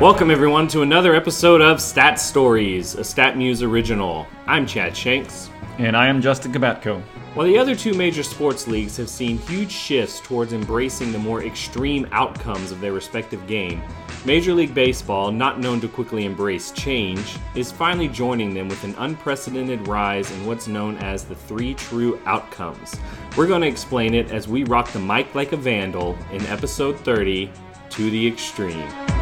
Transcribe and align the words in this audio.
Welcome, 0.00 0.30
everyone, 0.30 0.68
to 0.68 0.82
another 0.82 1.14
episode 1.14 1.62
of 1.62 1.80
Stat 1.80 2.20
Stories, 2.20 2.96
a 2.96 3.00
StatMuse 3.00 3.66
original. 3.66 4.26
I'm 4.46 4.66
Chad 4.66 4.94
Shanks. 4.94 5.48
And 5.78 5.96
I 5.96 6.08
am 6.08 6.20
Justin 6.20 6.52
Kubatko. 6.52 7.00
While 7.32 7.46
the 7.46 7.56
other 7.56 7.74
two 7.74 7.94
major 7.94 8.22
sports 8.22 8.68
leagues 8.68 8.98
have 8.98 9.08
seen 9.08 9.38
huge 9.38 9.72
shifts 9.72 10.20
towards 10.20 10.52
embracing 10.52 11.12
the 11.12 11.18
more 11.18 11.42
extreme 11.42 12.06
outcomes 12.12 12.72
of 12.72 12.82
their 12.82 12.92
respective 12.92 13.46
game, 13.46 13.82
Major 14.26 14.52
League 14.52 14.74
Baseball, 14.74 15.32
not 15.32 15.60
known 15.60 15.80
to 15.80 15.88
quickly 15.88 16.26
embrace 16.26 16.72
change, 16.72 17.38
is 17.54 17.72
finally 17.72 18.08
joining 18.08 18.52
them 18.52 18.68
with 18.68 18.84
an 18.84 18.94
unprecedented 18.98 19.88
rise 19.88 20.30
in 20.30 20.44
what's 20.44 20.68
known 20.68 20.98
as 20.98 21.24
the 21.24 21.34
three 21.34 21.72
true 21.72 22.20
outcomes. 22.26 22.96
We're 23.34 23.46
going 23.46 23.62
to 23.62 23.68
explain 23.68 24.12
it 24.12 24.30
as 24.30 24.46
we 24.46 24.64
rock 24.64 24.92
the 24.92 24.98
mic 24.98 25.34
like 25.34 25.52
a 25.52 25.56
vandal 25.56 26.18
in 26.32 26.44
episode 26.48 27.00
30 27.00 27.50
To 27.88 28.10
the 28.10 28.26
Extreme. 28.26 29.15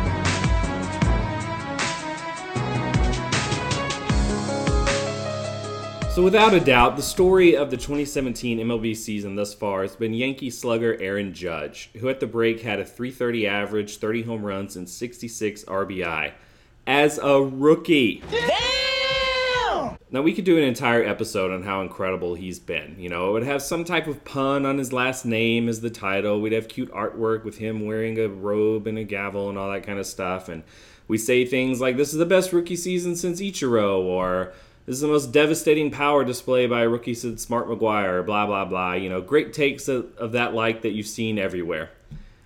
So, 6.14 6.22
without 6.22 6.54
a 6.54 6.60
doubt, 6.60 6.94
the 6.94 7.02
story 7.02 7.56
of 7.56 7.72
the 7.72 7.76
2017 7.76 8.60
MLB 8.60 8.96
season 8.96 9.34
thus 9.34 9.52
far 9.52 9.82
has 9.82 9.96
been 9.96 10.14
Yankee 10.14 10.48
slugger 10.48 10.96
Aaron 11.00 11.34
Judge, 11.34 11.90
who 11.98 12.08
at 12.08 12.20
the 12.20 12.26
break 12.28 12.60
had 12.60 12.78
a 12.78 12.84
330 12.84 13.48
average, 13.48 13.96
30 13.96 14.22
home 14.22 14.44
runs, 14.44 14.76
and 14.76 14.88
66 14.88 15.64
RBI 15.64 16.30
as 16.86 17.18
a 17.18 17.42
rookie. 17.42 18.22
Damn! 18.30 19.98
Now, 20.12 20.22
we 20.22 20.32
could 20.32 20.44
do 20.44 20.56
an 20.56 20.62
entire 20.62 21.02
episode 21.02 21.50
on 21.50 21.64
how 21.64 21.80
incredible 21.80 22.36
he's 22.36 22.60
been. 22.60 22.94
You 22.96 23.08
know, 23.08 23.30
it 23.30 23.32
would 23.32 23.42
have 23.42 23.60
some 23.60 23.82
type 23.82 24.06
of 24.06 24.24
pun 24.24 24.64
on 24.64 24.78
his 24.78 24.92
last 24.92 25.26
name 25.26 25.68
as 25.68 25.80
the 25.80 25.90
title. 25.90 26.40
We'd 26.40 26.52
have 26.52 26.68
cute 26.68 26.92
artwork 26.92 27.42
with 27.42 27.58
him 27.58 27.86
wearing 27.86 28.20
a 28.20 28.28
robe 28.28 28.86
and 28.86 28.98
a 28.98 29.04
gavel 29.04 29.48
and 29.48 29.58
all 29.58 29.72
that 29.72 29.82
kind 29.82 29.98
of 29.98 30.06
stuff. 30.06 30.48
And 30.48 30.62
we 31.08 31.18
say 31.18 31.44
things 31.44 31.80
like, 31.80 31.96
this 31.96 32.12
is 32.12 32.20
the 32.20 32.24
best 32.24 32.52
rookie 32.52 32.76
season 32.76 33.16
since 33.16 33.40
Ichiro, 33.40 33.98
or 33.98 34.52
this 34.86 34.96
is 34.96 35.00
the 35.00 35.08
most 35.08 35.32
devastating 35.32 35.90
power 35.90 36.24
display 36.24 36.66
by 36.66 36.82
a 36.82 36.88
rookie 36.88 37.14
since 37.14 37.48
Mark 37.48 37.66
McGwire, 37.66 38.24
blah, 38.24 38.46
blah, 38.46 38.64
blah. 38.64 38.92
You 38.92 39.08
know, 39.08 39.20
great 39.20 39.52
takes 39.52 39.88
of, 39.88 40.14
of 40.16 40.32
that 40.32 40.54
like 40.54 40.82
that 40.82 40.92
you've 40.92 41.06
seen 41.06 41.38
everywhere. 41.38 41.90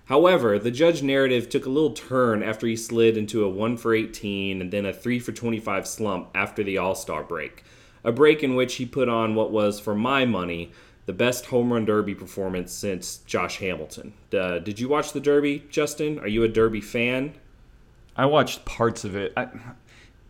However, 0.05 0.57
the 0.57 0.71
judge 0.71 1.03
narrative 1.03 1.49
took 1.49 1.65
a 1.65 1.69
little 1.69 1.91
turn 1.91 2.41
after 2.41 2.65
he 2.65 2.75
slid 2.75 3.15
into 3.15 3.43
a 3.43 3.49
1 3.49 3.77
for 3.77 3.93
18 3.93 4.61
and 4.61 4.71
then 4.71 4.85
a 4.85 4.93
3 4.93 5.19
for 5.19 5.31
25 5.31 5.87
slump 5.87 6.29
after 6.33 6.63
the 6.63 6.77
All 6.77 6.95
Star 6.95 7.23
break. 7.23 7.63
A 8.03 8.11
break 8.11 8.41
in 8.41 8.55
which 8.55 8.75
he 8.75 8.85
put 8.85 9.09
on 9.09 9.35
what 9.35 9.51
was, 9.51 9.79
for 9.79 9.93
my 9.93 10.25
money, 10.25 10.71
the 11.05 11.13
best 11.13 11.47
home 11.47 11.73
run 11.73 11.85
derby 11.85 12.15
performance 12.15 12.71
since 12.71 13.17
Josh 13.17 13.57
Hamilton. 13.57 14.13
Uh, 14.33 14.59
did 14.59 14.79
you 14.79 14.87
watch 14.87 15.11
the 15.11 15.19
derby, 15.19 15.65
Justin? 15.69 16.17
Are 16.19 16.27
you 16.27 16.43
a 16.43 16.47
derby 16.47 16.81
fan? 16.81 17.33
I 18.15 18.25
watched 18.25 18.65
parts 18.65 19.03
of 19.03 19.15
it. 19.15 19.33
I, 19.35 19.47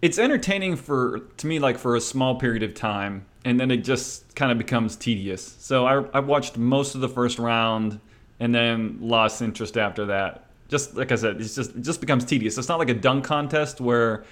it's 0.02 0.18
entertaining 0.18 0.76
for 0.76 1.20
to 1.38 1.48
me 1.48 1.60
like 1.60 1.78
for 1.78 1.96
a 1.96 2.02
small 2.02 2.36
period 2.36 2.64
of 2.64 2.74
time 2.74 3.26
and 3.46 3.60
then 3.60 3.72
it 3.72 3.78
just 3.78 4.36
kind 4.36 4.52
of 4.52 4.58
becomes 4.58 4.96
tedious. 4.96 5.56
So 5.60 5.86
I, 5.86 6.04
I 6.14 6.20
watched 6.20 6.58
most 6.58 6.96
of 6.96 7.02
the 7.02 7.10
first 7.10 7.40
round 7.40 8.00
and 8.40 8.54
then 8.54 8.98
lost 9.02 9.42
interest 9.42 9.78
after 9.78 10.08
that. 10.08 10.46
Just 10.68 10.96
like 10.96 11.12
i 11.12 11.16
said 11.16 11.42
it's 11.42 11.56
just 11.56 11.76
it 11.76 11.82
just 11.82 12.00
becomes 12.00 12.26
tedious. 12.26 12.58
It's 12.58 12.70
not 12.70 12.80
like 12.80 12.90
a 12.90 12.94
dunk 12.94 13.26
contest 13.26 13.82
where 13.82 14.24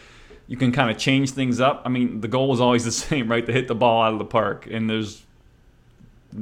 you 0.48 0.56
can 0.56 0.72
kind 0.72 0.90
of 0.90 0.98
change 0.98 1.32
things 1.32 1.59
up. 1.59 1.81
I 1.86 1.90
mean 1.90 2.22
the 2.22 2.28
goal 2.28 2.54
is 2.54 2.62
always 2.62 2.86
the 2.92 2.92
same 2.92 3.30
right? 3.30 3.46
To 3.46 3.52
hit 3.52 3.68
the 3.68 3.76
ball 3.76 4.04
out 4.04 4.14
of 4.14 4.20
the 4.20 4.26
park 4.26 4.68
and 4.70 4.90
there's 4.90 5.24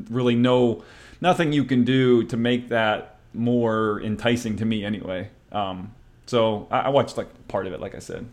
really 0.09 0.35
no 0.35 0.83
nothing 1.21 1.53
you 1.53 1.63
can 1.63 1.83
do 1.83 2.23
to 2.25 2.37
make 2.37 2.69
that 2.69 3.17
more 3.33 4.01
enticing 4.01 4.57
to 4.57 4.65
me 4.65 4.83
anyway. 4.83 5.29
Um, 5.51 5.93
so 6.25 6.67
I, 6.69 6.81
I 6.81 6.89
watched 6.89 7.17
like 7.17 7.47
part 7.47 7.67
of 7.67 7.73
it 7.73 7.79
like 7.79 7.93
i 7.95 7.99
said 7.99 8.25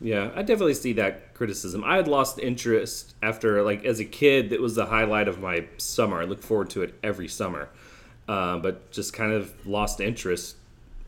yeah, 0.00 0.30
I 0.34 0.42
definitely 0.42 0.74
see 0.74 0.94
that 0.94 1.34
criticism. 1.34 1.84
I 1.84 1.96
had 1.96 2.08
lost 2.08 2.38
interest 2.38 3.14
after, 3.22 3.62
like, 3.62 3.84
as 3.84 4.00
a 4.00 4.04
kid, 4.04 4.52
it 4.52 4.60
was 4.60 4.74
the 4.74 4.86
highlight 4.86 5.28
of 5.28 5.40
my 5.40 5.66
summer. 5.76 6.22
I 6.22 6.24
look 6.24 6.42
forward 6.42 6.70
to 6.70 6.82
it 6.82 6.94
every 7.02 7.28
summer, 7.28 7.68
uh, 8.26 8.58
but 8.58 8.90
just 8.90 9.12
kind 9.12 9.32
of 9.32 9.66
lost 9.66 10.00
interest 10.00 10.56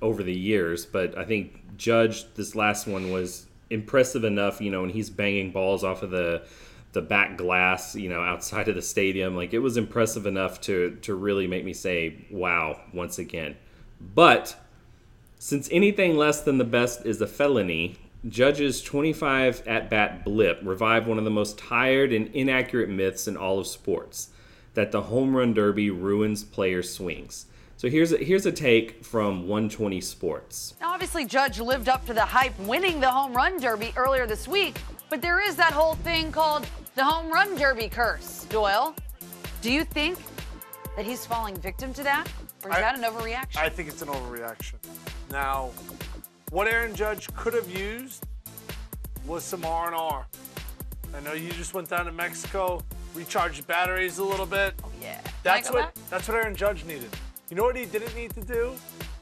over 0.02 0.22
the 0.22 0.36
years. 0.36 0.84
But 0.84 1.16
I 1.16 1.25
think 1.25 1.76
Judge, 1.78 2.32
this 2.34 2.54
last 2.54 2.86
one 2.86 3.10
was 3.10 3.47
impressive 3.70 4.25
enough, 4.25 4.60
you 4.60 4.70
know, 4.70 4.82
and 4.82 4.92
he's 4.92 5.08
banging 5.08 5.52
balls 5.52 5.82
off 5.84 6.02
of 6.02 6.10
the 6.10 6.42
the 6.92 7.00
back 7.00 7.38
glass, 7.38 7.97
you 7.97 8.10
know, 8.10 8.20
outside 8.20 8.69
of 8.69 8.75
the 8.75 8.82
stadium. 8.82 9.34
Like 9.34 9.54
it 9.54 9.60
was 9.60 9.78
impressive 9.78 10.26
enough 10.26 10.60
to 10.62 10.98
to 11.02 11.14
really 11.14 11.47
make 11.47 11.64
me 11.64 11.72
say, 11.72 12.26
"Wow!" 12.31 12.81
once 12.92 13.19
again. 13.19 13.56
But 14.14 14.56
since 15.38 15.69
anything 15.72 16.16
less 16.16 16.42
than 16.42 16.58
the 16.58 16.64
best 16.64 17.06
is 17.06 17.20
a 17.20 17.26
felony, 17.26 17.97
Judge's 18.28 18.82
25 18.82 19.66
at 19.66 19.90
bat 19.90 20.24
blip 20.24 20.60
revived 20.62 21.08
one 21.08 21.18
of 21.18 21.24
the 21.24 21.30
most 21.30 21.58
tired 21.58 22.12
and 22.12 22.28
inaccurate 22.28 22.88
myths 22.88 23.26
in 23.26 23.36
all 23.36 23.58
of 23.58 23.66
sports 23.66 24.28
that 24.74 24.92
the 24.92 25.02
home 25.02 25.36
run 25.36 25.52
derby 25.52 25.90
ruins 25.90 26.44
player 26.44 26.82
swings. 26.82 27.46
So 27.76 27.88
here's 27.88 28.12
a, 28.12 28.18
here's 28.18 28.46
a 28.46 28.52
take 28.52 29.04
from 29.04 29.48
120 29.48 30.00
Sports. 30.00 30.74
Now, 30.80 30.92
obviously, 30.92 31.24
Judge 31.24 31.58
lived 31.58 31.88
up 31.88 32.06
to 32.06 32.14
the 32.14 32.20
hype 32.20 32.56
winning 32.60 33.00
the 33.00 33.10
home 33.10 33.34
run 33.34 33.58
derby 33.58 33.92
earlier 33.96 34.24
this 34.24 34.46
week, 34.46 34.80
but 35.10 35.20
there 35.20 35.40
is 35.40 35.56
that 35.56 35.72
whole 35.72 35.96
thing 35.96 36.30
called 36.30 36.64
the 36.94 37.02
home 37.02 37.28
run 37.28 37.56
derby 37.56 37.88
curse. 37.88 38.46
Doyle, 38.48 38.94
do 39.62 39.72
you 39.72 39.82
think 39.82 40.16
that 40.94 41.04
he's 41.04 41.26
falling 41.26 41.56
victim 41.56 41.92
to 41.94 42.04
that? 42.04 42.28
Or 42.62 42.70
is 42.70 42.76
I, 42.76 42.80
that 42.82 42.96
an 42.96 43.02
overreaction? 43.02 43.56
I 43.56 43.68
think 43.68 43.88
it's 43.88 44.02
an 44.02 44.08
overreaction. 44.08 44.74
Now, 45.32 45.70
what 46.52 46.68
Aaron 46.68 46.94
Judge 46.94 47.34
could 47.34 47.54
have 47.54 47.68
used 47.70 48.26
was 49.26 49.42
some 49.42 49.64
R&R. 49.64 50.26
I 51.14 51.20
know 51.20 51.32
you 51.32 51.50
just 51.52 51.72
went 51.72 51.88
down 51.88 52.04
to 52.04 52.12
Mexico, 52.12 52.82
recharged 53.14 53.66
batteries 53.66 54.18
a 54.18 54.24
little 54.24 54.44
bit. 54.44 54.74
Oh, 54.84 54.90
yeah. 55.00 55.20
That's 55.42 55.70
what 55.70 55.94
back? 55.94 56.10
that's 56.10 56.28
what 56.28 56.36
Aaron 56.36 56.54
Judge 56.54 56.84
needed. 56.84 57.08
You 57.48 57.56
know 57.56 57.64
what 57.64 57.76
he 57.76 57.86
didn't 57.86 58.14
need 58.14 58.34
to 58.34 58.42
do? 58.42 58.74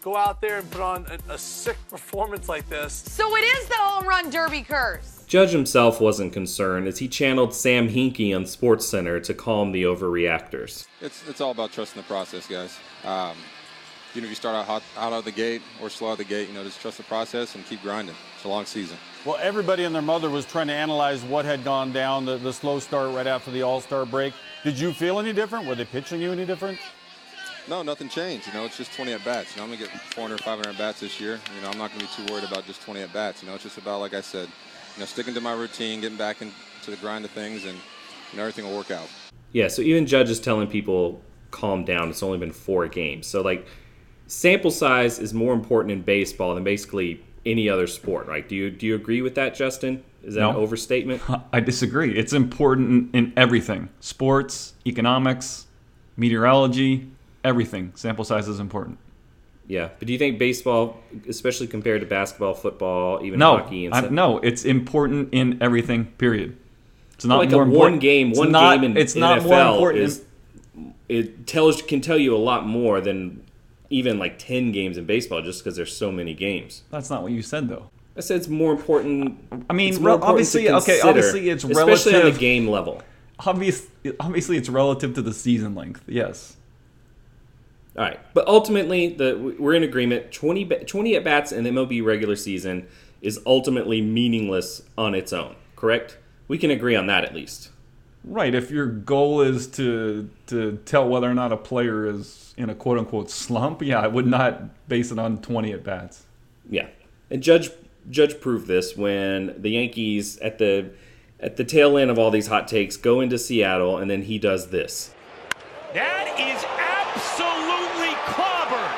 Go 0.03 0.17
out 0.17 0.41
there 0.41 0.59
and 0.59 0.71
put 0.71 0.81
on 0.81 1.07
a, 1.07 1.35
a 1.35 1.39
sick 1.39 1.77
performance 1.89 2.49
like 2.49 2.69
this. 2.69 2.93
So 2.93 3.37
it 3.37 3.43
is 3.43 3.69
the 3.69 3.77
home 3.77 4.09
run 4.09 4.31
derby 4.31 4.63
curse. 4.63 5.25
Judge 5.29 5.51
himself 5.51 6.01
wasn't 6.01 6.33
concerned 6.33 6.89
as 6.89 6.99
he 6.99 7.07
channeled 7.07 7.55
Sam 7.55 7.89
Hinkie 7.89 8.35
on 8.35 8.43
SportsCenter 8.45 9.23
to 9.23 9.35
calm 9.35 9.71
the 9.71 9.85
overreactors. 9.85 10.87
It's, 11.01 11.29
it's 11.29 11.41
all 11.41 11.53
about 11.53 11.71
trusting 11.71 12.03
the 12.03 12.09
process, 12.09 12.49
guys. 12.49 12.77
Um, 13.05 13.37
you 14.15 14.21
know, 14.21 14.27
if 14.27 14.31
you 14.31 14.37
start 14.37 14.57
out 14.57 14.67
hot, 14.67 14.83
out 14.97 15.13
of 15.13 15.25
the 15.25 15.31
gate 15.31 15.63
or 15.81 15.89
slow 15.89 16.09
out 16.09 16.13
of 16.13 16.19
the 16.19 16.25
gate, 16.25 16.49
you 16.49 16.55
know, 16.55 16.65
just 16.65 16.81
trust 16.81 16.97
the 16.97 17.03
process 17.05 17.55
and 17.55 17.65
keep 17.67 17.83
grinding. 17.83 18.15
It's 18.35 18.45
a 18.45 18.49
long 18.49 18.65
season. 18.65 18.97
Well, 19.25 19.39
everybody 19.41 19.85
and 19.85 19.95
their 19.95 20.03
mother 20.03 20.31
was 20.31 20.47
trying 20.47 20.69
to 20.69 20.73
analyze 20.73 21.23
what 21.23 21.45
had 21.45 21.63
gone 21.63 21.93
down, 21.93 22.25
the, 22.25 22.39
the 22.39 22.53
slow 22.53 22.79
start 22.79 23.15
right 23.15 23.27
after 23.27 23.51
the 23.51 23.63
All 23.63 23.81
Star 23.81 24.05
break. 24.07 24.35
Did 24.65 24.79
you 24.79 24.93
feel 24.93 25.19
any 25.19 25.33
different? 25.33 25.67
Were 25.67 25.75
they 25.75 25.85
pitching 25.85 26.21
you 26.21 26.33
any 26.33 26.45
different? 26.45 26.79
No, 27.69 27.83
nothing 27.83 28.09
changed. 28.09 28.47
You 28.47 28.55
know, 28.55 28.65
it's 28.65 28.77
just 28.77 28.93
20 28.95 29.13
at 29.13 29.25
bats. 29.25 29.55
You 29.55 29.59
know, 29.59 29.65
I'm 29.65 29.71
gonna 29.71 29.87
get 29.87 30.01
400, 30.15 30.41
500 30.41 30.71
at 30.71 30.79
bats 30.79 31.01
this 31.01 31.21
year. 31.21 31.39
You 31.55 31.63
know, 31.63 31.71
I'm 31.71 31.79
not 31.79 31.91
gonna 31.93 32.05
be 32.05 32.11
too 32.17 32.33
worried 32.33 32.45
about 32.45 32.67
just 32.67 32.83
20 32.83 33.01
at 33.03 33.13
bats. 33.13 33.43
You 33.43 33.49
know, 33.49 33.55
it's 33.55 33.65
just 33.65 33.79
about, 33.79 34.01
like 34.01 34.15
I 34.15 34.23
said, 34.23 34.49
you 34.97 35.01
know, 35.01 35.07
sticking 35.07 35.35
to 35.35 35.41
my 35.41 35.53
routine, 35.53 36.01
getting 36.01 36.19
back 36.19 36.43
into 36.43 36.55
the 36.91 36.97
grind 36.97 37.25
of 37.25 37.31
things, 37.31 37.65
and 37.67 37.79
you 38.33 38.37
know, 38.37 38.43
everything 38.43 38.65
will 38.65 38.77
work 38.77 38.91
out. 38.91 39.09
Yeah. 39.53 39.69
So 39.69 39.83
even 39.83 40.07
Judge 40.07 40.31
is 40.31 40.41
telling 40.41 40.67
people 40.67 41.21
calm 41.51 41.85
down. 41.85 42.11
It's 42.11 42.23
only 42.23 42.39
been 42.39 42.53
four 42.53 42.89
games. 42.89 43.27
So 43.27 43.43
like 43.43 43.67
sample 44.31 44.71
size 44.71 45.19
is 45.19 45.35
more 45.35 45.53
important 45.53 45.91
in 45.93 46.03
baseball 46.03 46.55
than 46.55 46.65
basically 46.65 47.23
any 47.45 47.69
other 47.69 47.87
sport, 47.87 48.27
right? 48.27 48.49
Do 48.49 48.55
you 48.55 48.71
do 48.71 48.87
you 48.87 48.95
agree 48.95 49.23
with 49.23 49.35
that, 49.35 49.55
Justin? 49.55 50.03
Is 50.23 50.35
that 50.35 50.41
no. 50.41 50.51
an 50.51 50.57
overstatement? 50.57 51.23
I 51.53 51.61
disagree. 51.61 52.17
It's 52.17 52.33
important 52.33 53.15
in 53.15 53.33
everything: 53.37 53.89
sports, 54.01 54.75
economics, 54.87 55.67
meteorology, 56.17 57.11
everything. 57.45 57.93
Sample 57.97 58.25
size 58.25 58.49
is 58.49 58.61
important. 58.61 58.99
Yeah, 59.67 59.91
but 59.99 60.07
do 60.07 60.13
you 60.13 60.19
think 60.19 60.39
baseball, 60.39 60.99
especially 61.29 61.69
compared 61.69 62.01
to 62.01 62.07
basketball, 62.07 62.55
football, 62.55 63.25
even 63.25 63.39
no, 63.39 63.59
hockey, 63.59 63.87
and 63.87 63.95
stuff? 63.95 64.11
no, 64.11 64.39
it's 64.39 64.65
important 64.65 65.33
in 65.33 65.63
everything. 65.63 66.07
Period. 66.19 66.57
It's 67.15 67.25
not 67.25 67.39
like 67.39 67.51
more 67.51 67.63
a 67.63 67.67
important. 67.67 67.93
one 67.93 67.99
game, 67.99 68.31
it's 68.31 68.39
one 68.39 68.53
not, 68.53 68.81
game 68.81 68.85
in 68.85 68.97
it's 68.97 69.15
NFL 69.15 69.21
not 69.21 69.43
more 69.43 69.61
important. 69.61 70.05
Is, 70.05 70.25
it 71.09 71.47
tells 71.47 71.83
can 71.83 72.01
tell 72.01 72.19
you 72.19 72.35
a 72.35 72.39
lot 72.39 72.67
more 72.67 73.01
than 73.01 73.45
even 73.91 74.19
like 74.19 74.39
10 74.39 74.73
games 74.73 74.97
in 74.97 75.05
baseball 75.05 75.43
just 75.43 75.63
because 75.63 75.77
there's 75.77 75.95
so 75.95 76.11
many 76.11 76.33
games. 76.33 76.83
That's 76.91 77.11
not 77.11 77.23
what 77.23 77.33
you 77.33 77.43
said, 77.43 77.69
though. 77.69 77.91
I 78.17 78.21
said 78.21 78.39
it's 78.39 78.49
more 78.49 78.73
important. 78.73 79.39
I 79.69 79.73
mean, 79.73 79.95
important 79.95 80.23
obviously, 80.25 80.69
okay, 80.69 81.01
obviously 81.01 81.49
it's 81.49 81.65
especially 81.65 82.13
relative. 82.13 82.27
on 82.27 82.33
the 82.33 82.39
game 82.39 82.69
level. 82.69 83.03
Obvious, 83.41 83.87
obviously, 84.19 84.57
it's 84.57 84.69
relative 84.69 85.15
to 85.15 85.23
the 85.23 85.33
season 85.33 85.75
length. 85.75 86.05
Yes. 86.07 86.57
All 87.97 88.05
right, 88.05 88.21
but 88.35 88.47
ultimately, 88.47 89.15
the 89.15 89.57
we're 89.59 89.75
in 89.75 89.83
agreement. 89.83 90.33
20, 90.33 90.65
20 90.65 91.17
at 91.17 91.25
bats 91.25 91.51
in 91.51 91.65
the 91.65 91.71
MLB 91.71 92.05
regular 92.05 92.37
season 92.37 92.87
is 93.23 93.41
ultimately 93.47 94.01
meaningless 94.01 94.83
on 94.97 95.15
its 95.15 95.33
own. 95.33 95.57
Correct? 95.77 96.19
We 96.47 96.59
can 96.59 96.71
agree 96.71 96.95
on 96.95 97.07
that 97.07 97.25
at 97.25 97.35
least. 97.35 97.71
Right. 98.25 98.55
If 98.55 98.71
your 98.71 98.87
goal 98.87 99.41
is 99.41 99.67
to 99.69 100.29
to 100.47 100.79
tell 100.85 101.09
whether 101.09 101.31
or 101.31 101.35
not 101.35 101.53
a 101.53 101.57
player 101.57 102.07
is 102.07 102.55
in 102.57 102.69
a 102.69 102.75
quote 102.75 102.99
unquote 102.99 103.31
slump, 103.31 103.83
yeah, 103.83 104.01
I 104.01 104.09
would 104.09 104.27
not 104.27 104.89
base 104.89 105.11
it 105.11 105.19
on 105.19 105.41
20 105.41 105.73
at 105.73 105.83
bats. 105.83 106.27
Yeah. 106.69 106.89
And 107.31 107.43
Judge 107.43 107.71
Judge 108.11 108.41
proved 108.41 108.67
this 108.67 108.97
when 108.97 109.55
the 109.61 109.71
Yankees 109.71 110.39
at 110.39 110.59
the 110.59 110.91
at 111.39 111.57
the 111.57 111.65
tail 111.65 111.97
end 111.97 112.11
of 112.11 112.19
all 112.19 112.31
these 112.31 112.47
hot 112.49 112.69
takes 112.69 112.97
go 112.97 113.21
into 113.21 113.39
Seattle 113.39 113.99
and 113.99 114.11
then 114.11 114.23
he 114.23 114.39
does 114.39 114.69
this. 114.69 115.15
That 115.95 116.29
is 116.39 116.61
absolutely 116.79 118.15
clobbered. 118.31 118.95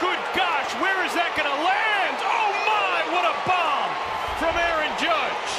Good 0.00 0.18
gosh, 0.34 0.72
where 0.82 0.98
is 1.06 1.14
that 1.14 1.30
going 1.38 1.46
to 1.46 1.60
land? 1.62 2.16
Oh 2.18 2.50
my, 2.66 2.98
what 3.14 3.24
a 3.28 3.36
bomb 3.46 3.92
from 4.40 4.54
Aaron 4.58 4.90
Judge. 4.98 5.52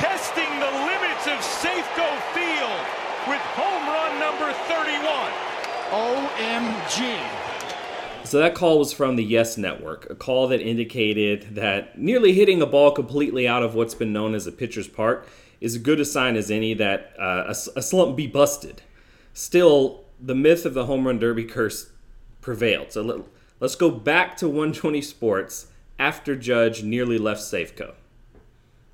Testing 0.00 0.50
the 0.58 0.72
limits 0.88 1.24
of 1.28 1.38
Safeco 1.38 2.08
Field 2.34 2.82
with 3.28 3.44
home 3.54 3.84
run 3.86 4.12
number 4.32 4.52
31. 4.52 5.32
OMG. 5.90 7.20
So 8.24 8.38
that 8.38 8.54
call 8.54 8.78
was 8.78 8.92
from 8.92 9.16
the 9.16 9.24
Yes 9.24 9.58
Network, 9.58 10.08
a 10.08 10.14
call 10.14 10.48
that 10.48 10.60
indicated 10.60 11.54
that 11.54 11.98
nearly 11.98 12.32
hitting 12.32 12.62
a 12.62 12.66
ball 12.66 12.92
completely 12.92 13.46
out 13.46 13.62
of 13.62 13.74
what's 13.74 13.94
been 13.94 14.12
known 14.12 14.34
as 14.34 14.46
a 14.46 14.52
pitcher's 14.52 14.88
park 14.88 15.28
is 15.60 15.74
as 15.76 15.82
good 15.82 16.00
a 16.00 16.04
sign 16.04 16.36
as 16.36 16.50
any 16.50 16.72
that 16.74 17.12
uh, 17.18 17.44
a, 17.48 17.78
a 17.78 17.82
slump 17.82 18.16
be 18.16 18.26
busted. 18.26 18.82
Still, 19.34 20.04
the 20.20 20.34
myth 20.34 20.64
of 20.64 20.72
the 20.74 20.86
home 20.86 21.06
run 21.06 21.18
derby 21.18 21.44
curse 21.44 21.90
prevailed. 22.40 22.92
So 22.92 23.02
let, 23.02 23.20
let's 23.60 23.74
go 23.74 23.90
back 23.90 24.36
to 24.38 24.48
120 24.48 25.02
Sports 25.02 25.66
after 25.98 26.34
Judge 26.34 26.82
nearly 26.82 27.18
left 27.18 27.42
Safeco. 27.42 27.94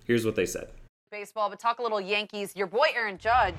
Here's 0.04 0.24
what 0.24 0.34
they 0.34 0.46
said. 0.46 0.70
Baseball, 1.10 1.48
but 1.48 1.60
talk 1.60 1.78
a 1.78 1.82
little 1.82 2.00
Yankees. 2.00 2.54
Your 2.56 2.66
boy 2.66 2.86
Aaron 2.94 3.18
Judge 3.18 3.54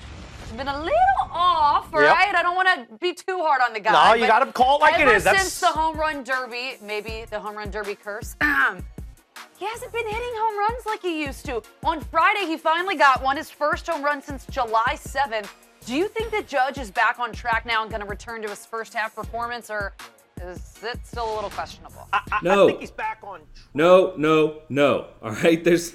has 0.49 0.57
been 0.57 0.67
a 0.67 0.77
little 0.79 1.31
off, 1.31 1.93
all 1.93 1.99
right? 2.01 2.33
I 2.35 2.41
don't 2.41 2.55
want 2.55 2.89
to 2.89 2.95
be 2.97 3.13
too 3.13 3.39
hard 3.39 3.61
on 3.61 3.73
the 3.73 3.79
guy. 3.79 3.91
No, 4.09 4.13
you 4.15 4.27
gotta 4.27 4.51
call 4.51 4.77
it 4.77 4.81
like 4.81 4.95
it 4.95 5.01
ever 5.01 5.13
is. 5.15 5.23
That's- 5.23 5.43
since 5.43 5.59
the 5.59 5.67
home 5.67 5.97
run 5.97 6.23
derby, 6.23 6.77
maybe 6.81 7.25
the 7.29 7.39
home 7.39 7.55
run 7.55 7.69
derby 7.69 7.95
curse. 7.95 8.35
Um, 8.41 8.83
he 9.57 9.65
hasn't 9.65 9.91
been 9.91 10.05
hitting 10.07 10.29
home 10.35 10.57
runs 10.57 10.85
like 10.85 11.01
he 11.01 11.23
used 11.23 11.45
to. 11.45 11.61
On 11.83 12.01
Friday, 12.01 12.45
he 12.45 12.57
finally 12.57 12.95
got 12.95 13.21
one, 13.23 13.37
his 13.37 13.49
first 13.49 13.87
home 13.87 14.01
run 14.03 14.21
since 14.21 14.45
July 14.47 14.95
7th. 14.95 15.49
Do 15.85 15.95
you 15.95 16.07
think 16.07 16.31
that 16.31 16.47
Judge 16.47 16.77
is 16.77 16.91
back 16.91 17.19
on 17.19 17.31
track 17.31 17.65
now 17.65 17.81
and 17.81 17.89
going 17.91 18.01
to 18.01 18.07
return 18.07 18.41
to 18.41 18.49
his 18.49 18.65
first 18.65 18.93
half 18.93 19.15
performance, 19.15 19.69
or 19.69 19.93
is 20.41 20.75
it 20.83 20.99
still 21.05 21.31
a 21.31 21.35
little 21.35 21.49
questionable? 21.49 22.07
I, 22.13 22.21
I 22.31 22.39
No. 22.41 22.67
think 22.67 22.79
he's 22.79 22.91
back 22.91 23.19
on. 23.23 23.39
Track. 23.39 23.47
No, 23.73 24.13
no, 24.17 24.61
no. 24.69 25.07
All 25.21 25.31
right. 25.31 25.63
There's 25.63 25.93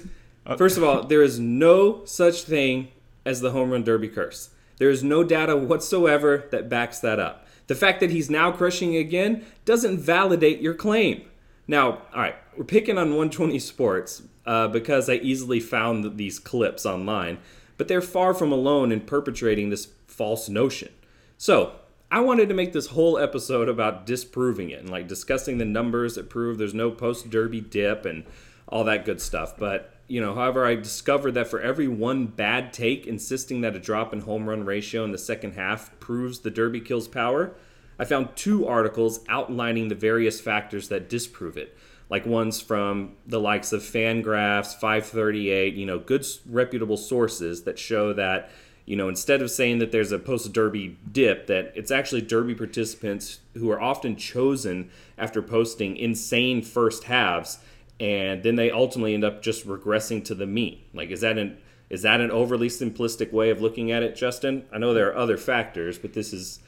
first 0.57 0.77
of 0.77 0.83
all, 0.83 1.03
there 1.03 1.23
is 1.23 1.39
no 1.39 2.03
such 2.05 2.43
thing 2.43 2.89
as 3.25 3.41
the 3.41 3.51
home 3.51 3.71
run 3.71 3.83
derby 3.83 4.07
curse. 4.07 4.49
There 4.77 4.89
is 4.89 5.03
no 5.03 5.23
data 5.23 5.55
whatsoever 5.55 6.47
that 6.51 6.69
backs 6.69 6.99
that 6.99 7.19
up. 7.19 7.47
The 7.67 7.75
fact 7.75 7.99
that 7.99 8.11
he's 8.11 8.29
now 8.29 8.51
crushing 8.51 8.95
again 8.95 9.45
doesn't 9.63 9.99
validate 9.99 10.61
your 10.61 10.73
claim. 10.73 11.23
Now, 11.67 12.03
all 12.13 12.21
right, 12.21 12.35
we're 12.57 12.63
picking 12.63 12.97
on 12.97 13.07
120 13.07 13.57
Sports 13.59 14.21
uh, 14.45 14.67
because 14.67 15.09
I 15.09 15.15
easily 15.15 15.59
found 15.59 16.17
these 16.17 16.37
clips 16.37 16.85
online, 16.85 17.39
but 17.77 17.87
they're 17.87 18.01
far 18.01 18.33
from 18.33 18.51
alone 18.51 18.91
in 18.91 19.01
perpetrating 19.01 19.69
this 19.69 19.87
false 20.07 20.47
notion. 20.47 20.89
So, 21.37 21.73
I 22.11 22.19
wanted 22.19 22.49
to 22.49 22.55
make 22.55 22.71
this 22.71 22.87
whole 22.87 23.17
episode 23.17 23.67
about 23.67 24.05
disproving 24.05 24.69
it 24.69 24.79
and 24.79 24.89
like 24.89 25.07
discussing 25.07 25.57
the 25.57 25.65
numbers 25.65 26.15
that 26.15 26.29
prove 26.29 26.57
there's 26.57 26.73
no 26.73 26.91
post 26.91 27.31
derby 27.31 27.61
dip 27.61 28.05
and 28.05 28.25
all 28.69 28.83
that 28.83 29.05
good 29.05 29.19
stuff. 29.19 29.57
But, 29.57 29.91
you 30.07 30.21
know, 30.21 30.35
however, 30.35 30.65
I 30.65 30.75
discovered 30.75 31.31
that 31.31 31.47
for 31.47 31.59
every 31.59 31.87
one 31.87 32.27
bad 32.27 32.71
take 32.71 33.07
insisting 33.07 33.61
that 33.61 33.75
a 33.75 33.79
drop 33.79 34.13
in 34.13 34.21
home 34.21 34.47
run 34.47 34.63
ratio 34.63 35.03
in 35.03 35.11
the 35.11 35.17
second 35.17 35.53
half 35.53 35.97
proves 35.99 36.39
the 36.39 36.51
derby 36.51 36.79
kills 36.79 37.07
power, 37.07 37.55
I 37.97 38.05
found 38.05 38.35
two 38.35 38.67
articles 38.67 39.21
outlining 39.29 39.87
the 39.87 39.95
various 39.95 40.39
factors 40.39 40.89
that 40.89 41.09
disprove 41.09 41.57
it, 41.57 41.75
like 42.09 42.25
ones 42.25 42.61
from 42.61 43.15
the 43.25 43.39
likes 43.39 43.73
of 43.73 43.81
Fangraphs, 43.81 44.73
538, 44.73 45.73
you 45.73 45.85
know, 45.85 45.97
good 45.97 46.25
reputable 46.45 46.97
sources 46.97 47.63
that 47.63 47.79
show 47.79 48.13
that, 48.13 48.51
you 48.85 48.95
know, 48.95 49.09
instead 49.09 49.41
of 49.41 49.49
saying 49.49 49.79
that 49.79 49.91
there's 49.91 50.11
a 50.11 50.19
post 50.19 50.53
derby 50.53 50.99
dip, 51.11 51.47
that 51.47 51.71
it's 51.73 51.89
actually 51.89 52.21
derby 52.21 52.53
participants 52.53 53.39
who 53.55 53.71
are 53.71 53.81
often 53.81 54.15
chosen 54.15 54.91
after 55.17 55.41
posting 55.41 55.97
insane 55.97 56.61
first 56.61 57.05
halves 57.05 57.57
and 57.99 58.43
then 58.43 58.55
they 58.55 58.71
ultimately 58.71 59.13
end 59.13 59.23
up 59.23 59.41
just 59.41 59.65
regressing 59.67 60.23
to 60.25 60.35
the 60.35 60.45
mean. 60.45 60.81
Like 60.93 61.09
is 61.09 61.21
that 61.21 61.37
an 61.37 61.57
is 61.89 62.01
that 62.01 62.19
an 62.19 62.31
overly 62.31 62.67
simplistic 62.67 63.31
way 63.31 63.49
of 63.49 63.61
looking 63.61 63.91
at 63.91 64.03
it, 64.03 64.15
Justin? 64.15 64.65
I 64.73 64.77
know 64.77 64.93
there 64.93 65.09
are 65.09 65.17
other 65.17 65.37
factors, 65.37 65.97
but 65.97 66.13
this 66.13 66.33
is 66.33 66.59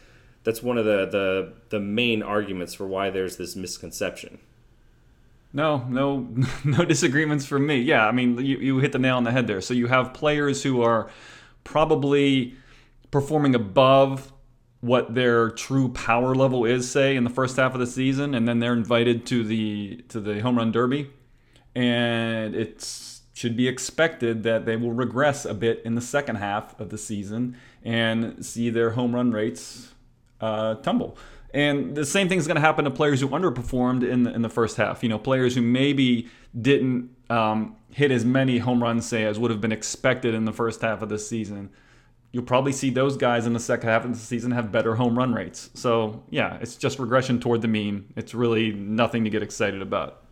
that's 0.44 0.64
one 0.64 0.78
of 0.78 0.86
the 0.86 1.06
the, 1.06 1.54
the 1.70 1.80
main 1.80 2.24
arguments 2.24 2.74
for 2.74 2.88
why 2.88 3.10
there's 3.10 3.38
this 3.38 3.56
misconception. 3.56 4.40
No, 5.54 5.86
no, 5.90 6.28
no 6.64 6.86
disagreements 6.86 7.46
from 7.46 7.66
me. 7.66 7.78
Yeah, 7.80 8.08
I 8.08 8.12
mean, 8.12 8.38
you, 8.38 8.58
you 8.58 8.78
hit 8.80 8.92
the 8.92 9.00
nail 9.00 9.18
on 9.18 9.24
the 9.24 9.32
head 9.32 9.48
there. 9.48 9.62
So 9.62 9.74
you 9.74 9.88
have 9.88 10.14
players 10.14 10.64
who 10.64 10.82
are 10.82 11.10
probably 11.64 12.56
performing 13.12 13.56
above 13.56 14.32
what 14.82 15.16
their 15.16 15.50
true 15.50 15.90
power 15.90 16.36
level 16.36 16.64
is, 16.66 16.90
say, 16.90 17.16
in 17.16 17.24
the 17.24 17.30
first 17.30 17.58
half 17.58 17.74
of 17.74 17.80
the 17.80 17.88
season, 17.88 18.36
and 18.36 18.48
then 18.48 18.60
they're 18.60 18.74
invited 18.74 19.26
to 19.28 19.44
the 19.44 20.04
to 20.10 20.20
the 20.20 20.40
home 20.42 20.58
run 20.58 20.72
derby, 20.72 21.10
and 21.78 22.56
it 22.56 22.84
should 23.34 23.56
be 23.56 23.68
expected 23.68 24.42
that 24.42 24.66
they 24.66 24.76
will 24.76 24.94
regress 24.94 25.46
a 25.46 25.54
bit 25.54 25.80
in 25.86 25.94
the 25.94 26.02
second 26.02 26.38
half 26.38 26.78
of 26.80 26.90
the 26.90 26.98
season 26.98 27.56
and 27.84 28.44
see 28.44 28.72
their 28.72 28.90
home 28.90 29.14
run 29.14 29.32
rates 29.32 29.94
uh, 30.42 30.74
tumble. 30.76 31.16
And 31.54 31.96
the 31.96 32.04
same 32.04 32.28
thing 32.28 32.40
is 32.40 32.48
going 32.48 32.56
to 32.56 32.62
happen 32.62 32.86
to 32.86 32.92
players 32.92 33.22
who 33.22 33.28
underperformed 33.28 34.08
in 34.08 34.24
the, 34.24 34.34
in 34.34 34.42
the 34.42 34.50
first 34.50 34.78
half. 34.78 35.04
You 35.04 35.10
know, 35.10 35.20
players 35.20 35.54
who 35.54 35.62
maybe 35.62 36.30
didn't 36.60 37.12
um, 37.30 37.76
hit 37.92 38.10
as 38.10 38.26
many 38.26 38.58
home 38.58 38.82
runs, 38.82 39.06
say, 39.06 39.24
as 39.26 39.38
would 39.38 39.52
have 39.52 39.62
been 39.62 39.72
expected 39.72 40.34
in 40.34 40.46
the 40.46 40.54
first 40.54 40.82
half 40.82 41.04
of 41.04 41.10
the 41.10 41.20
season. 41.20 41.70
You'll 42.32 42.44
probably 42.44 42.74
see 42.74 42.90
those 42.90 43.18
guys 43.18 43.46
in 43.46 43.54
the 43.54 43.60
second 43.60 43.88
half 43.88 44.04
of 44.04 44.14
the 44.14 44.18
season 44.18 44.50
have 44.52 44.72
better 44.72 44.96
home 44.96 45.16
run 45.16 45.32
rates. 45.32 45.70
So, 45.76 46.24
yeah, 46.32 46.58
it's 46.60 46.76
just 46.76 46.98
regression 46.98 47.40
toward 47.40 47.62
the 47.62 47.68
mean. 47.68 48.12
It's 48.16 48.34
really 48.34 48.72
nothing 48.72 49.24
to 49.26 49.30
get 49.30 49.44
excited 49.44 49.84
about. 49.84 50.24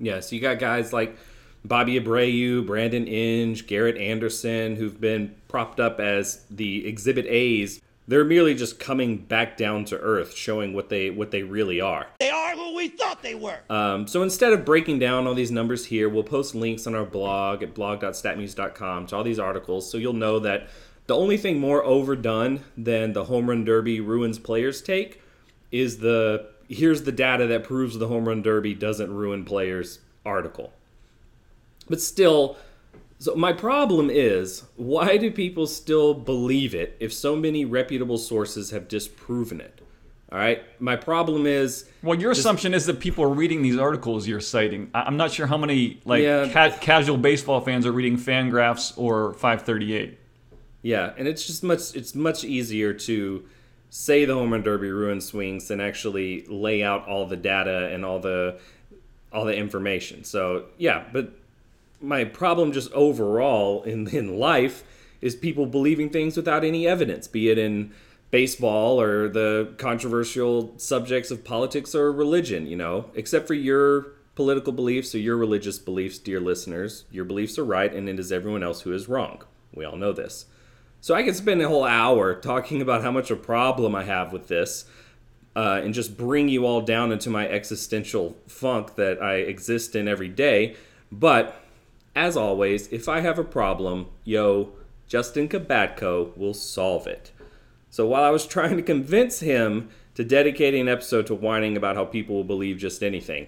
Yeah, 0.00 0.20
so 0.20 0.34
you 0.34 0.40
got 0.40 0.58
guys 0.58 0.92
like 0.92 1.16
Bobby 1.64 2.00
Abreu, 2.00 2.66
Brandon 2.66 3.06
Inge, 3.06 3.66
Garrett 3.66 3.98
Anderson, 3.98 4.76
who've 4.76 5.00
been 5.00 5.34
propped 5.48 5.78
up 5.78 6.00
as 6.00 6.44
the 6.50 6.86
Exhibit 6.86 7.26
A's. 7.26 7.80
They're 8.08 8.24
merely 8.24 8.54
just 8.54 8.80
coming 8.80 9.18
back 9.18 9.56
down 9.56 9.84
to 9.86 9.98
earth, 9.98 10.34
showing 10.34 10.72
what 10.74 10.88
they 10.88 11.10
what 11.10 11.30
they 11.30 11.44
really 11.44 11.80
are. 11.80 12.06
They 12.18 12.30
are 12.30 12.56
who 12.56 12.74
we 12.74 12.88
thought 12.88 13.22
they 13.22 13.36
were. 13.36 13.60
Um, 13.68 14.08
so 14.08 14.22
instead 14.22 14.52
of 14.52 14.64
breaking 14.64 14.98
down 14.98 15.28
all 15.28 15.34
these 15.34 15.52
numbers 15.52 15.86
here, 15.86 16.08
we'll 16.08 16.24
post 16.24 16.54
links 16.54 16.88
on 16.88 16.96
our 16.96 17.04
blog 17.04 17.62
at 17.62 17.74
blog.statmuse.com 17.74 19.06
to 19.06 19.16
all 19.16 19.22
these 19.22 19.38
articles, 19.38 19.88
so 19.88 19.98
you'll 19.98 20.12
know 20.12 20.40
that 20.40 20.68
the 21.06 21.16
only 21.16 21.36
thing 21.36 21.60
more 21.60 21.84
overdone 21.84 22.60
than 22.76 23.12
the 23.12 23.24
home 23.24 23.48
run 23.48 23.64
derby 23.64 24.00
ruins 24.00 24.38
players 24.38 24.80
take 24.80 25.20
is 25.70 25.98
the 25.98 26.50
here's 26.70 27.02
the 27.02 27.12
data 27.12 27.46
that 27.48 27.64
proves 27.64 27.98
the 27.98 28.06
home 28.08 28.26
run 28.26 28.40
derby 28.42 28.72
doesn't 28.74 29.12
ruin 29.12 29.44
players 29.44 29.98
article. 30.24 30.72
But 31.88 32.00
still, 32.00 32.56
so 33.18 33.34
my 33.34 33.52
problem 33.52 34.08
is 34.10 34.64
why 34.76 35.16
do 35.16 35.30
people 35.30 35.66
still 35.66 36.14
believe 36.14 36.74
it 36.74 36.96
if 37.00 37.12
so 37.12 37.34
many 37.36 37.64
reputable 37.64 38.16
sources 38.18 38.70
have 38.70 38.86
disproven 38.88 39.60
it? 39.60 39.80
All 40.32 40.38
right, 40.38 40.62
my 40.80 40.94
problem 40.94 41.44
is 41.44 41.86
Well, 42.04 42.16
your 42.18 42.30
assumption 42.30 42.72
is 42.72 42.86
that 42.86 43.00
people 43.00 43.24
are 43.24 43.28
reading 43.34 43.62
these 43.62 43.76
articles 43.76 44.28
you're 44.28 44.38
citing. 44.38 44.88
I'm 44.94 45.16
not 45.16 45.32
sure 45.32 45.48
how 45.48 45.58
many 45.58 46.00
like 46.04 46.22
Yeah. 46.22 46.48
ca- 46.52 46.78
casual 46.80 47.16
baseball 47.16 47.60
fans 47.60 47.84
are 47.84 47.90
reading 47.90 48.16
Fangraphs 48.16 48.92
or 48.96 49.32
538. 49.34 50.16
Yeah, 50.82 51.12
and 51.18 51.26
it's 51.26 51.44
just 51.44 51.64
much 51.64 51.96
it's 51.96 52.14
much 52.14 52.44
easier 52.44 52.94
to 52.94 53.42
say 53.90 54.24
the 54.24 54.34
home 54.34 54.52
run 54.52 54.62
derby 54.62 54.90
ruins 54.90 55.26
swings 55.26 55.70
and 55.70 55.82
actually 55.82 56.46
lay 56.46 56.82
out 56.82 57.06
all 57.06 57.26
the 57.26 57.36
data 57.36 57.88
and 57.92 58.04
all 58.04 58.20
the 58.20 58.58
all 59.32 59.44
the 59.44 59.54
information. 59.54 60.24
So 60.24 60.66
yeah, 60.78 61.04
but 61.12 61.32
my 62.00 62.24
problem 62.24 62.72
just 62.72 62.90
overall 62.92 63.82
in 63.82 64.08
in 64.08 64.38
life 64.38 64.84
is 65.20 65.36
people 65.36 65.66
believing 65.66 66.08
things 66.08 66.36
without 66.36 66.64
any 66.64 66.86
evidence, 66.86 67.28
be 67.28 67.50
it 67.50 67.58
in 67.58 67.92
baseball 68.30 69.00
or 69.00 69.28
the 69.28 69.74
controversial 69.76 70.72
subjects 70.78 71.30
of 71.30 71.44
politics 71.44 71.94
or 71.94 72.12
religion, 72.12 72.66
you 72.66 72.76
know, 72.76 73.10
except 73.14 73.46
for 73.46 73.54
your 73.54 74.12
political 74.34 74.72
beliefs 74.72 75.14
or 75.14 75.18
your 75.18 75.36
religious 75.36 75.78
beliefs, 75.78 76.16
dear 76.16 76.40
listeners, 76.40 77.04
your 77.10 77.24
beliefs 77.24 77.58
are 77.58 77.64
right 77.64 77.92
and 77.92 78.08
it 78.08 78.18
is 78.18 78.32
everyone 78.32 78.62
else 78.62 78.82
who 78.82 78.92
is 78.92 79.08
wrong. 79.08 79.42
We 79.74 79.84
all 79.84 79.96
know 79.96 80.12
this. 80.12 80.46
So 81.00 81.14
I 81.14 81.22
could 81.22 81.36
spend 81.36 81.62
a 81.62 81.68
whole 81.68 81.84
hour 81.84 82.34
talking 82.34 82.82
about 82.82 83.02
how 83.02 83.10
much 83.10 83.30
a 83.30 83.36
problem 83.36 83.94
I 83.94 84.04
have 84.04 84.32
with 84.32 84.48
this, 84.48 84.84
uh, 85.56 85.80
and 85.82 85.94
just 85.94 86.16
bring 86.16 86.48
you 86.48 86.66
all 86.66 86.82
down 86.82 87.10
into 87.10 87.30
my 87.30 87.48
existential 87.48 88.36
funk 88.46 88.96
that 88.96 89.22
I 89.22 89.36
exist 89.36 89.96
in 89.96 90.08
every 90.08 90.28
day. 90.28 90.76
But 91.10 91.56
as 92.14 92.36
always, 92.36 92.88
if 92.88 93.08
I 93.08 93.20
have 93.20 93.38
a 93.38 93.44
problem, 93.44 94.08
yo, 94.24 94.72
Justin 95.08 95.48
Kubatko 95.48 96.36
will 96.36 96.54
solve 96.54 97.06
it. 97.06 97.32
So 97.88 98.06
while 98.06 98.22
I 98.22 98.30
was 98.30 98.46
trying 98.46 98.76
to 98.76 98.82
convince 98.82 99.40
him 99.40 99.88
to 100.14 100.24
dedicate 100.24 100.74
an 100.74 100.88
episode 100.88 101.26
to 101.26 101.34
whining 101.34 101.76
about 101.76 101.96
how 101.96 102.04
people 102.04 102.36
will 102.36 102.44
believe 102.44 102.78
just 102.78 103.02
anything. 103.02 103.46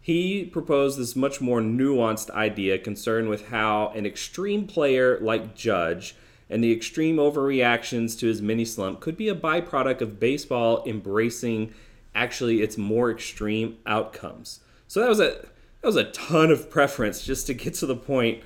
He 0.00 0.44
proposed 0.44 0.98
this 0.98 1.14
much 1.14 1.40
more 1.40 1.60
nuanced 1.60 2.30
idea 2.30 2.78
concerned 2.78 3.28
with 3.28 3.48
how 3.48 3.92
an 3.94 4.06
extreme 4.06 4.66
player 4.66 5.18
like 5.20 5.54
Judge 5.54 6.16
and 6.50 6.62
the 6.62 6.72
extreme 6.72 7.16
overreactions 7.16 8.18
to 8.18 8.26
his 8.26 8.40
mini 8.40 8.64
slump 8.64 9.00
could 9.00 9.16
be 9.16 9.28
a 9.28 9.34
byproduct 9.34 10.00
of 10.00 10.18
baseball 10.18 10.82
embracing 10.86 11.74
actually 12.14 12.62
its 12.62 12.78
more 12.78 13.10
extreme 13.10 13.78
outcomes. 13.86 14.60
So 14.86 15.00
that 15.00 15.08
was 15.08 15.20
a 15.20 15.46
that 15.80 15.86
was 15.86 15.96
a 15.96 16.10
ton 16.10 16.50
of 16.50 16.70
preference 16.70 17.24
just 17.24 17.46
to 17.46 17.54
get 17.54 17.74
to 17.74 17.86
the 17.86 17.96
point 17.96 18.42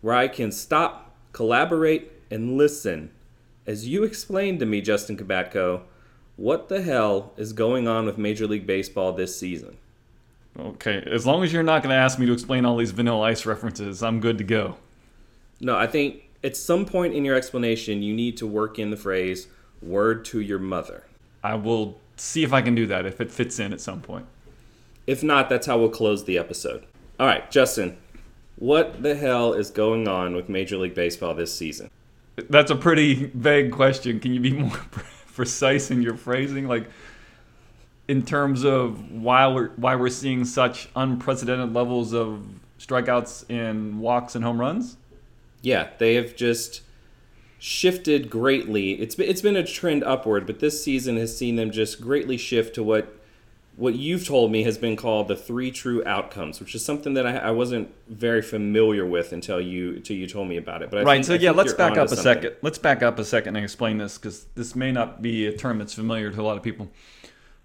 where 0.00 0.14
I 0.14 0.28
can 0.28 0.50
stop, 0.50 1.14
collaborate, 1.32 2.10
and 2.30 2.56
listen. 2.56 3.10
As 3.66 3.86
you 3.86 4.02
explained 4.02 4.58
to 4.60 4.66
me, 4.66 4.80
Justin 4.80 5.16
Kubatko, 5.16 5.82
what 6.36 6.68
the 6.68 6.82
hell 6.82 7.32
is 7.36 7.52
going 7.52 7.86
on 7.86 8.06
with 8.06 8.18
Major 8.18 8.48
League 8.48 8.66
Baseball 8.66 9.12
this 9.12 9.38
season? 9.38 9.76
Okay, 10.58 11.02
as 11.10 11.24
long 11.24 11.44
as 11.44 11.52
you're 11.52 11.62
not 11.62 11.82
going 11.82 11.94
to 11.94 11.96
ask 11.96 12.18
me 12.18 12.26
to 12.26 12.32
explain 12.32 12.64
all 12.66 12.76
these 12.76 12.90
Vanilla 12.90 13.28
Ice 13.28 13.46
references, 13.46 14.02
I'm 14.02 14.18
good 14.18 14.38
to 14.38 14.44
go. 14.44 14.76
No, 15.60 15.76
I 15.76 15.86
think 15.86 16.24
at 16.44 16.56
some 16.56 16.84
point 16.84 17.14
in 17.14 17.24
your 17.24 17.36
explanation, 17.36 18.02
you 18.02 18.14
need 18.14 18.36
to 18.38 18.46
work 18.46 18.78
in 18.78 18.90
the 18.90 18.96
phrase 18.96 19.48
"word 19.80 20.24
to 20.26 20.40
your 20.40 20.58
mother." 20.58 21.04
I 21.42 21.54
will 21.54 22.00
see 22.16 22.44
if 22.44 22.52
I 22.52 22.62
can 22.62 22.74
do 22.74 22.86
that 22.86 23.06
if 23.06 23.20
it 23.20 23.30
fits 23.30 23.58
in 23.58 23.72
at 23.72 23.80
some 23.80 24.00
point. 24.00 24.26
If 25.06 25.22
not, 25.22 25.48
that's 25.48 25.66
how 25.66 25.78
we'll 25.78 25.88
close 25.88 26.24
the 26.24 26.38
episode. 26.38 26.84
All 27.18 27.26
right, 27.26 27.50
Justin, 27.50 27.96
what 28.56 29.02
the 29.02 29.14
hell 29.14 29.52
is 29.52 29.70
going 29.70 30.06
on 30.06 30.36
with 30.36 30.48
Major 30.48 30.76
League 30.76 30.94
Baseball 30.94 31.34
this 31.34 31.54
season? 31.54 31.90
That's 32.48 32.70
a 32.70 32.76
pretty 32.76 33.26
vague 33.34 33.72
question. 33.72 34.20
Can 34.20 34.32
you 34.32 34.40
be 34.40 34.52
more 34.52 34.70
precise 35.34 35.90
in 35.90 36.02
your 36.02 36.16
phrasing? 36.16 36.68
Like, 36.68 36.88
in 38.08 38.24
terms 38.24 38.64
of 38.64 39.10
why 39.10 39.46
we're 39.48 39.70
why 39.70 39.96
we're 39.96 40.08
seeing 40.08 40.44
such 40.44 40.88
unprecedented 40.96 41.72
levels 41.72 42.12
of 42.12 42.44
strikeouts 42.78 43.44
and 43.48 44.00
walks 44.00 44.34
and 44.34 44.44
home 44.44 44.60
runs? 44.60 44.96
Yeah, 45.62 45.90
they 45.98 46.14
have 46.14 46.36
just 46.36 46.82
shifted 47.58 48.28
greatly. 48.28 48.92
It's 49.00 49.14
been, 49.14 49.28
it's 49.28 49.40
been 49.40 49.56
a 49.56 49.64
trend 49.64 50.02
upward, 50.02 50.46
but 50.46 50.58
this 50.58 50.82
season 50.82 51.16
has 51.16 51.36
seen 51.36 51.56
them 51.56 51.70
just 51.70 52.00
greatly 52.00 52.36
shift 52.36 52.74
to 52.74 52.82
what 52.82 53.18
what 53.76 53.94
you've 53.94 54.26
told 54.26 54.52
me 54.52 54.64
has 54.64 54.76
been 54.76 54.96
called 54.96 55.28
the 55.28 55.36
three 55.36 55.70
true 55.70 56.02
outcomes, 56.04 56.60
which 56.60 56.74
is 56.74 56.84
something 56.84 57.14
that 57.14 57.26
I, 57.26 57.36
I 57.38 57.50
wasn't 57.52 57.88
very 58.06 58.42
familiar 58.42 59.06
with 59.06 59.32
until 59.32 59.60
you 59.60 59.94
until 59.94 60.16
you 60.16 60.26
told 60.26 60.48
me 60.48 60.56
about 60.56 60.82
it. 60.82 60.90
But 60.90 61.00
I 61.00 61.02
right, 61.04 61.14
think, 61.14 61.24
so 61.24 61.34
yeah, 61.34 61.52
let's 61.52 61.72
back 61.72 61.96
up 61.96 62.06
a 62.06 62.08
something. 62.08 62.22
second. 62.22 62.56
Let's 62.62 62.78
back 62.78 63.02
up 63.02 63.18
a 63.18 63.24
second 63.24 63.56
and 63.56 63.64
explain 63.64 63.98
this 63.98 64.18
because 64.18 64.44
this 64.54 64.76
may 64.76 64.92
not 64.92 65.22
be 65.22 65.46
a 65.46 65.56
term 65.56 65.78
that's 65.78 65.94
familiar 65.94 66.30
to 66.30 66.40
a 66.40 66.42
lot 66.42 66.56
of 66.56 66.62
people, 66.62 66.90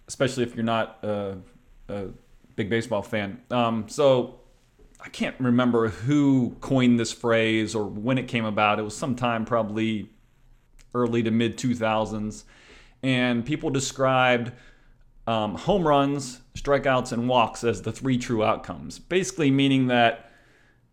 especially 0.07 0.43
if 0.43 0.55
you're 0.55 0.63
not 0.63 0.99
a, 1.03 1.37
a 1.89 2.05
big 2.55 2.69
baseball 2.69 3.01
fan. 3.01 3.41
Um, 3.51 3.89
so 3.89 4.39
I 4.99 5.09
can't 5.09 5.35
remember 5.39 5.89
who 5.89 6.55
coined 6.59 6.99
this 6.99 7.13
phrase 7.13 7.75
or 7.75 7.85
when 7.85 8.17
it 8.17 8.27
came 8.27 8.45
about. 8.45 8.79
It 8.79 8.83
was 8.83 8.97
sometime 8.97 9.45
probably 9.45 10.09
early 10.93 11.23
to 11.23 11.31
mid 11.31 11.57
2000s, 11.57 12.43
and 13.03 13.45
people 13.45 13.69
described 13.69 14.51
um, 15.27 15.55
home 15.55 15.87
runs, 15.87 16.41
strikeouts, 16.55 17.11
and 17.11 17.27
walks 17.27 17.63
as 17.63 17.81
the 17.81 17.91
three 17.91 18.17
true 18.17 18.43
outcomes. 18.43 18.97
Basically, 18.97 19.51
meaning 19.51 19.87
that 19.87 20.31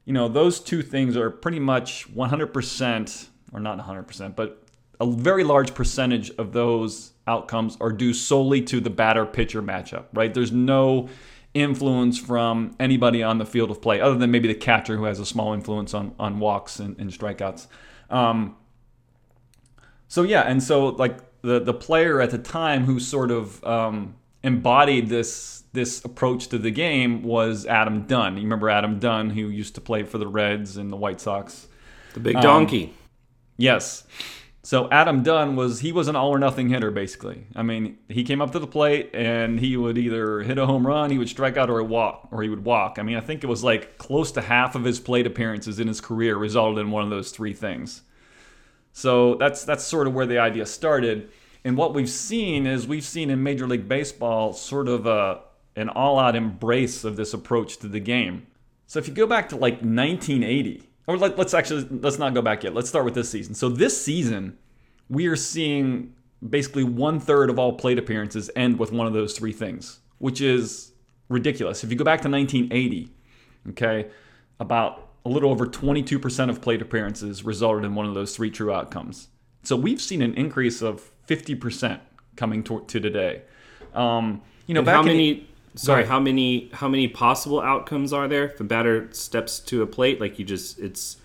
you 0.05 0.13
know 0.13 0.29
those 0.29 0.61
two 0.61 0.83
things 0.83 1.17
are 1.17 1.31
pretty 1.31 1.61
much 1.61 2.13
100%, 2.15 3.29
or 3.53 3.61
not 3.61 3.79
100%, 3.79 4.37
but 4.37 4.61
a 5.01 5.07
very 5.11 5.45
large 5.45 5.75
percentage 5.75 6.31
of 6.33 6.53
those 6.53 7.13
outcomes 7.27 7.77
are 7.81 7.91
due 7.91 8.13
solely 8.13 8.61
to 8.63 8.81
the 8.81 8.91
batter 8.91 9.25
pitcher 9.25 9.63
matchup. 9.63 10.05
Right? 10.13 10.35
There's 10.35 10.53
no 10.53 11.09
influence 11.55 12.19
from 12.19 12.75
anybody 12.79 13.23
on 13.23 13.39
the 13.39 13.47
field 13.47 13.71
of 13.71 13.81
play, 13.81 14.01
other 14.01 14.19
than 14.19 14.31
maybe 14.31 14.49
the 14.49 14.55
catcher 14.55 14.97
who 14.97 15.05
has 15.05 15.21
a 15.21 15.27
small 15.27 15.55
influence 15.55 15.95
on 15.95 16.15
on 16.19 16.39
walks 16.39 16.79
and, 16.79 16.99
and 16.99 17.11
strikeouts. 17.11 17.67
Um, 18.11 18.57
so 20.09 20.23
yeah, 20.23 20.43
and 20.43 20.63
so 20.63 20.89
like 20.89 21.19
the 21.43 21.61
the 21.61 21.75
player 21.75 22.21
at 22.21 22.31
the 22.31 22.39
time 22.39 22.85
who 22.85 23.01
sort 23.01 23.31
of 23.31 23.63
um, 23.65 24.17
embodied 24.43 25.09
this 25.09 25.65
this 25.73 26.05
approach 26.05 26.49
to 26.49 26.59
the 26.59 26.71
game 26.71 27.23
was 27.23 27.67
Adam 27.67 28.07
Dunn. 28.07 28.37
You 28.37 28.45
remember 28.45 28.71
Adam 28.71 28.99
Dunn, 28.99 29.31
who 29.31 29.49
used 29.49 29.75
to 29.75 29.81
play 29.81 30.05
for 30.05 30.19
the 30.19 30.27
Reds 30.29 30.77
and 30.77 30.93
the 30.93 30.97
White 30.97 31.21
Sox. 31.21 31.67
The 32.15 32.21
big 32.21 32.41
donkey. 32.41 32.95
Yes. 33.57 34.05
So 34.65 34.89
Adam 34.91 35.23
Dunn 35.23 35.57
was 35.57 35.81
he 35.81 35.93
was 35.93 36.09
an 36.09 36.17
all 36.17 36.31
or 36.31 36.39
nothing 36.39 36.71
hitter 36.71 36.91
basically. 36.91 37.47
I 37.55 37.63
mean, 37.63 37.99
he 38.09 38.25
came 38.25 38.41
up 38.41 38.53
to 38.53 38.59
the 38.59 38.67
plate 38.67 39.11
and 39.13 39.61
he 39.61 39.77
would 39.77 39.99
either 39.99 40.41
hit 40.41 40.57
a 40.57 40.65
home 40.65 40.87
run, 40.87 41.11
he 41.11 41.19
would 41.19 41.29
strike 41.29 41.59
out 41.59 41.69
or 41.69 41.81
he 41.81 41.87
walk 41.87 42.29
or 42.31 42.43
he 42.43 42.49
would 42.49 42.65
walk. 42.65 42.99
I 42.99 43.03
mean, 43.03 43.17
I 43.17 43.21
think 43.21 43.45
it 43.45 43.47
was 43.47 43.63
like 43.63 43.99
close 43.99 44.33
to 44.33 44.41
half 44.41 44.75
of 44.75 44.85
his 44.85 44.99
plate 44.99 45.27
appearances 45.27 45.79
in 45.79 45.87
his 45.87 46.01
career 46.01 46.39
resulted 46.39 46.87
in 46.87 46.91
one 46.91 47.05
of 47.05 47.11
those 47.11 47.31
three 47.31 47.53
things. 47.53 48.03
So 48.95 49.35
that's 49.35 49.65
that's 49.65 49.85
sort 49.85 50.07
of 50.07 50.15
where 50.15 50.25
the 50.25 50.39
idea 50.39 50.65
started. 50.65 51.31
And 51.63 51.77
what 51.77 51.93
we've 51.93 52.09
seen 52.09 52.67
is 52.67 52.87
we've 52.87 53.05
seen 53.05 53.29
in 53.29 53.43
Major 53.43 53.67
League 53.67 53.87
Baseball 53.87 54.55
sort 54.55 54.89
of 54.89 55.05
a 55.05 55.43
an 55.77 55.91
all-out 55.91 56.37
embrace 56.37 57.05
of 57.05 57.17
this 57.17 57.35
approach 57.35 57.77
to 57.79 57.89
the 57.89 58.01
game. 58.01 58.47
So 58.87 58.99
if 58.99 59.09
you 59.09 59.13
go 59.13 59.27
back 59.27 59.51
to 59.51 59.57
like 59.57 59.75
1980, 59.75 60.89
or 61.07 61.17
let, 61.17 61.39
us 61.39 61.55
actually 61.55 61.87
let's 61.91 62.19
not 62.19 62.35
go 62.35 62.43
back 62.43 62.65
yet. 62.65 62.75
Let's 62.75 62.89
start 62.89 63.05
with 63.05 63.15
this 63.15 63.29
season. 63.29 63.55
So 63.55 63.69
this 63.69 64.03
season, 64.03 64.59
we 65.09 65.27
are 65.27 65.37
seeing 65.37 66.15
basically 66.49 66.85
one 66.85 67.21
third 67.21 67.51
of 67.51 67.59
all 67.59 67.75
plate 67.75 67.99
appearances 67.99 68.51
end 68.57 68.79
with 68.79 68.93
one 68.93 69.07
of 69.07 69.13
those 69.13 69.37
three 69.37 69.53
things, 69.53 70.01
which 70.19 70.41
is 70.41 70.93
ridiculous. 71.29 71.85
If 71.85 71.91
you 71.91 71.97
go 71.97 72.05
back 72.05 72.21
to 72.23 72.29
1980, 72.29 73.11
okay, 73.71 74.11
about 74.61 75.09
a 75.25 75.29
little 75.29 75.51
over 75.51 75.67
22% 75.67 76.51
of 76.51 76.61
plate 76.61 76.83
appearances 76.83 77.45
resulted 77.45 77.85
in 77.85 77.95
one 77.95 78.07
of 78.07 78.15
those 78.15 78.37
three 78.37 78.51
true 78.51 78.73
outcomes. 78.73 79.29
So 79.63 79.77
we've 79.77 80.01
seen 80.01 80.21
an 80.21 80.35
increase 80.35 80.83
of 80.83 81.11
50% 81.27 82.01
coming 82.37 82.63
to, 82.65 82.85
to 82.87 83.01
today. 83.01 83.43
Um, 83.95 84.43
you 84.67 84.75
know, 84.75 84.83
back 84.83 84.97
how 84.97 85.01
in- 85.01 85.07
many? 85.07 85.49
Sorry, 85.77 86.05
how 86.07 86.21
many? 86.21 86.71
How 86.73 86.89
many 86.89 87.09
possible 87.09 87.61
outcomes 87.61 88.13
are 88.13 88.29
there 88.29 88.45
if 88.51 88.61
a 88.61 88.65
batter 88.65 89.09
steps 89.13 89.59
to 89.61 89.83
a 89.83 89.87
plate? 89.87 90.21
Like 90.21 90.39
you 90.39 90.45
just, 90.45 90.79
it's 90.79 91.17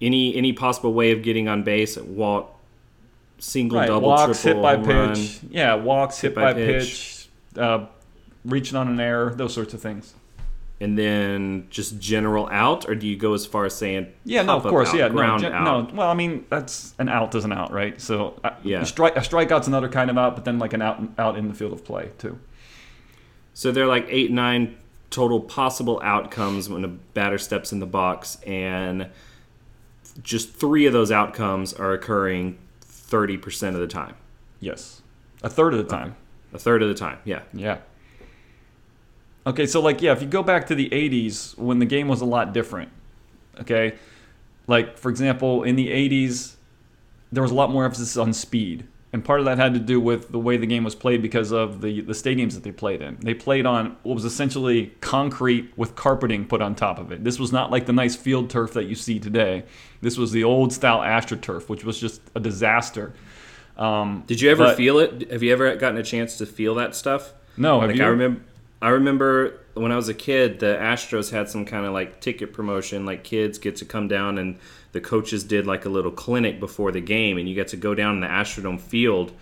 any 0.00 0.34
any 0.36 0.52
possible 0.52 0.92
way 0.92 1.10
of 1.10 1.22
getting 1.22 1.48
on 1.48 1.64
base, 1.64 1.96
walk, 1.96 2.56
single, 3.38 3.78
right, 3.78 3.88
double, 3.88 4.08
walks, 4.08 4.42
triple, 4.42 4.62
hit 4.62 4.62
by 4.62 4.76
pitch. 4.76 5.40
run. 5.42 5.50
Yeah, 5.50 5.74
walks, 5.74 6.20
hit, 6.20 6.34
by 6.34 6.52
by, 6.52 6.54
pitch. 6.54 7.28
pitch, 7.54 7.60
uh, 7.60 7.86
reaching 8.44 8.76
on 8.76 8.86
an 8.88 9.00
error, 9.00 9.34
those 9.34 9.54
sorts 9.54 9.74
of 9.74 9.80
things. 9.80 10.14
and 10.80 10.96
then 10.96 11.66
just 11.70 11.98
general 11.98 12.48
out, 12.52 12.88
or 12.88 12.94
do 12.94 13.08
you 13.08 13.16
go 13.16 13.34
as 13.34 13.44
far 13.44 13.64
as 13.64 13.74
saying 13.74 14.06
Yeah, 14.24 14.42
no, 14.42 14.54
of 14.58 14.62
course, 14.62 14.90
out, 14.90 14.94
yeah, 14.94 15.08
ground 15.08 15.42
no, 15.42 15.48
gen- 15.48 15.58
out? 15.58 15.88
no. 15.92 15.96
Well, 15.98 16.08
I 16.08 16.14
mean, 16.14 16.46
that's 16.48 16.94
an 17.00 17.08
out 17.08 17.34
is 17.34 17.44
an 17.44 17.52
out, 17.52 17.72
right? 17.72 18.00
So, 18.00 18.38
uh, 18.44 18.50
Yeah. 18.62 18.82
a, 18.82 18.86
strike, 18.86 19.16
a 19.16 19.20
strikeout's 19.20 19.66
another 19.66 19.88
kind 19.88 20.08
of 20.08 20.16
out, 20.16 20.36
but 20.36 20.44
then 20.44 20.60
like 20.60 20.72
an 20.74 20.80
out 20.82 21.02
out 21.18 21.36
in 21.36 21.48
the 21.48 21.54
field 21.54 21.72
of 21.72 21.84
play 21.84 22.10
too. 22.18 22.38
So 23.58 23.72
there 23.72 23.82
are 23.82 23.88
like 23.88 24.06
eight, 24.08 24.30
nine 24.30 24.76
total 25.10 25.40
possible 25.40 26.00
outcomes 26.04 26.68
when 26.68 26.84
a 26.84 26.86
batter 26.86 27.38
steps 27.38 27.72
in 27.72 27.80
the 27.80 27.86
box, 27.86 28.38
and 28.46 29.08
just 30.22 30.54
three 30.54 30.86
of 30.86 30.92
those 30.92 31.10
outcomes 31.10 31.74
are 31.74 31.92
occurring 31.92 32.56
thirty 32.80 33.36
percent 33.36 33.74
of 33.74 33.80
the 33.80 33.88
time, 33.88 34.14
Yes, 34.60 35.02
a 35.42 35.50
third 35.50 35.74
of 35.74 35.78
the 35.80 35.92
time. 35.92 36.14
a 36.52 36.58
third 36.60 36.84
of 36.84 36.88
the 36.88 36.94
time. 36.94 37.18
Yeah. 37.24 37.42
Yeah. 37.52 37.78
Okay, 39.44 39.66
so 39.66 39.80
like 39.80 40.00
yeah, 40.02 40.12
if 40.12 40.22
you 40.22 40.28
go 40.28 40.44
back 40.44 40.68
to 40.68 40.76
the 40.76 40.88
80s 40.90 41.58
when 41.58 41.80
the 41.80 41.86
game 41.86 42.06
was 42.06 42.20
a 42.20 42.26
lot 42.26 42.52
different. 42.52 42.92
Okay? 43.60 43.96
Like 44.68 44.96
for 44.98 45.10
example, 45.10 45.64
in 45.64 45.74
the 45.74 45.88
80s 45.88 46.54
there 47.32 47.42
was 47.42 47.50
a 47.50 47.54
lot 47.56 47.72
more 47.72 47.84
emphasis 47.84 48.16
on 48.16 48.32
speed. 48.32 48.86
And 49.10 49.24
part 49.24 49.40
of 49.40 49.46
that 49.46 49.56
had 49.56 49.72
to 49.72 49.80
do 49.80 49.98
with 50.00 50.30
the 50.30 50.38
way 50.38 50.58
the 50.58 50.66
game 50.66 50.84
was 50.84 50.94
played 50.94 51.22
because 51.22 51.50
of 51.50 51.80
the, 51.80 52.02
the 52.02 52.12
stadiums 52.12 52.52
that 52.52 52.62
they 52.62 52.72
played 52.72 53.00
in. 53.00 53.16
They 53.20 53.32
played 53.32 53.64
on 53.64 53.96
what 54.02 54.14
was 54.14 54.26
essentially 54.26 54.92
concrete 55.00 55.72
with 55.78 55.96
carpeting 55.96 56.44
put 56.46 56.60
on 56.60 56.74
top 56.74 56.98
of 56.98 57.10
it. 57.10 57.24
This 57.24 57.38
was 57.38 57.50
not 57.50 57.70
like 57.70 57.86
the 57.86 57.94
nice 57.94 58.14
field 58.16 58.50
turf 58.50 58.74
that 58.74 58.84
you 58.84 58.94
see 58.94 59.18
today. 59.18 59.64
This 60.02 60.18
was 60.18 60.30
the 60.32 60.44
old 60.44 60.74
style 60.74 60.98
AstroTurf, 61.00 61.70
which 61.70 61.84
was 61.84 61.98
just 61.98 62.20
a 62.34 62.40
disaster. 62.40 63.14
Um, 63.78 64.24
Did 64.26 64.40
you 64.42 64.50
ever 64.50 64.64
But- 64.64 64.76
feel 64.76 64.98
it? 64.98 65.30
Have 65.30 65.42
you 65.42 65.52
ever 65.52 65.74
gotten 65.76 65.98
a 65.98 66.02
chance 66.02 66.36
to 66.38 66.46
feel 66.46 66.74
that 66.74 66.94
stuff? 66.94 67.32
no, 67.56 67.80
have 67.80 67.90
like 67.90 67.98
you? 67.98 68.04
I 68.04 68.08
remember, 68.08 68.40
I 68.82 68.88
remember 68.90 69.60
when 69.74 69.90
I 69.90 69.96
was 69.96 70.08
a 70.08 70.14
kid, 70.14 70.60
the 70.60 70.76
Astros 70.80 71.30
had 71.30 71.48
some 71.48 71.64
kind 71.64 71.86
of 71.86 71.92
like 71.92 72.20
ticket 72.20 72.52
promotion. 72.52 73.06
Like 73.06 73.24
kids 73.24 73.58
get 73.58 73.76
to 73.76 73.84
come 73.84 74.06
down, 74.08 74.36
and 74.38 74.58
the 74.98 75.08
coaches 75.08 75.44
did 75.44 75.64
like 75.64 75.84
a 75.84 75.88
little 75.88 76.10
clinic 76.10 76.58
before 76.58 76.90
the 76.90 77.00
game, 77.00 77.38
and 77.38 77.48
you 77.48 77.54
got 77.54 77.68
to 77.68 77.76
go 77.76 77.94
down 77.94 78.16
in 78.16 78.20
the 78.20 78.26
Astrodome 78.26 78.80
field, 78.80 79.32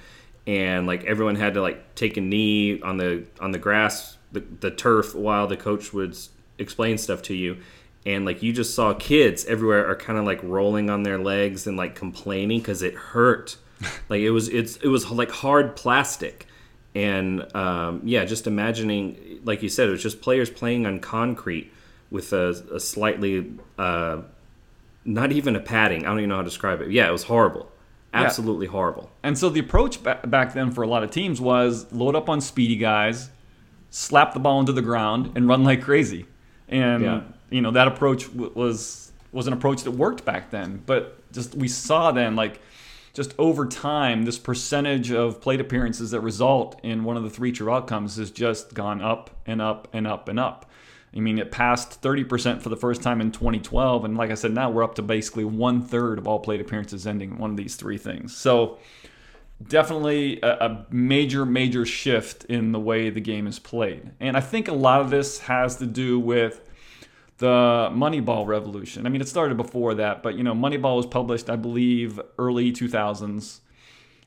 and 0.46 0.86
like 0.86 1.02
everyone 1.04 1.34
had 1.36 1.54
to 1.54 1.62
like 1.62 1.94
take 1.94 2.18
a 2.18 2.20
knee 2.20 2.78
on 2.82 2.98
the 2.98 3.24
on 3.40 3.52
the 3.52 3.58
grass, 3.58 4.18
the, 4.32 4.40
the 4.60 4.70
turf, 4.70 5.14
while 5.14 5.46
the 5.46 5.56
coach 5.56 5.94
would 5.94 6.14
explain 6.58 6.98
stuff 6.98 7.22
to 7.22 7.34
you. 7.34 7.56
And 8.04 8.26
like 8.26 8.42
you 8.42 8.52
just 8.52 8.74
saw 8.74 8.92
kids 8.92 9.46
everywhere 9.46 9.88
are 9.90 9.96
kind 9.96 10.18
of 10.18 10.26
like 10.26 10.42
rolling 10.42 10.90
on 10.90 11.04
their 11.04 11.16
legs 11.18 11.66
and 11.66 11.78
like 11.78 11.94
complaining 11.94 12.58
because 12.58 12.82
it 12.82 12.94
hurt. 12.94 13.56
like 14.10 14.20
it 14.20 14.30
was 14.32 14.48
it's 14.50 14.76
it 14.76 14.88
was 14.88 15.10
like 15.10 15.30
hard 15.30 15.74
plastic 15.74 16.46
And 16.94 17.54
um, 17.56 18.02
yeah, 18.04 18.26
just 18.26 18.46
imagining, 18.46 19.40
like 19.42 19.62
you 19.62 19.70
said, 19.70 19.88
it 19.88 19.92
was 19.92 20.02
just 20.02 20.20
players 20.20 20.50
playing 20.50 20.84
on 20.84 21.00
concrete 21.00 21.72
with 22.10 22.32
a, 22.34 22.50
a 22.74 22.78
slightly, 22.78 23.52
uh, 23.78 24.22
not 25.06 25.32
even 25.32 25.56
a 25.56 25.60
padding. 25.60 26.04
I 26.04 26.08
don't 26.10 26.18
even 26.18 26.28
know 26.30 26.36
how 26.36 26.42
to 26.42 26.48
describe 26.48 26.80
it. 26.82 26.90
Yeah, 26.90 27.08
it 27.08 27.12
was 27.12 27.22
horrible. 27.24 27.70
Absolutely 28.12 28.66
horrible. 28.66 29.10
And 29.22 29.36
so 29.38 29.48
the 29.50 29.60
approach 29.60 30.02
ba- 30.02 30.20
back 30.26 30.54
then 30.54 30.70
for 30.70 30.82
a 30.82 30.86
lot 30.86 31.02
of 31.02 31.10
teams 31.10 31.40
was 31.40 31.90
load 31.92 32.14
up 32.16 32.28
on 32.30 32.40
speedy 32.40 32.76
guys, 32.76 33.30
slap 33.90 34.32
the 34.34 34.40
ball 34.40 34.58
into 34.60 34.72
the 34.72 34.82
ground, 34.82 35.32
and 35.36 35.46
run 35.48 35.64
like 35.64 35.82
crazy. 35.82 36.26
And 36.68 37.02
Yeah. 37.04 37.20
you 37.50 37.60
know 37.60 37.70
that 37.72 37.88
approach 37.88 38.26
w- 38.32 38.52
was 38.54 39.12
was 39.32 39.46
an 39.46 39.52
approach 39.52 39.82
that 39.82 39.90
worked 39.90 40.24
back 40.24 40.50
then. 40.50 40.82
But 40.86 41.30
just 41.32 41.54
we 41.54 41.68
saw 41.68 42.10
then 42.10 42.36
like 42.36 42.60
just 43.12 43.34
over 43.38 43.66
time, 43.66 44.24
this 44.24 44.38
percentage 44.38 45.10
of 45.12 45.40
plate 45.40 45.60
appearances 45.60 46.10
that 46.12 46.20
result 46.20 46.80
in 46.82 47.04
one 47.04 47.16
of 47.16 47.22
the 47.22 47.30
three 47.30 47.52
true 47.52 47.70
outcomes 47.72 48.16
has 48.16 48.30
just 48.30 48.72
gone 48.74 49.00
up 49.02 49.30
and 49.46 49.60
up 49.60 49.88
and 49.92 50.06
up 50.06 50.28
and 50.28 50.38
up. 50.40 50.70
I 51.16 51.20
mean, 51.20 51.38
it 51.38 51.50
passed 51.50 52.02
30% 52.02 52.60
for 52.60 52.68
the 52.68 52.76
first 52.76 53.02
time 53.02 53.20
in 53.20 53.32
2012. 53.32 54.04
And 54.04 54.16
like 54.16 54.30
I 54.30 54.34
said, 54.34 54.52
now 54.52 54.70
we're 54.70 54.84
up 54.84 54.96
to 54.96 55.02
basically 55.02 55.44
one 55.44 55.80
third 55.80 56.18
of 56.18 56.28
all 56.28 56.38
plate 56.38 56.60
appearances 56.60 57.06
ending 57.06 57.30
in 57.32 57.38
one 57.38 57.50
of 57.50 57.56
these 57.56 57.76
three 57.76 57.96
things. 57.96 58.36
So 58.36 58.78
definitely 59.66 60.40
a, 60.42 60.52
a 60.66 60.86
major, 60.90 61.46
major 61.46 61.86
shift 61.86 62.44
in 62.44 62.72
the 62.72 62.80
way 62.80 63.08
the 63.08 63.20
game 63.20 63.46
is 63.46 63.58
played. 63.58 64.10
And 64.20 64.36
I 64.36 64.40
think 64.40 64.68
a 64.68 64.74
lot 64.74 65.00
of 65.00 65.10
this 65.10 65.40
has 65.40 65.76
to 65.76 65.86
do 65.86 66.20
with 66.20 66.60
the 67.38 67.90
Moneyball 67.92 68.46
revolution. 68.46 69.06
I 69.06 69.08
mean, 69.08 69.20
it 69.20 69.28
started 69.28 69.56
before 69.56 69.94
that, 69.94 70.22
but 70.22 70.36
you 70.36 70.42
know, 70.42 70.54
Moneyball 70.54 70.96
was 70.96 71.06
published, 71.06 71.48
I 71.48 71.56
believe, 71.56 72.20
early 72.38 72.72
2000s. 72.72 73.60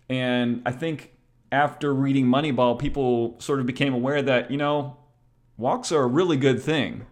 And 0.10 0.64
I 0.66 0.72
think 0.72 1.12
after 1.52 1.94
reading 1.94 2.26
Moneyball, 2.26 2.78
people 2.80 3.40
sort 3.40 3.60
of 3.60 3.66
became 3.66 3.94
aware 3.94 4.22
that, 4.22 4.50
you 4.50 4.58
know, 4.58 4.98
walks 5.60 5.92
are 5.92 6.04
a 6.04 6.08
really 6.08 6.38
good 6.38 6.62
thing. 6.62 7.06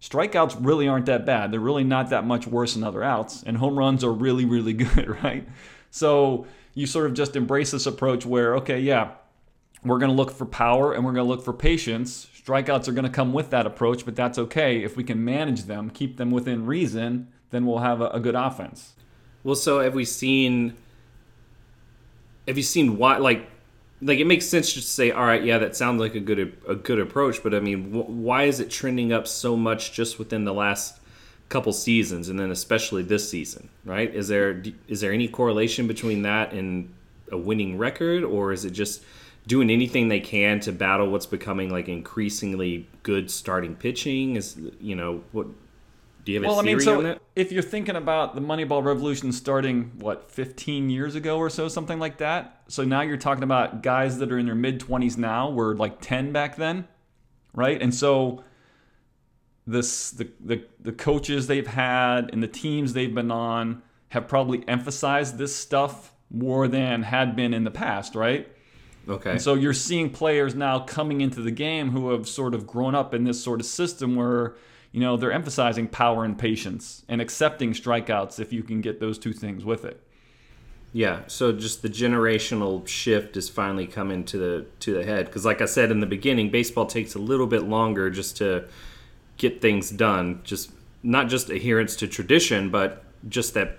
Strikeouts 0.00 0.56
really 0.60 0.86
aren't 0.86 1.06
that 1.06 1.24
bad. 1.24 1.52
They're 1.52 1.60
really 1.60 1.84
not 1.84 2.10
that 2.10 2.26
much 2.26 2.46
worse 2.46 2.74
than 2.74 2.84
other 2.84 3.02
outs. 3.02 3.42
And 3.44 3.56
home 3.56 3.78
runs 3.78 4.04
are 4.04 4.12
really, 4.12 4.44
really 4.44 4.72
good, 4.84 5.22
right? 5.22 5.48
So 5.90 6.46
you 6.74 6.86
sort 6.86 7.06
of 7.06 7.14
just 7.14 7.34
embrace 7.36 7.70
this 7.70 7.86
approach 7.86 8.26
where, 8.26 8.56
okay, 8.56 8.80
yeah, 8.80 9.12
we're 9.84 9.98
going 9.98 10.10
to 10.10 10.16
look 10.16 10.30
for 10.30 10.44
power 10.44 10.92
and 10.92 11.04
we're 11.04 11.12
going 11.12 11.24
to 11.24 11.28
look 11.28 11.44
for 11.44 11.52
patience. 11.52 12.28
Strikeouts 12.36 12.88
are 12.88 12.92
going 12.92 13.04
to 13.04 13.10
come 13.10 13.32
with 13.32 13.50
that 13.50 13.66
approach, 13.66 14.04
but 14.04 14.16
that's 14.16 14.38
okay. 14.38 14.82
If 14.82 14.96
we 14.96 15.04
can 15.04 15.24
manage 15.24 15.64
them, 15.64 15.90
keep 15.90 16.16
them 16.16 16.30
within 16.30 16.66
reason, 16.66 17.28
then 17.50 17.66
we'll 17.66 17.78
have 17.78 18.00
a, 18.00 18.08
a 18.08 18.20
good 18.20 18.34
offense. 18.34 18.94
Well, 19.44 19.56
so 19.56 19.80
have 19.80 19.94
we 19.94 20.04
seen? 20.04 20.76
Have 22.46 22.56
you 22.56 22.62
seen 22.62 22.96
why? 22.96 23.18
Like, 23.18 23.48
like 24.02 24.18
it 24.18 24.26
makes 24.26 24.46
sense 24.46 24.72
just 24.72 24.88
to 24.88 24.92
say, 24.92 25.10
all 25.12 25.24
right, 25.24 25.42
yeah, 25.42 25.58
that 25.58 25.76
sounds 25.76 26.00
like 26.00 26.14
a 26.14 26.20
good 26.20 26.56
a 26.68 26.74
good 26.74 26.98
approach. 26.98 27.42
But 27.42 27.54
I 27.54 27.60
mean, 27.60 27.92
wh- 27.92 28.08
why 28.08 28.44
is 28.44 28.60
it 28.60 28.70
trending 28.70 29.12
up 29.12 29.26
so 29.26 29.56
much 29.56 29.92
just 29.92 30.18
within 30.18 30.44
the 30.44 30.52
last 30.52 30.98
couple 31.48 31.72
seasons, 31.72 32.28
and 32.28 32.38
then 32.38 32.50
especially 32.50 33.02
this 33.02 33.28
season? 33.28 33.68
Right? 33.84 34.12
Is 34.12 34.28
there 34.28 34.62
is 34.88 35.00
there 35.00 35.12
any 35.12 35.28
correlation 35.28 35.86
between 35.86 36.22
that 36.22 36.52
and 36.52 36.92
a 37.30 37.38
winning 37.38 37.78
record, 37.78 38.24
or 38.24 38.52
is 38.52 38.64
it 38.64 38.70
just 38.70 39.02
doing 39.46 39.70
anything 39.70 40.08
they 40.08 40.20
can 40.20 40.60
to 40.60 40.72
battle 40.72 41.10
what's 41.10 41.26
becoming 41.26 41.70
like 41.70 41.88
increasingly 41.88 42.88
good 43.04 43.30
starting 43.30 43.76
pitching? 43.76 44.36
Is 44.36 44.56
you 44.80 44.96
know 44.96 45.22
what? 45.30 45.46
Do 46.24 46.32
you 46.32 46.38
have 46.38 46.44
a 46.44 46.48
Well, 46.48 46.60
I 46.60 46.62
mean, 46.62 46.80
so 46.80 47.18
if 47.34 47.52
you're 47.52 47.62
thinking 47.62 47.96
about 47.96 48.34
the 48.34 48.40
Moneyball 48.40 48.84
revolution 48.84 49.32
starting, 49.32 49.92
what, 49.98 50.30
15 50.30 50.90
years 50.90 51.14
ago 51.14 51.38
or 51.38 51.50
so, 51.50 51.68
something 51.68 51.98
like 51.98 52.18
that. 52.18 52.62
So 52.68 52.84
now 52.84 53.00
you're 53.00 53.16
talking 53.16 53.42
about 53.42 53.82
guys 53.82 54.18
that 54.18 54.30
are 54.30 54.38
in 54.38 54.46
their 54.46 54.54
mid 54.54 54.80
20s 54.80 55.18
now, 55.18 55.50
were 55.50 55.74
like 55.74 56.00
10 56.00 56.32
back 56.32 56.56
then, 56.56 56.86
right? 57.54 57.80
And 57.80 57.94
so 57.94 58.44
this 59.66 60.10
the, 60.10 60.28
the 60.40 60.64
the 60.80 60.92
coaches 60.92 61.46
they've 61.46 61.66
had 61.66 62.30
and 62.32 62.42
the 62.42 62.48
teams 62.48 62.94
they've 62.94 63.14
been 63.14 63.30
on 63.30 63.82
have 64.08 64.26
probably 64.26 64.66
emphasized 64.66 65.38
this 65.38 65.54
stuff 65.54 66.12
more 66.30 66.66
than 66.66 67.02
had 67.02 67.36
been 67.36 67.54
in 67.54 67.64
the 67.64 67.70
past, 67.70 68.14
right? 68.14 68.48
Okay. 69.08 69.32
And 69.32 69.42
so 69.42 69.54
you're 69.54 69.72
seeing 69.72 70.10
players 70.10 70.54
now 70.54 70.80
coming 70.80 71.20
into 71.20 71.40
the 71.40 71.50
game 71.50 71.90
who 71.90 72.10
have 72.10 72.28
sort 72.28 72.54
of 72.54 72.66
grown 72.66 72.94
up 72.94 73.14
in 73.14 73.24
this 73.24 73.42
sort 73.42 73.60
of 73.60 73.66
system 73.66 74.14
where, 74.14 74.54
you 74.92 75.00
know, 75.00 75.16
they're 75.16 75.32
emphasizing 75.32 75.88
power 75.88 76.24
and 76.24 76.38
patience 76.38 77.02
and 77.08 77.20
accepting 77.20 77.72
strikeouts 77.72 78.38
if 78.38 78.52
you 78.52 78.62
can 78.62 78.80
get 78.80 79.00
those 79.00 79.18
two 79.18 79.32
things 79.32 79.64
with 79.64 79.84
it. 79.84 80.00
Yeah, 80.92 81.20
so 81.26 81.52
just 81.52 81.80
the 81.80 81.88
generational 81.88 82.86
shift 82.86 83.38
is 83.38 83.48
finally 83.48 83.86
coming 83.86 84.24
to 84.24 84.36
the 84.36 84.66
to 84.80 84.92
the 84.92 85.04
head 85.04 85.24
because, 85.24 85.44
like 85.44 85.62
I 85.62 85.64
said 85.64 85.90
in 85.90 86.00
the 86.00 86.06
beginning, 86.06 86.50
baseball 86.50 86.84
takes 86.84 87.14
a 87.14 87.18
little 87.18 87.46
bit 87.46 87.62
longer 87.62 88.10
just 88.10 88.36
to 88.38 88.66
get 89.38 89.62
things 89.62 89.90
done. 89.90 90.42
Just 90.44 90.70
not 91.02 91.28
just 91.28 91.48
adherence 91.48 91.96
to 91.96 92.06
tradition, 92.06 92.68
but 92.68 93.04
just 93.28 93.54
that 93.54 93.78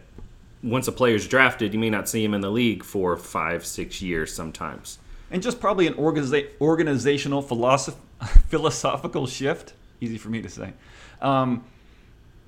once 0.64 0.88
a 0.88 0.92
player's 0.92 1.28
drafted, 1.28 1.74
you 1.74 1.80
may 1.80 1.90
not 1.90 2.10
see 2.10 2.24
him 2.24 2.34
in 2.34 2.42
the 2.42 2.50
league 2.50 2.84
for 2.84 3.16
five, 3.16 3.64
six 3.66 4.02
years 4.02 4.34
sometimes. 4.34 4.98
And 5.30 5.44
just 5.44 5.60
probably 5.60 5.88
an 5.88 5.96
organiza- 5.96 6.50
organizational 6.62 7.44
philosoph- 7.44 7.98
philosophical 8.48 9.28
shift. 9.28 9.74
Easy 10.02 10.18
for 10.18 10.30
me 10.30 10.42
to 10.42 10.50
say. 10.50 10.74
Um, 11.22 11.64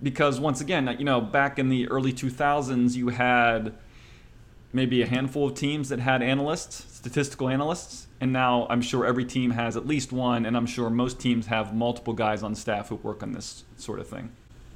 because 0.01 0.39
once 0.39 0.61
again, 0.61 0.93
you 0.99 1.05
know, 1.05 1.21
back 1.21 1.57
in 1.57 1.69
the 1.69 1.87
early 1.87 2.11
2000s, 2.11 2.95
you 2.95 3.09
had 3.09 3.73
maybe 4.73 5.01
a 5.01 5.07
handful 5.07 5.47
of 5.47 5.55
teams 5.55 5.89
that 5.89 5.99
had 5.99 6.21
analysts, 6.21 6.93
statistical 6.93 7.47
analysts, 7.47 8.07
and 8.19 8.33
now 8.33 8.67
I'm 8.69 8.81
sure 8.81 9.05
every 9.05 9.23
team 9.23 9.51
has 9.51 9.77
at 9.77 9.87
least 9.87 10.11
one, 10.11 10.45
and 10.45 10.57
I'm 10.57 10.65
sure 10.65 10.89
most 10.89 11.19
teams 11.19 11.47
have 11.47 11.73
multiple 11.73 12.13
guys 12.13 12.43
on 12.43 12.55
staff 12.55 12.89
who 12.89 12.95
work 12.95 13.23
on 13.23 13.31
this 13.31 13.63
sort 13.77 13.99
of 13.99 14.07
thing. 14.07 14.31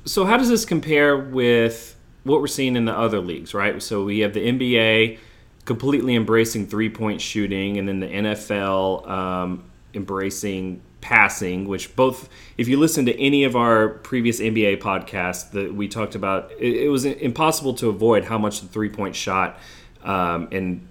So 0.05 0.23
how 0.25 0.37
does 0.37 0.49
this 0.49 0.63
compare 0.65 1.17
with 1.17 1.95
what 2.23 2.39
we're 2.39 2.47
seeing 2.47 2.75
in 2.75 2.85
the 2.85 2.97
other 2.97 3.19
leagues, 3.19 3.53
right? 3.53 3.81
So 3.81 4.05
we 4.05 4.19
have 4.19 4.33
the 4.33 4.39
NBA 4.39 5.19
completely 5.65 6.15
embracing 6.15 6.67
three-point 6.67 7.21
shooting, 7.21 7.77
and 7.77 7.87
then 7.87 7.99
the 7.99 8.07
NFL 8.07 9.07
um, 9.09 9.63
embracing 9.93 10.81
passing. 11.01 11.67
Which 11.67 11.95
both, 11.95 12.29
if 12.57 12.67
you 12.67 12.77
listen 12.77 13.05
to 13.05 13.19
any 13.19 13.43
of 13.43 13.55
our 13.55 13.89
previous 13.89 14.39
NBA 14.39 14.81
podcasts, 14.81 15.51
that 15.51 15.73
we 15.73 15.87
talked 15.87 16.15
about, 16.15 16.51
it, 16.59 16.85
it 16.85 16.89
was 16.89 17.05
impossible 17.05 17.73
to 17.75 17.89
avoid 17.89 18.25
how 18.25 18.37
much 18.37 18.61
the 18.61 18.67
three-point 18.67 19.15
shot 19.15 19.59
um, 20.03 20.47
and 20.51 20.87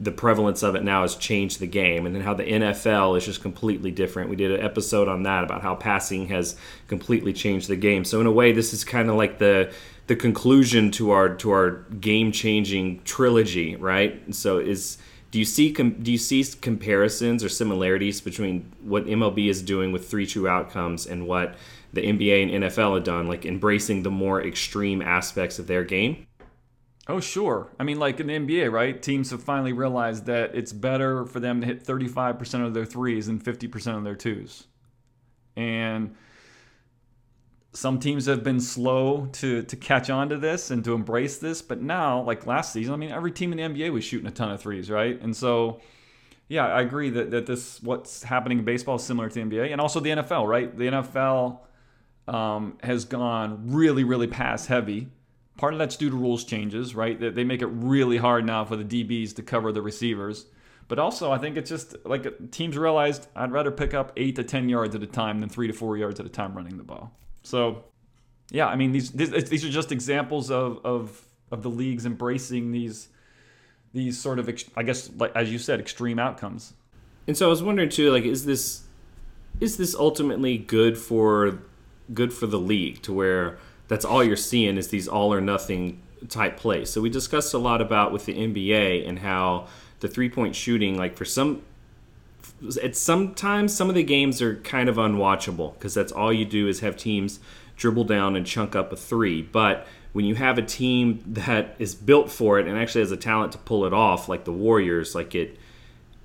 the 0.00 0.12
prevalence 0.12 0.62
of 0.62 0.76
it 0.76 0.84
now 0.84 1.02
has 1.02 1.16
changed 1.16 1.58
the 1.58 1.66
game 1.66 2.06
and 2.06 2.14
then 2.14 2.22
how 2.22 2.32
the 2.32 2.44
NFL 2.44 3.18
is 3.18 3.24
just 3.24 3.42
completely 3.42 3.90
different. 3.90 4.30
We 4.30 4.36
did 4.36 4.52
an 4.52 4.64
episode 4.64 5.08
on 5.08 5.24
that 5.24 5.42
about 5.42 5.62
how 5.62 5.74
passing 5.74 6.28
has 6.28 6.56
completely 6.86 7.32
changed 7.32 7.68
the 7.68 7.76
game. 7.76 8.04
So 8.04 8.20
in 8.20 8.26
a 8.26 8.32
way 8.32 8.52
this 8.52 8.72
is 8.72 8.84
kind 8.84 9.10
of 9.10 9.16
like 9.16 9.38
the 9.38 9.72
the 10.06 10.16
conclusion 10.16 10.90
to 10.92 11.10
our 11.10 11.34
to 11.36 11.50
our 11.50 11.70
game-changing 12.00 13.02
trilogy, 13.02 13.76
right? 13.76 14.34
So 14.34 14.58
is 14.58 14.98
do 15.30 15.38
you 15.38 15.44
see 15.44 15.72
com- 15.72 16.02
do 16.02 16.10
you 16.10 16.18
see 16.18 16.44
comparisons 16.60 17.44
or 17.44 17.48
similarities 17.48 18.20
between 18.20 18.72
what 18.82 19.04
MLB 19.06 19.48
is 19.48 19.62
doing 19.62 19.92
with 19.92 20.08
three 20.08 20.26
true 20.26 20.48
outcomes 20.48 21.06
and 21.06 21.26
what 21.26 21.54
the 21.92 22.02
NBA 22.02 22.54
and 22.54 22.64
NFL 22.64 22.94
have 22.94 23.04
done 23.04 23.28
like 23.28 23.44
embracing 23.44 24.02
the 24.02 24.10
more 24.10 24.42
extreme 24.42 25.02
aspects 25.02 25.58
of 25.58 25.66
their 25.66 25.84
game? 25.84 26.26
Oh, 27.08 27.20
sure. 27.20 27.68
I 27.80 27.84
mean, 27.84 27.98
like 27.98 28.20
in 28.20 28.26
the 28.26 28.34
NBA, 28.34 28.70
right? 28.70 29.00
Teams 29.00 29.30
have 29.30 29.42
finally 29.42 29.72
realized 29.72 30.26
that 30.26 30.54
it's 30.54 30.74
better 30.74 31.24
for 31.24 31.40
them 31.40 31.62
to 31.62 31.66
hit 31.66 31.84
35% 31.84 32.66
of 32.66 32.74
their 32.74 32.84
threes 32.84 33.26
than 33.26 33.40
50% 33.40 33.96
of 33.96 34.04
their 34.04 34.14
twos. 34.14 34.66
And 35.56 36.14
some 37.78 38.00
teams 38.00 38.26
have 38.26 38.42
been 38.42 38.60
slow 38.60 39.26
to, 39.32 39.62
to 39.62 39.76
catch 39.76 40.10
on 40.10 40.28
to 40.30 40.36
this 40.36 40.70
and 40.70 40.84
to 40.84 40.94
embrace 40.94 41.38
this. 41.38 41.62
But 41.62 41.80
now, 41.80 42.22
like 42.22 42.46
last 42.46 42.72
season, 42.72 42.92
I 42.92 42.96
mean, 42.96 43.10
every 43.10 43.30
team 43.30 43.52
in 43.52 43.58
the 43.58 43.64
NBA 43.64 43.92
was 43.92 44.04
shooting 44.04 44.26
a 44.26 44.30
ton 44.30 44.50
of 44.50 44.60
threes, 44.60 44.90
right? 44.90 45.20
And 45.20 45.36
so, 45.36 45.80
yeah, 46.48 46.66
I 46.66 46.80
agree 46.80 47.10
that, 47.10 47.30
that 47.30 47.46
this 47.46 47.82
what's 47.82 48.22
happening 48.22 48.58
in 48.58 48.64
baseball 48.64 48.96
is 48.96 49.02
similar 49.02 49.28
to 49.28 49.34
the 49.34 49.40
NBA 49.42 49.70
and 49.70 49.80
also 49.80 50.00
the 50.00 50.10
NFL, 50.10 50.48
right? 50.48 50.76
The 50.76 50.84
NFL 50.84 51.60
um, 52.26 52.78
has 52.82 53.04
gone 53.04 53.70
really, 53.72 54.04
really 54.04 54.26
pass 54.26 54.66
heavy 54.66 55.08
Part 55.58 55.72
of 55.72 55.80
that's 55.80 55.96
due 55.96 56.08
to 56.08 56.16
rules 56.16 56.44
changes, 56.44 56.94
right? 56.94 57.18
That 57.18 57.34
They 57.34 57.42
make 57.42 57.62
it 57.62 57.66
really 57.66 58.16
hard 58.16 58.46
now 58.46 58.64
for 58.64 58.76
the 58.76 58.84
DBs 58.84 59.34
to 59.34 59.42
cover 59.42 59.72
the 59.72 59.82
receivers. 59.82 60.46
But 60.86 61.00
also, 61.00 61.32
I 61.32 61.38
think 61.38 61.56
it's 61.56 61.68
just 61.68 61.96
like 62.04 62.52
teams 62.52 62.78
realized 62.78 63.26
I'd 63.34 63.50
rather 63.50 63.72
pick 63.72 63.92
up 63.92 64.12
eight 64.16 64.36
to 64.36 64.44
10 64.44 64.68
yards 64.68 64.94
at 64.94 65.02
a 65.02 65.06
time 65.06 65.40
than 65.40 65.48
three 65.48 65.66
to 65.66 65.72
four 65.72 65.96
yards 65.96 66.20
at 66.20 66.26
a 66.26 66.28
time 66.28 66.56
running 66.56 66.76
the 66.76 66.84
ball. 66.84 67.12
So, 67.48 67.84
yeah, 68.50 68.66
I 68.66 68.76
mean, 68.76 68.92
these, 68.92 69.10
these, 69.10 69.64
are 69.64 69.70
just 69.70 69.90
examples 69.90 70.50
of, 70.50 70.84
of, 70.84 71.22
of 71.50 71.62
the 71.62 71.70
leagues 71.70 72.04
embracing 72.04 72.72
these, 72.72 73.08
these 73.94 74.18
sort 74.18 74.38
of, 74.38 74.50
I 74.76 74.82
guess, 74.82 75.10
like, 75.16 75.34
as 75.34 75.50
you 75.50 75.58
said, 75.58 75.80
extreme 75.80 76.18
outcomes. 76.18 76.74
And 77.26 77.36
so 77.36 77.46
I 77.46 77.48
was 77.48 77.62
wondering 77.62 77.88
too, 77.88 78.12
like, 78.12 78.24
is 78.24 78.44
this 78.44 78.82
is 79.60 79.76
this 79.76 79.94
ultimately 79.94 80.56
good 80.56 80.96
for 80.96 81.58
good 82.14 82.32
for 82.32 82.46
the 82.46 82.58
league 82.58 83.02
to 83.02 83.12
where 83.12 83.58
that's 83.88 84.04
all 84.04 84.22
you're 84.22 84.36
seeing 84.36 84.76
is 84.76 84.88
these 84.88 85.08
all 85.08 85.32
or 85.32 85.40
nothing 85.40 86.00
type 86.28 86.56
plays. 86.56 86.90
So 86.90 87.00
we 87.00 87.10
discussed 87.10 87.54
a 87.54 87.58
lot 87.58 87.80
about 87.80 88.12
with 88.12 88.24
the 88.24 88.34
NBA 88.34 89.08
and 89.08 89.18
how 89.18 89.66
the 90.00 90.08
three 90.08 90.28
point 90.28 90.54
shooting, 90.54 90.96
like 90.96 91.16
for 91.16 91.24
some 91.24 91.62
it's 92.62 92.98
sometimes 92.98 93.74
some 93.74 93.88
of 93.88 93.94
the 93.94 94.02
games 94.02 94.42
are 94.42 94.56
kind 94.56 94.88
of 94.88 94.96
unwatchable 94.96 95.74
because 95.74 95.94
that's 95.94 96.12
all 96.12 96.32
you 96.32 96.44
do 96.44 96.68
is 96.68 96.80
have 96.80 96.96
teams 96.96 97.40
dribble 97.76 98.04
down 98.04 98.36
and 98.36 98.44
chunk 98.44 98.74
up 98.74 98.92
a 98.92 98.96
three. 98.96 99.42
But 99.42 99.86
when 100.12 100.24
you 100.24 100.34
have 100.34 100.58
a 100.58 100.62
team 100.62 101.22
that 101.26 101.76
is 101.78 101.94
built 101.94 102.30
for 102.30 102.58
it 102.58 102.66
and 102.66 102.76
actually 102.76 103.02
has 103.02 103.12
a 103.12 103.16
talent 103.16 103.52
to 103.52 103.58
pull 103.58 103.84
it 103.84 103.92
off, 103.92 104.28
like 104.28 104.44
the 104.44 104.52
Warriors, 104.52 105.14
like 105.14 105.34
it 105.34 105.58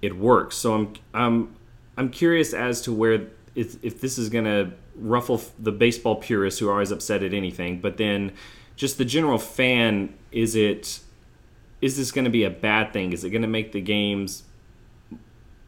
it 0.01 0.17
works. 0.17 0.55
So 0.55 0.73
I'm 0.73 0.93
I'm 1.13 1.55
I'm 1.97 2.09
curious 2.09 2.53
as 2.53 2.81
to 2.81 2.91
where 2.91 3.27
if, 3.55 3.83
if 3.83 4.01
this 4.01 4.17
is 4.17 4.29
going 4.29 4.45
to 4.45 4.71
ruffle 4.95 5.41
the 5.59 5.71
baseball 5.71 6.15
purists 6.15 6.59
who 6.59 6.67
are 6.67 6.73
always 6.73 6.91
upset 6.91 7.23
at 7.23 7.33
anything, 7.33 7.79
but 7.79 7.97
then 7.97 8.31
just 8.75 8.97
the 8.97 9.05
general 9.05 9.37
fan, 9.37 10.13
is 10.31 10.55
it 10.55 10.99
is 11.81 11.97
this 11.97 12.11
going 12.11 12.25
to 12.25 12.31
be 12.31 12.43
a 12.43 12.49
bad 12.49 12.93
thing? 12.93 13.13
Is 13.13 13.23
it 13.23 13.29
going 13.29 13.41
to 13.41 13.47
make 13.47 13.73
the 13.73 13.81
games 13.81 14.43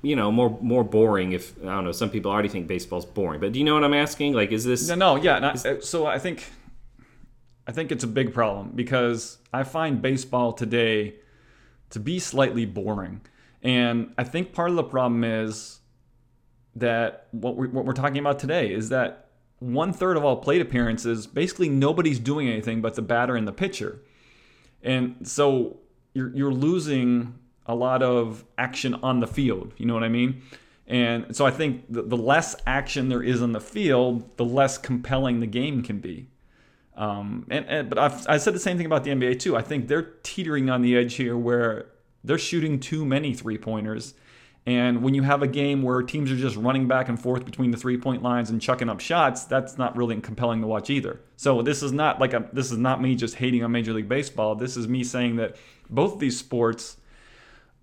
you 0.06 0.16
know 0.16 0.32
more 0.32 0.58
more 0.62 0.84
boring 0.84 1.32
if 1.34 1.58
I 1.64 1.68
don't 1.68 1.86
know 1.86 1.92
some 1.92 2.10
people 2.10 2.32
already 2.32 2.50
think 2.50 2.68
baseball's 2.68 3.06
boring 3.06 3.40
but 3.40 3.52
do 3.52 3.60
you 3.60 3.66
know 3.66 3.74
what 3.74 3.84
I'm 3.84 3.94
asking? 3.94 4.34
Like 4.34 4.52
is 4.52 4.64
this 4.64 4.88
no 4.88 4.96
no 4.96 5.16
yeah 5.16 5.38
I, 5.38 5.70
uh, 5.70 5.82
so 5.82 6.06
I 6.06 6.20
think 6.20 6.46
I 7.68 7.72
think 7.72 7.92
it's 7.92 8.04
a 8.04 8.08
big 8.08 8.34
problem 8.34 8.72
because 8.76 9.40
I 9.52 9.64
find 9.64 10.02
baseball 10.02 10.54
today 10.54 11.16
to 11.90 12.00
be 12.00 12.20
slightly 12.20 12.66
boring. 12.66 13.22
And 13.64 14.14
I 14.18 14.24
think 14.24 14.54
part 14.54 14.70
of 14.70 14.76
the 14.76 14.84
problem 14.84 15.24
is 15.24 15.80
that 16.76 17.28
what 17.32 17.56
we're, 17.56 17.70
what 17.70 17.86
we're 17.86 17.94
talking 17.94 18.20
about 18.20 18.38
today 18.38 18.72
is 18.72 18.90
that 18.90 19.30
one 19.60 19.94
third 19.94 20.18
of 20.18 20.26
all 20.26 20.38
plate 20.38 20.62
appearances 20.62 21.26
basically 21.26 21.70
nobody's 21.70 22.20
doing 22.20 22.48
anything 22.48 22.82
but 22.82 22.96
the 22.96 23.02
batter 23.02 23.36
and 23.36 23.48
the 23.48 23.54
pitcher. 23.54 24.02
And 24.84 25.28
so 25.28 25.80
you're, 26.14 26.36
you're 26.36 26.54
losing 26.54 27.34
a 27.66 27.76
lot 27.76 28.04
of 28.04 28.46
action 28.58 28.94
on 28.96 29.20
the 29.20 29.28
field. 29.28 29.74
You 29.78 29.86
know 29.86 29.94
what 29.94 30.04
I 30.04 30.10
mean? 30.10 30.42
And 30.88 31.36
so 31.36 31.46
I 31.46 31.52
think 31.52 31.92
the, 31.92 32.04
the 32.04 32.18
less 32.18 32.56
action 32.68 33.10
there 33.10 33.24
is 33.24 33.42
on 33.42 33.54
the 33.54 33.62
field, 33.62 34.38
the 34.38 34.46
less 34.46 34.78
compelling 34.78 35.40
the 35.40 35.48
game 35.48 35.82
can 35.82 36.00
be. 36.00 36.28
Um, 36.96 37.46
and, 37.50 37.66
and, 37.68 37.90
but 37.90 37.98
I've, 37.98 38.28
I 38.28 38.38
said 38.38 38.54
the 38.54 38.60
same 38.60 38.78
thing 38.78 38.86
about 38.86 39.04
the 39.04 39.12
NBA 39.12 39.40
too. 39.40 39.56
I 39.56 39.62
think 39.62 39.88
they're 39.88 40.14
teetering 40.24 40.70
on 40.70 40.82
the 40.82 40.96
edge 40.96 41.16
here 41.16 41.38
where 41.38 41.88
they're 42.24 42.38
shooting 42.38 42.80
too 42.80 43.06
many 43.06 43.34
three 43.34 43.58
pointers. 43.58 44.14
And 44.68 45.04
when 45.04 45.14
you 45.14 45.22
have 45.22 45.44
a 45.44 45.48
game 45.48 45.84
where 45.84 46.02
teams 46.02 46.32
are 46.32 46.36
just 46.36 46.56
running 46.56 46.88
back 46.88 47.08
and 47.08 47.22
forth 47.22 47.46
between 47.46 47.70
the 47.70 47.78
three 47.78 47.98
point 47.98 48.24
lines 48.24 48.50
and 48.50 48.62
chucking 48.62 48.90
up 48.90 49.00
shots, 49.00 49.44
that's 49.46 49.78
not 49.78 49.96
really 49.96 50.20
compelling 50.22 50.62
to 50.62 50.68
watch 50.68 50.90
either. 50.90 51.20
So 51.36 51.62
this 51.62 51.84
is 51.84 51.92
not 51.92 52.20
like 52.20 52.34
a, 52.34 52.50
this 52.52 52.72
is 52.72 52.78
not 52.78 53.02
me 53.02 53.16
just 53.16 53.36
hating 53.36 53.64
on 53.64 53.72
Major 53.72 53.94
League 53.94 54.10
Baseball. 54.10 54.56
This 54.56 54.76
is 54.78 54.88
me 54.88 55.04
saying 55.04 55.36
that 55.36 55.58
both 55.90 56.18
these 56.18 56.38
sports 56.38 56.98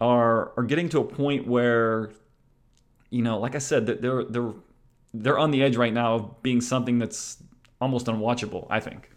are 0.02 0.52
are 0.56 0.64
getting 0.64 0.88
to 0.90 1.00
a 1.00 1.04
point 1.04 1.46
where 1.46 2.10
you 3.10 3.22
know, 3.22 3.38
like 3.38 3.54
I 3.54 3.58
said, 3.58 3.86
that 3.86 4.02
they're 4.02 4.24
they're 4.24 4.52
they're 5.14 5.38
on 5.38 5.50
the 5.50 5.62
edge 5.62 5.76
right 5.76 5.92
now 5.92 6.14
of 6.14 6.42
being 6.42 6.60
something 6.60 6.98
that's 6.98 7.38
almost 7.80 8.06
unwatchable. 8.06 8.66
I 8.68 8.80
think. 8.80 9.10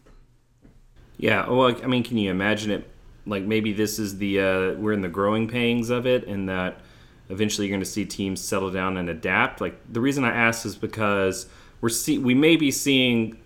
Yeah. 1.17 1.49
Well, 1.49 1.75
I 1.81 1.87
mean, 1.87 2.03
can 2.03 2.17
you 2.17 2.29
imagine 2.29 2.71
it? 2.71 2.89
Like 3.25 3.43
maybe 3.43 3.73
this 3.73 3.97
is 3.97 4.17
the 4.19 4.39
uh, 4.39 4.73
we're 4.73 4.93
in 4.93 5.01
the 5.01 5.09
growing 5.09 5.47
pangs 5.47 5.89
of 5.89 6.05
it, 6.05 6.27
and 6.27 6.47
that 6.49 6.81
eventually 7.29 7.67
you're 7.67 7.73
going 7.73 7.83
to 7.83 7.89
see 7.89 8.05
teams 8.05 8.41
settle 8.41 8.69
down 8.69 8.97
and 8.97 9.09
adapt. 9.09 9.61
Like 9.61 9.79
the 9.91 10.01
reason 10.01 10.23
I 10.23 10.35
ask 10.35 10.65
is 10.65 10.75
because 10.75 11.47
we're 11.81 11.89
see 11.89 12.19
we 12.19 12.35
may 12.35 12.57
be 12.57 12.69
seeing 12.69 13.39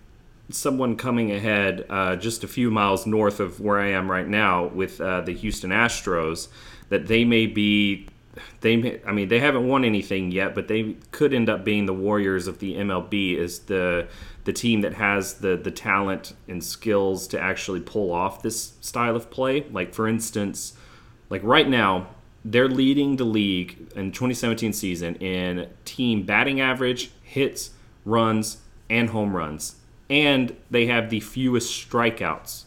someone 0.50 0.96
coming 0.96 1.30
ahead 1.30 1.86
uh, 1.88 2.16
just 2.16 2.44
a 2.44 2.48
few 2.48 2.70
miles 2.70 3.06
north 3.06 3.40
of 3.40 3.60
where 3.60 3.78
I 3.78 3.90
am 3.90 4.10
right 4.10 4.26
now 4.26 4.66
with 4.66 5.00
uh, 5.00 5.20
the 5.20 5.32
Houston 5.32 5.70
Astros 5.70 6.48
that 6.90 7.06
they 7.06 7.24
may 7.24 7.46
be 7.46 8.06
they 8.60 8.76
may, 8.76 9.00
I 9.06 9.12
mean 9.12 9.28
they 9.28 9.40
haven't 9.40 9.66
won 9.66 9.84
anything 9.84 10.30
yet, 10.30 10.54
but 10.54 10.68
they 10.68 10.96
could 11.10 11.32
end 11.32 11.48
up 11.48 11.64
being 11.64 11.86
the 11.86 11.94
Warriors 11.94 12.46
of 12.46 12.58
the 12.58 12.76
MLB 12.76 13.38
as 13.38 13.60
the 13.60 14.06
the 14.44 14.52
team 14.52 14.82
that 14.82 14.94
has 14.94 15.34
the 15.34 15.56
the 15.56 15.70
talent 15.70 16.34
and 16.46 16.62
skills 16.62 17.26
to 17.28 17.40
actually 17.40 17.80
pull 17.80 18.12
off 18.12 18.42
this 18.42 18.74
style 18.80 19.16
of 19.16 19.30
play. 19.30 19.64
Like 19.70 19.94
for 19.94 20.06
instance, 20.06 20.74
like 21.28 21.42
right 21.42 21.68
now, 21.68 22.08
they're 22.44 22.68
leading 22.68 23.16
the 23.16 23.24
league 23.24 23.90
in 23.94 24.12
2017 24.12 24.72
season 24.72 25.16
in 25.16 25.68
team 25.84 26.22
batting 26.22 26.60
average, 26.60 27.10
hits, 27.22 27.70
runs, 28.04 28.58
and 28.88 29.10
home 29.10 29.36
runs. 29.36 29.76
And 30.08 30.56
they 30.70 30.86
have 30.86 31.10
the 31.10 31.20
fewest 31.20 31.88
strikeouts 31.88 32.64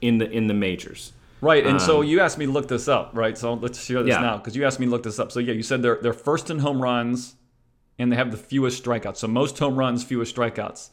in 0.00 0.18
the 0.18 0.30
in 0.30 0.46
the 0.46 0.54
majors. 0.54 1.12
Right, 1.40 1.64
and 1.64 1.74
um, 1.74 1.78
so 1.78 2.00
you 2.00 2.20
asked 2.20 2.38
me 2.38 2.46
to 2.46 2.52
look 2.52 2.68
this 2.68 2.88
up, 2.88 3.10
right? 3.14 3.36
So 3.38 3.54
let's 3.54 3.84
share 3.84 4.02
this 4.02 4.14
yeah. 4.14 4.20
now 4.20 4.36
because 4.38 4.56
you 4.56 4.64
asked 4.64 4.80
me 4.80 4.86
to 4.86 4.90
look 4.90 5.02
this 5.02 5.18
up. 5.18 5.30
So 5.30 5.40
yeah, 5.40 5.52
you 5.52 5.62
said 5.62 5.82
they're 5.82 5.98
they're 6.02 6.12
first 6.12 6.50
in 6.50 6.58
home 6.58 6.82
runs, 6.82 7.36
and 7.98 8.10
they 8.10 8.16
have 8.16 8.30
the 8.30 8.36
fewest 8.36 8.82
strikeouts. 8.82 9.18
So 9.18 9.28
most 9.28 9.58
home 9.58 9.76
runs, 9.76 10.02
fewest 10.02 10.34
strikeouts 10.34 10.90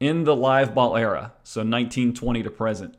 in 0.00 0.24
the 0.24 0.34
live 0.34 0.74
ball 0.74 0.96
era. 0.96 1.32
So 1.42 1.60
1920 1.60 2.42
to 2.42 2.50
present. 2.50 2.96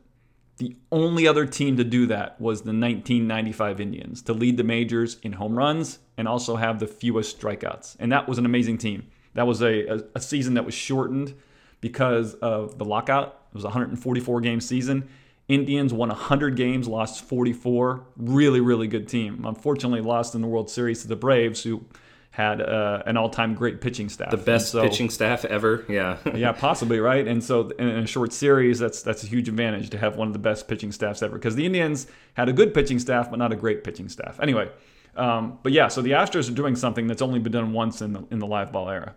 The 0.58 0.76
only 0.90 1.28
other 1.28 1.46
team 1.46 1.76
to 1.76 1.84
do 1.84 2.06
that 2.06 2.40
was 2.40 2.62
the 2.62 2.70
1995 2.70 3.80
Indians 3.80 4.22
to 4.22 4.32
lead 4.32 4.56
the 4.56 4.64
majors 4.64 5.18
in 5.22 5.34
home 5.34 5.56
runs 5.56 6.00
and 6.16 6.26
also 6.26 6.56
have 6.56 6.80
the 6.80 6.88
fewest 6.88 7.40
strikeouts. 7.40 7.96
And 8.00 8.10
that 8.10 8.28
was 8.28 8.38
an 8.38 8.46
amazing 8.46 8.78
team. 8.78 9.06
That 9.34 9.46
was 9.46 9.62
a, 9.62 9.86
a, 9.86 10.00
a 10.16 10.20
season 10.20 10.54
that 10.54 10.64
was 10.64 10.74
shortened 10.74 11.34
because 11.80 12.34
of 12.34 12.76
the 12.76 12.84
lockout. 12.84 13.40
It 13.52 13.54
was 13.54 13.62
a 13.62 13.68
144 13.68 14.40
game 14.40 14.60
season 14.60 15.08
Indians 15.48 15.94
won 15.94 16.10
100 16.10 16.56
games, 16.56 16.86
lost 16.86 17.24
44. 17.24 18.04
Really, 18.16 18.60
really 18.60 18.86
good 18.86 19.08
team. 19.08 19.44
Unfortunately, 19.46 20.02
lost 20.02 20.34
in 20.34 20.42
the 20.42 20.46
World 20.46 20.68
Series 20.68 21.02
to 21.02 21.08
the 21.08 21.16
Braves, 21.16 21.62
who 21.62 21.84
had 22.30 22.60
uh, 22.60 23.02
an 23.06 23.16
all-time 23.16 23.54
great 23.54 23.80
pitching 23.80 24.10
staff. 24.10 24.30
The 24.30 24.36
best 24.36 24.70
so, 24.70 24.82
pitching 24.82 25.08
staff 25.08 25.46
ever. 25.46 25.84
Yeah. 25.88 26.18
yeah, 26.34 26.52
possibly 26.52 27.00
right. 27.00 27.26
And 27.26 27.42
so 27.42 27.70
in 27.70 27.88
a 27.88 28.06
short 28.06 28.32
series, 28.32 28.78
that's 28.78 29.02
that's 29.02 29.24
a 29.24 29.26
huge 29.26 29.48
advantage 29.48 29.90
to 29.90 29.98
have 29.98 30.16
one 30.16 30.28
of 30.28 30.34
the 30.34 30.38
best 30.38 30.68
pitching 30.68 30.92
staffs 30.92 31.22
ever. 31.22 31.36
Because 31.36 31.56
the 31.56 31.64
Indians 31.64 32.06
had 32.34 32.48
a 32.48 32.52
good 32.52 32.74
pitching 32.74 32.98
staff, 32.98 33.30
but 33.30 33.38
not 33.38 33.50
a 33.52 33.56
great 33.56 33.82
pitching 33.82 34.08
staff. 34.10 34.38
Anyway, 34.40 34.70
um, 35.16 35.58
but 35.62 35.72
yeah, 35.72 35.88
so 35.88 36.02
the 36.02 36.12
Astros 36.12 36.48
are 36.48 36.54
doing 36.54 36.76
something 36.76 37.06
that's 37.06 37.22
only 37.22 37.40
been 37.40 37.52
done 37.52 37.72
once 37.72 38.02
in 38.02 38.12
the 38.12 38.24
in 38.30 38.38
the 38.38 38.46
live 38.46 38.70
ball 38.70 38.90
era. 38.90 39.16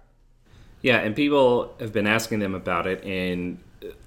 Yeah, 0.81 0.97
and 0.97 1.15
people 1.15 1.75
have 1.79 1.93
been 1.93 2.07
asking 2.07 2.39
them 2.39 2.55
about 2.55 2.87
it, 2.87 3.03
and 3.03 3.59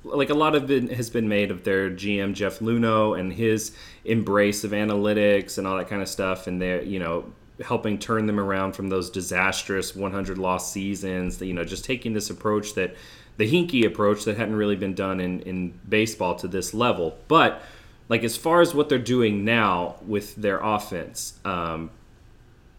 like 0.04 0.30
a 0.30 0.34
lot 0.34 0.54
of 0.54 0.70
it 0.70 0.90
has 0.92 1.10
been 1.10 1.28
made 1.28 1.50
of 1.50 1.64
their 1.64 1.90
GM 1.90 2.34
Jeff 2.34 2.60
Luhnow 2.60 3.18
and 3.18 3.32
his 3.32 3.76
embrace 4.04 4.64
of 4.64 4.70
analytics 4.70 5.58
and 5.58 5.66
all 5.66 5.76
that 5.76 5.88
kind 5.88 6.02
of 6.02 6.08
stuff, 6.08 6.46
and 6.46 6.60
they're 6.60 6.82
you 6.82 6.98
know 6.98 7.32
helping 7.64 7.98
turn 7.98 8.26
them 8.26 8.40
around 8.40 8.72
from 8.72 8.88
those 8.88 9.10
disastrous 9.10 9.94
100 9.94 10.38
loss 10.38 10.72
seasons. 10.72 11.40
You 11.40 11.54
know, 11.54 11.64
just 11.64 11.84
taking 11.84 12.12
this 12.12 12.30
approach 12.30 12.74
that 12.74 12.94
the 13.36 13.50
Hinkie 13.50 13.86
approach 13.86 14.24
that 14.24 14.36
hadn't 14.36 14.56
really 14.56 14.76
been 14.76 14.94
done 14.94 15.20
in 15.20 15.40
in 15.40 15.78
baseball 15.88 16.36
to 16.36 16.48
this 16.48 16.74
level, 16.74 17.16
but 17.28 17.62
like 18.08 18.22
as 18.22 18.36
far 18.36 18.60
as 18.60 18.74
what 18.74 18.88
they're 18.88 18.98
doing 18.98 19.44
now 19.44 19.96
with 20.06 20.36
their 20.36 20.60
offense, 20.60 21.38
um, 21.44 21.90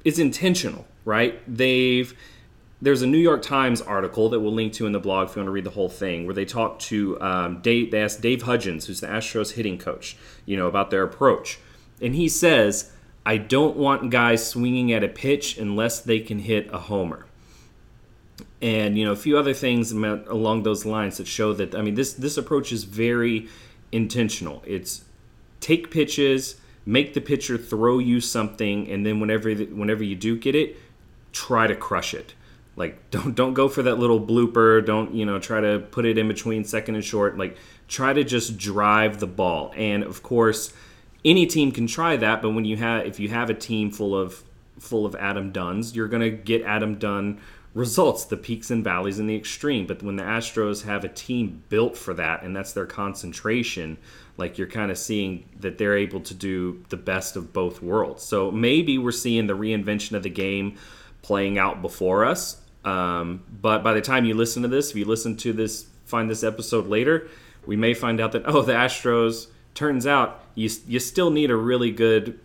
is 0.04 0.20
intentional, 0.20 0.86
right? 1.04 1.42
They've 1.48 2.14
there's 2.82 3.02
a 3.02 3.08
New 3.08 3.18
York 3.18 3.42
Times 3.42 3.82
article 3.82 4.30
that 4.30 4.40
we'll 4.40 4.54
link 4.54 4.74
to 4.74 4.86
in 4.86 4.92
the 4.92 5.00
blog 5.00 5.30
if 5.30 5.36
you 5.36 5.40
want 5.40 5.48
to 5.48 5.52
read 5.52 5.64
the 5.64 5.72
whole 5.72 5.90
thing, 5.90 6.26
where 6.26 6.34
they 6.34 6.46
talk 6.46 6.80
to 6.80 7.20
um, 7.22 7.62
Dave. 7.62 7.92
They 7.92 8.02
asked 8.02 8.22
Dave 8.22 8.44
Hudgens, 8.44 8.86
who's 8.86 9.02
the 9.02 9.08
Astros 9.08 9.54
hitting 9.54 9.78
coach, 9.78 10.18
you 10.46 10.58
know, 10.58 10.68
about 10.68 10.92
their 10.92 11.04
approach, 11.04 11.60
and 12.02 12.16
he 12.16 12.28
says, 12.28 12.92
"I 13.26 13.38
don't 13.38 13.78
want 13.78 14.12
guys 14.12 14.46
swinging 14.46 14.92
at 14.92 15.04
a 15.04 15.08
pitch 15.08 15.58
unless 15.58 16.02
they 16.02 16.20
can 16.20 16.40
hit 16.40 16.70
a 16.72 16.80
homer." 16.80 17.26
And 18.62 18.98
you 18.98 19.06
know, 19.06 19.14
a 19.14 19.18
few 19.18 19.38
other 19.38 19.54
things 19.54 19.92
along 19.92 20.64
those 20.64 20.86
lines 20.86 21.18
that 21.18 21.28
show 21.28 21.54
that 21.54 21.76
I 21.76 21.82
mean, 21.82 21.96
this 21.96 22.14
this 22.14 22.38
approach 22.38 22.74
is 22.74 22.84
very 22.84 23.48
intentional. 23.94 24.62
It's 24.66 25.06
take 25.62 25.92
pitches, 25.92 26.60
make 26.86 27.14
the 27.14 27.22
pitcher 27.22 27.58
throw 27.58 28.00
you 28.00 28.20
something, 28.20 28.92
and 28.92 29.06
then 29.06 29.22
whenever 29.22 29.54
whenever 29.54 30.04
you 30.04 30.16
do 30.16 30.38
get 30.38 30.56
it, 30.56 30.78
try 31.32 31.68
to 31.68 31.76
crush 31.76 32.14
it 32.14 32.34
like 32.76 33.10
don't 33.12 33.36
don't 33.36 33.54
go 33.54 33.68
for 33.68 33.84
that 33.84 34.00
little 34.00 34.20
blooper. 34.20 34.86
Don't 34.86 35.14
you 35.14 35.26
know 35.26 35.40
try 35.40 35.62
to 35.62 35.80
put 35.92 36.06
it 36.06 36.18
in 36.18 36.28
between 36.28 36.64
second 36.64 36.96
and 36.96 37.04
short. 37.04 37.38
Like 37.38 37.58
try 37.88 38.14
to 38.14 38.24
just 38.24 38.58
drive 38.58 39.20
the 39.20 39.28
ball. 39.28 39.74
And 39.76 40.04
of 40.04 40.24
course 40.24 40.74
any 41.24 41.48
team 41.48 41.72
can 41.72 41.88
try 41.88 42.16
that 42.16 42.42
but 42.42 42.52
when 42.52 42.66
you 42.66 42.78
have 42.78 43.06
if 43.06 43.20
you 43.20 43.30
have 43.30 43.50
a 43.50 43.54
team 43.54 43.90
full 43.90 44.16
of 44.16 44.44
full 44.80 45.08
of 45.08 45.16
adam 45.16 45.52
dunns 45.52 45.96
you're 45.96 46.08
going 46.08 46.22
to 46.22 46.30
get 46.30 46.62
adam 46.62 47.00
dunn 47.00 47.42
results 47.74 48.26
the 48.26 48.38
peaks 48.38 48.72
and 48.72 48.84
valleys 48.84 49.20
in 49.20 49.28
the 49.28 49.36
extreme. 49.36 49.86
But 49.86 50.02
when 50.02 50.16
the 50.16 50.24
astros 50.24 50.86
have 50.86 51.04
a 51.04 51.10
team 51.10 51.64
built 51.70 51.96
for 51.98 52.14
that 52.16 52.42
and 52.42 52.56
that's 52.56 52.74
their 52.74 52.86
concentration 52.86 53.98
like 54.38 54.58
you're 54.58 54.68
kind 54.68 54.92
of 54.92 54.98
seeing 54.98 55.46
that 55.60 55.78
they're 55.78 55.98
able 55.98 56.22
to 56.22 56.34
do 56.34 56.84
the 56.90 56.98
best 56.98 57.36
of 57.36 57.54
both 57.54 57.82
worlds. 57.82 58.24
So 58.24 58.50
maybe 58.52 58.98
we're 58.98 59.12
seeing 59.12 59.48
the 59.48 59.58
reinvention 59.58 60.14
of 60.14 60.24
the 60.24 60.30
game 60.30 60.78
playing 61.22 61.58
out 61.58 61.82
before 61.82 62.26
us 62.26 62.62
um, 62.86 63.44
but 63.62 63.84
by 63.84 63.94
the 63.94 64.02
time 64.02 64.26
you 64.26 64.36
listen 64.36 64.62
to 64.62 64.70
this, 64.70 64.92
if 64.92 64.96
you 64.96 65.06
listen 65.06 65.36
to 65.38 65.52
this, 65.52 65.88
find 66.06 66.30
this 66.30 66.44
episode 66.44 66.88
later, 66.88 67.28
we 67.66 67.76
may 67.76 67.94
find 67.94 68.22
out 68.22 68.32
that 68.34 68.44
oh, 68.46 68.62
the 68.62 68.74
Astros 68.74 69.48
turns 69.74 70.08
out 70.08 70.44
you 70.54 70.70
you 70.88 71.00
still 71.00 71.32
need 71.32 71.52
a 71.52 71.56
really 71.56 71.92
good 71.92 72.40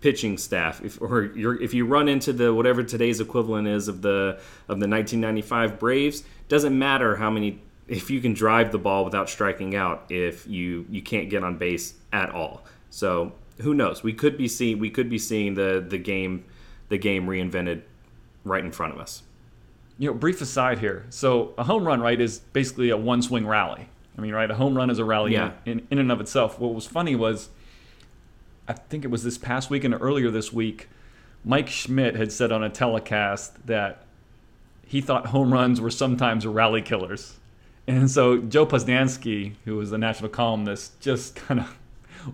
pitching 0.00 0.38
staff, 0.38 0.84
if, 0.84 1.00
or 1.00 1.24
if 1.36 1.74
you 1.74 1.86
run 1.86 2.08
into 2.08 2.32
the 2.32 2.54
whatever 2.54 2.82
today's 2.82 3.20
equivalent 3.20 3.66
is 3.66 3.88
of 3.88 4.02
the 4.02 4.38
of 4.68 4.78
the 4.78 4.88
1995 4.88 5.78
Braves, 5.78 6.22
doesn't 6.48 6.78
matter 6.78 7.16
how 7.16 7.30
many 7.30 7.60
if 7.88 8.10
you 8.10 8.20
can 8.20 8.34
drive 8.34 8.72
the 8.72 8.78
ball 8.78 9.04
without 9.04 9.28
striking 9.30 9.74
out 9.74 10.04
if 10.10 10.46
you 10.46 10.86
you 10.90 11.02
can't 11.02 11.30
get 11.30 11.42
on 11.42 11.56
base 11.56 11.94
at 12.12 12.30
all. 12.30 12.64
So 12.90 13.32
who 13.62 13.74
knows? 13.74 14.02
We 14.02 14.12
could 14.12 14.36
be 14.36 14.48
seeing 14.48 14.78
we 14.78 14.90
could 14.90 15.08
be 15.08 15.18
seeing 15.18 15.54
the 15.54 15.84
the 15.86 15.98
game 15.98 16.44
the 16.88 16.98
game 16.98 17.26
reinvented 17.26 17.82
right 18.44 18.64
in 18.64 18.72
front 18.72 18.92
of 18.92 19.00
us. 19.00 19.22
You 19.98 20.08
know, 20.10 20.14
brief 20.14 20.40
aside 20.40 20.78
here. 20.78 21.06
So 21.10 21.54
a 21.56 21.64
home 21.64 21.84
run, 21.86 22.00
right, 22.00 22.20
is 22.20 22.38
basically 22.38 22.90
a 22.90 22.96
one 22.96 23.22
swing 23.22 23.46
rally. 23.46 23.88
I 24.16 24.20
mean, 24.20 24.34
right, 24.34 24.50
a 24.50 24.54
home 24.54 24.76
run 24.76 24.90
is 24.90 24.98
a 24.98 25.04
rally 25.04 25.32
Yeah. 25.32 25.52
in, 25.64 25.86
in 25.90 25.98
and 25.98 26.10
of 26.12 26.20
itself. 26.20 26.58
What 26.58 26.74
was 26.74 26.86
funny 26.86 27.14
was, 27.16 27.48
I 28.68 28.72
think 28.74 29.04
it 29.04 29.08
was 29.10 29.22
this 29.24 29.38
past 29.38 29.70
week 29.70 29.84
and 29.84 29.94
earlier 29.98 30.30
this 30.30 30.52
week, 30.52 30.88
Mike 31.44 31.68
Schmidt 31.68 32.16
had 32.16 32.32
said 32.32 32.50
on 32.52 32.62
a 32.62 32.68
telecast 32.68 33.66
that 33.66 34.04
he 34.86 35.00
thought 35.00 35.26
home 35.26 35.52
runs 35.52 35.80
were 35.80 35.90
sometimes 35.90 36.46
rally 36.46 36.82
killers. 36.82 37.36
And 37.86 38.10
so 38.10 38.38
Joe 38.38 38.66
Posnanski, 38.66 39.54
who 39.64 39.76
was 39.76 39.90
the 39.90 39.98
national 39.98 40.30
columnist, 40.30 41.00
just 41.00 41.36
kind 41.46 41.60
of 41.60 41.78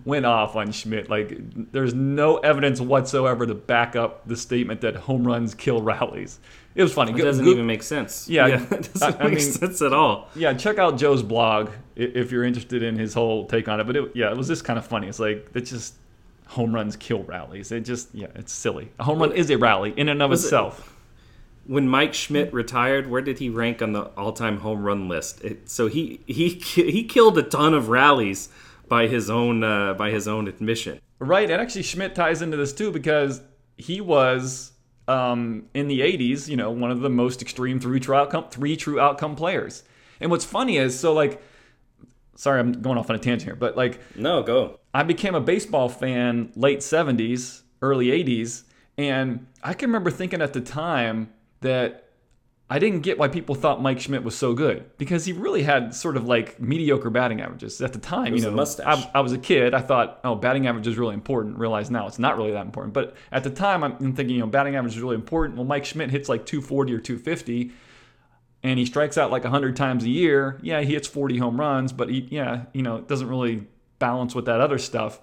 went 0.05 0.25
off 0.25 0.55
on 0.55 0.71
Schmidt. 0.71 1.09
Like, 1.09 1.37
there's 1.71 1.93
no 1.93 2.37
evidence 2.37 2.81
whatsoever 2.81 3.45
to 3.45 3.53
back 3.53 3.95
up 3.95 4.27
the 4.27 4.35
statement 4.35 4.81
that 4.81 4.95
home 4.95 5.25
runs 5.27 5.53
kill 5.53 5.81
rallies. 5.81 6.39
It 6.75 6.81
was 6.83 6.93
funny. 6.93 7.11
It 7.11 7.17
Go- 7.17 7.23
doesn't 7.25 7.45
go- 7.45 7.51
even 7.51 7.65
make 7.67 7.83
sense. 7.83 8.27
Yeah, 8.27 8.47
it 8.71 8.91
doesn't 8.93 9.03
I- 9.03 9.19
I 9.19 9.23
make 9.29 9.37
mean- 9.37 9.51
sense 9.51 9.81
at 9.81 9.93
all. 9.93 10.29
yeah, 10.35 10.53
check 10.53 10.77
out 10.79 10.97
Joe's 10.97 11.21
blog 11.23 11.69
if 11.95 12.31
you're 12.31 12.43
interested 12.43 12.81
in 12.81 12.97
his 12.97 13.13
whole 13.13 13.45
take 13.45 13.67
on 13.67 13.79
it. 13.79 13.83
But 13.85 13.95
it, 13.95 14.11
yeah, 14.15 14.31
it 14.31 14.37
was 14.37 14.47
just 14.47 14.63
kind 14.65 14.79
of 14.79 14.85
funny. 14.85 15.07
It's 15.07 15.19
like 15.19 15.49
it's 15.53 15.69
just 15.69 15.93
home 16.47 16.73
runs 16.73 16.95
kill 16.95 17.23
rallies. 17.23 17.71
It 17.71 17.81
just 17.81 18.13
yeah, 18.13 18.27
it's 18.35 18.51
silly. 18.51 18.91
A 18.99 19.03
home 19.03 19.19
run 19.19 19.31
is 19.33 19.49
a 19.49 19.57
rally 19.57 19.93
in 19.95 20.09
and 20.09 20.21
of 20.21 20.29
Was 20.31 20.43
it- 20.43 20.47
itself. 20.47 20.89
When 21.65 21.87
Mike 21.87 22.13
Schmidt 22.13 22.53
retired, 22.53 23.09
where 23.09 23.21
did 23.21 23.39
he 23.39 23.47
rank 23.49 23.81
on 23.81 23.93
the 23.93 24.01
all-time 24.17 24.57
home 24.57 24.83
run 24.83 25.07
list? 25.07 25.41
It, 25.45 25.69
so 25.69 25.87
he 25.87 26.19
he 26.27 26.49
he 26.49 27.05
killed 27.05 27.37
a 27.37 27.43
ton 27.43 27.73
of 27.73 27.87
rallies 27.87 28.49
by 28.89 29.07
his 29.07 29.29
own 29.29 29.63
uh, 29.63 29.93
by 29.93 30.11
his 30.11 30.27
own 30.27 30.49
admission. 30.49 30.99
Right, 31.19 31.49
and 31.49 31.61
actually 31.61 31.83
Schmidt 31.83 32.15
ties 32.15 32.41
into 32.41 32.57
this 32.57 32.73
too 32.73 32.91
because 32.91 33.39
he 33.77 34.01
was 34.01 34.72
um, 35.07 35.65
in 35.73 35.87
the 35.87 36.01
'80s, 36.01 36.47
you 36.47 36.55
know, 36.55 36.71
one 36.71 36.91
of 36.91 37.01
the 37.01 37.09
most 37.09 37.41
extreme 37.41 37.79
three 37.79 37.99
true 37.99 38.15
outcome 38.15 38.45
three 38.49 38.75
true 38.75 38.99
outcome 38.99 39.35
players. 39.35 39.83
And 40.19 40.31
what's 40.31 40.45
funny 40.45 40.77
is, 40.77 40.97
so 40.97 41.13
like, 41.13 41.41
sorry, 42.35 42.59
I'm 42.59 42.71
going 42.71 42.97
off 42.97 43.09
on 43.09 43.15
a 43.15 43.19
tangent 43.19 43.43
here, 43.43 43.55
but 43.55 43.75
like, 43.75 43.99
No, 44.15 44.43
go. 44.43 44.79
I 44.93 45.03
became 45.03 45.35
a 45.35 45.41
baseball 45.41 45.89
fan 45.89 46.51
late 46.55 46.79
70s, 46.79 47.61
early 47.81 48.07
80s, 48.07 48.63
and 48.97 49.47
I 49.63 49.73
can 49.73 49.89
remember 49.89 50.11
thinking 50.11 50.41
at 50.41 50.53
the 50.53 50.61
time 50.61 51.33
that 51.61 52.09
I 52.73 52.79
didn't 52.79 53.01
get 53.01 53.19
why 53.19 53.27
people 53.27 53.53
thought 53.53 53.83
Mike 53.83 53.99
Schmidt 53.99 54.23
was 54.23 54.35
so 54.35 54.55
good 54.55 54.97
because 54.97 55.25
he 55.25 55.31
really 55.31 55.61
had 55.61 55.93
sort 55.93 56.17
of 56.17 56.25
like 56.25 56.59
mediocre 56.59 57.11
batting 57.11 57.39
averages 57.39 57.79
at 57.81 57.93
the 57.93 57.99
time. 57.99 58.33
you 58.33 58.41
know, 58.41 58.65
I 59.13 59.21
was 59.21 59.31
a 59.31 59.37
kid. 59.37 59.75
I 59.75 59.79
thought, 59.79 60.19
oh, 60.23 60.33
batting 60.33 60.65
average 60.65 60.87
is 60.87 60.97
really 60.97 61.13
important. 61.13 61.59
Realize 61.59 61.91
now 61.91 62.07
it's 62.07 62.17
not 62.17 62.35
really 62.35 62.49
that 62.53 62.65
important. 62.65 62.95
But 62.95 63.15
at 63.31 63.43
the 63.43 63.51
time, 63.51 63.83
I'm 63.83 64.15
thinking, 64.15 64.33
you 64.33 64.39
know, 64.39 64.47
batting 64.47 64.75
average 64.75 64.95
is 64.95 65.01
really 65.03 65.13
important. 65.13 65.55
Well, 65.55 65.67
Mike 65.67 65.85
Schmidt 65.85 66.09
hits 66.09 66.27
like 66.27 66.47
240 66.47 66.95
or 66.95 66.97
250 66.97 67.71
and 68.63 68.79
he 68.79 68.87
strikes 68.87 69.19
out 69.19 69.29
like 69.29 69.43
100 69.43 69.75
times 69.75 70.03
a 70.03 70.09
year. 70.09 70.59
Yeah, 70.63 70.81
he 70.81 70.95
hits 70.95 71.07
40 71.07 71.37
home 71.37 71.59
runs, 71.59 71.93
but 71.93 72.09
he, 72.09 72.27
yeah, 72.31 72.63
you 72.73 72.81
know, 72.81 72.95
it 72.95 73.07
doesn't 73.07 73.29
really 73.29 73.67
balance 73.99 74.33
with 74.33 74.45
that 74.45 74.61
other 74.61 74.79
stuff. 74.79 75.19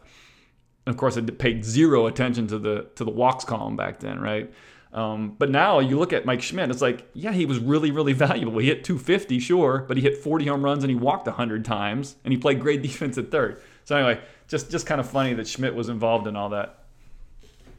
And 0.86 0.94
of 0.94 0.96
course, 0.96 1.16
I 1.16 1.22
paid 1.22 1.64
zero 1.64 2.06
attention 2.06 2.46
to 2.46 2.60
the 2.60 2.86
to 2.94 3.02
the 3.02 3.10
walks 3.10 3.44
column 3.44 3.74
back 3.74 3.98
then, 3.98 4.20
right? 4.20 4.52
Um, 4.92 5.37
but 5.38 5.50
now 5.50 5.79
you 5.79 5.98
look 5.98 6.12
at 6.12 6.24
Mike 6.24 6.42
Schmidt, 6.42 6.70
it's 6.70 6.83
like, 6.83 7.09
yeah, 7.14 7.33
he 7.33 7.46
was 7.46 7.59
really, 7.59 7.90
really 7.90 8.12
valuable. 8.29 8.59
He 8.59 8.66
hit 8.66 8.85
250, 8.85 9.38
sure, 9.38 9.85
but 9.87 9.96
he 9.96 10.03
hit 10.03 10.18
40 10.18 10.46
home 10.46 10.64
runs 10.64 10.83
and 10.83 10.90
he 10.90 10.96
walked 10.96 11.26
100 11.26 11.64
times, 11.64 12.16
and 12.24 12.33
he 12.33 12.38
played 12.38 12.61
great 12.61 12.83
defense 12.83 13.16
at 13.18 13.31
third. 13.31 13.61
So 13.85 13.96
anyway, 13.96 14.20
just 14.46 14.70
just 14.70 14.87
kind 14.87 15.00
of 15.00 15.09
funny 15.09 15.35
that 15.35 15.48
Schmidt 15.48 15.74
was 15.74 15.88
involved 15.88 16.26
in 16.26 16.37
all 16.37 16.50
that. 16.50 16.85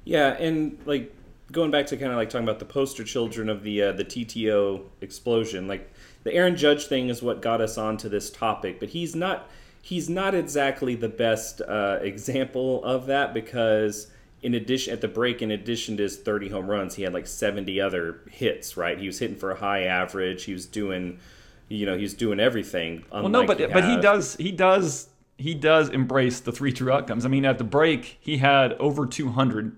Yeah, 0.04 0.30
and 0.34 0.78
like 0.86 1.14
going 1.52 1.72
back 1.72 1.86
to 1.88 1.98
kind 1.98 2.12
of 2.12 2.18
like 2.18 2.30
talking 2.30 2.48
about 2.48 2.60
the 2.60 2.66
poster 2.66 3.04
children 3.04 3.50
of 3.50 3.64
the 3.64 3.82
uh, 3.84 3.92
the 3.94 4.06
TTO 4.06 4.84
explosion, 5.02 5.68
like 5.68 5.92
the 6.24 6.34
Aaron 6.34 6.56
Judge 6.56 6.88
thing 6.88 7.10
is 7.10 7.22
what 7.22 7.42
got 7.42 7.62
us 7.62 7.78
onto 7.78 8.10
this 8.10 8.30
topic, 8.30 8.80
but 8.80 8.90
he's 8.90 9.16
not 9.16 9.50
he's 9.82 10.10
not 10.10 10.36
exactly 10.36 10.96
the 10.96 11.10
best 11.10 11.62
uh, 11.62 12.00
example 12.02 12.84
of 12.84 13.06
that 13.08 13.34
because 13.34 14.08
in 14.42 14.54
addition 14.54 14.94
at 14.94 15.02
the 15.02 15.08
break 15.08 15.42
in 15.42 15.52
addition 15.52 15.98
to 15.98 16.04
his 16.04 16.18
30 16.18 16.50
home 16.50 16.70
runs 16.70 16.96
he 16.96 17.04
had 17.04 17.14
like 17.14 17.28
70 17.28 17.80
other 17.80 18.22
hits 18.30 18.76
right 18.76 18.98
he 18.98 19.06
was 19.06 19.20
hitting 19.20 19.38
for 19.38 19.52
a 19.52 19.56
high 19.56 19.84
average 19.84 20.44
he 20.46 20.54
was 20.54 20.66
doing 20.66 21.20
you 21.68 21.86
know 21.86 21.96
he 21.96 22.04
was 22.04 22.14
doing 22.14 22.40
everything 22.40 23.06
Well, 23.12 23.30
no, 23.30 23.46
but 23.46 23.58
but 23.72 23.86
he 23.86 23.98
does 23.98 24.36
he 24.36 24.52
does 24.52 25.10
he 25.42 25.56
does 25.56 25.90
embrace 25.90 26.40
the 26.40 26.52
three 26.52 26.72
true 26.72 26.92
outcomes. 26.92 27.26
I 27.26 27.30
mean, 27.30 27.46
at 27.46 27.58
the 27.58 27.64
break, 27.64 28.18
he 28.20 28.38
had 28.38 28.74
over 28.74 29.08
200 29.08 29.78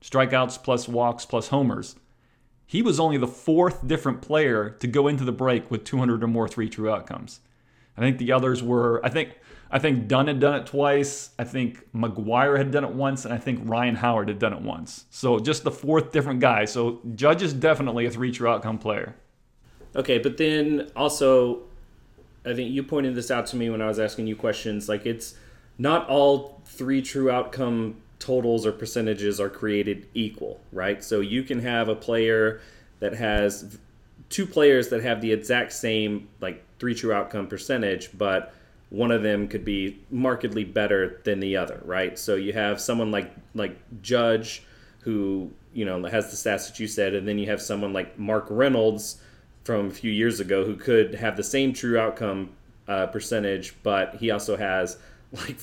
strikeouts 0.00 0.62
plus 0.62 0.88
walks 0.88 1.26
plus 1.26 1.48
homers. 1.48 1.96
He 2.66 2.82
was 2.82 2.98
only 2.98 3.18
the 3.18 3.26
fourth 3.26 3.86
different 3.86 4.22
player 4.22 4.70
to 4.70 4.86
go 4.86 5.06
into 5.06 5.24
the 5.24 5.32
break 5.32 5.70
with 5.70 5.84
200 5.84 6.24
or 6.24 6.26
more 6.26 6.48
three 6.48 6.68
true 6.68 6.90
outcomes. 6.90 7.40
I 7.96 8.00
think 8.00 8.18
the 8.18 8.32
others 8.32 8.62
were 8.62 9.04
I 9.04 9.08
think 9.10 9.38
I 9.70 9.78
think 9.78 10.06
Dunn 10.06 10.28
had 10.28 10.38
done 10.38 10.60
it 10.60 10.66
twice. 10.66 11.30
I 11.38 11.44
think 11.44 11.86
McGwire 11.92 12.56
had 12.56 12.70
done 12.70 12.84
it 12.84 12.92
once, 12.92 13.24
and 13.24 13.34
I 13.34 13.38
think 13.38 13.60
Ryan 13.64 13.96
Howard 13.96 14.28
had 14.28 14.38
done 14.38 14.52
it 14.52 14.60
once. 14.60 15.06
So 15.10 15.38
just 15.38 15.64
the 15.64 15.72
fourth 15.72 16.12
different 16.12 16.40
guy. 16.40 16.66
So 16.66 17.00
Judge 17.14 17.42
is 17.42 17.52
definitely 17.52 18.06
a 18.06 18.10
three 18.10 18.30
true 18.30 18.48
outcome 18.48 18.78
player. 18.78 19.16
Okay, 19.96 20.18
but 20.18 20.36
then 20.36 20.90
also, 20.94 21.62
I 22.44 22.54
think 22.54 22.70
you 22.70 22.82
pointed 22.82 23.14
this 23.14 23.30
out 23.30 23.46
to 23.46 23.56
me 23.56 23.70
when 23.70 23.82
I 23.82 23.86
was 23.86 23.98
asking 23.98 24.26
you 24.26 24.36
questions. 24.36 24.88
Like, 24.88 25.04
it's 25.04 25.34
not 25.78 26.08
all 26.08 26.60
three 26.64 27.02
true 27.02 27.30
outcome 27.30 27.96
totals 28.18 28.66
or 28.66 28.72
percentages 28.72 29.40
are 29.40 29.50
created 29.50 30.06
equal, 30.14 30.60
right? 30.72 31.02
So 31.02 31.20
you 31.20 31.42
can 31.42 31.60
have 31.60 31.88
a 31.88 31.94
player 31.94 32.60
that 33.00 33.14
has 33.14 33.78
two 34.28 34.46
players 34.46 34.88
that 34.88 35.02
have 35.02 35.20
the 35.20 35.32
exact 35.32 35.72
same, 35.72 36.28
like, 36.40 36.62
three 36.78 36.94
true 36.94 37.12
outcome 37.12 37.46
percentage, 37.46 38.10
but 38.16 38.54
one 38.90 39.10
of 39.10 39.22
them 39.22 39.48
could 39.48 39.64
be 39.64 39.98
markedly 40.10 40.64
better 40.64 41.20
than 41.24 41.40
the 41.40 41.56
other, 41.56 41.80
right? 41.84 42.18
So 42.18 42.36
you 42.36 42.52
have 42.52 42.80
someone 42.80 43.10
like 43.10 43.32
like 43.54 43.76
Judge 44.02 44.62
who, 45.00 45.50
you 45.72 45.84
know, 45.84 46.04
has 46.04 46.30
the 46.30 46.36
stats 46.36 46.68
that 46.68 46.80
you 46.80 46.86
said, 46.86 47.14
and 47.14 47.26
then 47.26 47.38
you 47.38 47.46
have 47.46 47.62
someone 47.62 47.92
like 47.92 48.18
Mark 48.18 48.46
Reynolds 48.50 49.20
from 49.64 49.88
a 49.88 49.90
few 49.90 50.10
years 50.10 50.40
ago 50.40 50.64
who 50.64 50.76
could 50.76 51.14
have 51.14 51.36
the 51.36 51.42
same 51.42 51.72
true 51.72 51.98
outcome 51.98 52.50
uh, 52.88 53.06
percentage, 53.06 53.74
but 53.82 54.16
he 54.16 54.30
also 54.30 54.56
has 54.56 54.98
like 55.32 55.56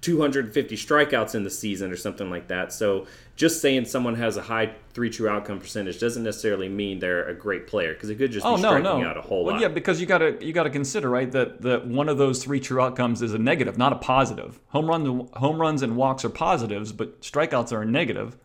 250 0.00 0.76
strikeouts 0.76 1.34
in 1.34 1.44
the 1.44 1.50
season 1.50 1.92
or 1.92 1.96
something 1.96 2.30
like 2.30 2.48
that. 2.48 2.72
So 2.72 3.06
just 3.40 3.62
saying 3.62 3.86
someone 3.86 4.14
has 4.16 4.36
a 4.36 4.42
high 4.42 4.70
three 4.92 5.08
true 5.08 5.26
outcome 5.26 5.58
percentage 5.58 5.98
doesn't 5.98 6.24
necessarily 6.24 6.68
mean 6.68 6.98
they're 6.98 7.26
a 7.26 7.34
great 7.34 7.66
player 7.66 7.94
because 7.94 8.10
it 8.10 8.16
could 8.16 8.30
just 8.30 8.44
Oh 8.44 8.56
be 8.56 8.60
no, 8.62 8.68
striking 8.68 9.00
no. 9.00 9.08
out 9.08 9.16
a 9.16 9.22
whole 9.22 9.46
well, 9.46 9.54
lot. 9.54 9.62
yeah, 9.62 9.68
because 9.68 9.98
you 9.98 10.06
gotta 10.06 10.36
you 10.44 10.52
gotta 10.52 10.68
consider 10.68 11.08
right 11.08 11.32
that 11.32 11.62
that 11.62 11.86
one 11.86 12.10
of 12.10 12.18
those 12.18 12.44
three 12.44 12.60
true 12.60 12.82
outcomes 12.82 13.22
is 13.22 13.32
a 13.32 13.38
negative, 13.38 13.78
not 13.78 13.94
a 13.94 13.96
positive. 13.96 14.60
Home 14.68 14.86
run 14.86 15.26
home 15.32 15.58
runs 15.58 15.80
and 15.80 15.96
walks 15.96 16.22
are 16.22 16.28
positives, 16.28 16.92
but 16.92 17.22
strikeouts 17.22 17.72
are 17.72 17.80
a 17.80 17.86
negative, 17.86 18.36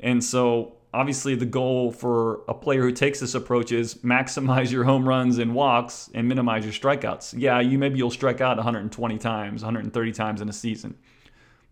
and 0.00 0.24
so 0.24 0.72
obviously 0.94 1.34
the 1.34 1.44
goal 1.44 1.92
for 1.92 2.40
a 2.48 2.54
player 2.54 2.80
who 2.80 2.90
takes 2.92 3.20
this 3.20 3.34
approach 3.34 3.70
is 3.70 3.96
maximize 3.96 4.72
your 4.72 4.84
home 4.84 5.06
runs 5.06 5.36
and 5.36 5.54
walks 5.54 6.08
and 6.14 6.26
minimize 6.26 6.64
your 6.64 6.72
strikeouts. 6.72 7.34
Yeah, 7.36 7.60
you 7.60 7.76
maybe 7.78 7.98
you'll 7.98 8.10
strike 8.10 8.40
out 8.40 8.56
120 8.56 9.18
times, 9.18 9.62
130 9.62 10.12
times 10.12 10.40
in 10.40 10.48
a 10.48 10.54
season, 10.54 10.96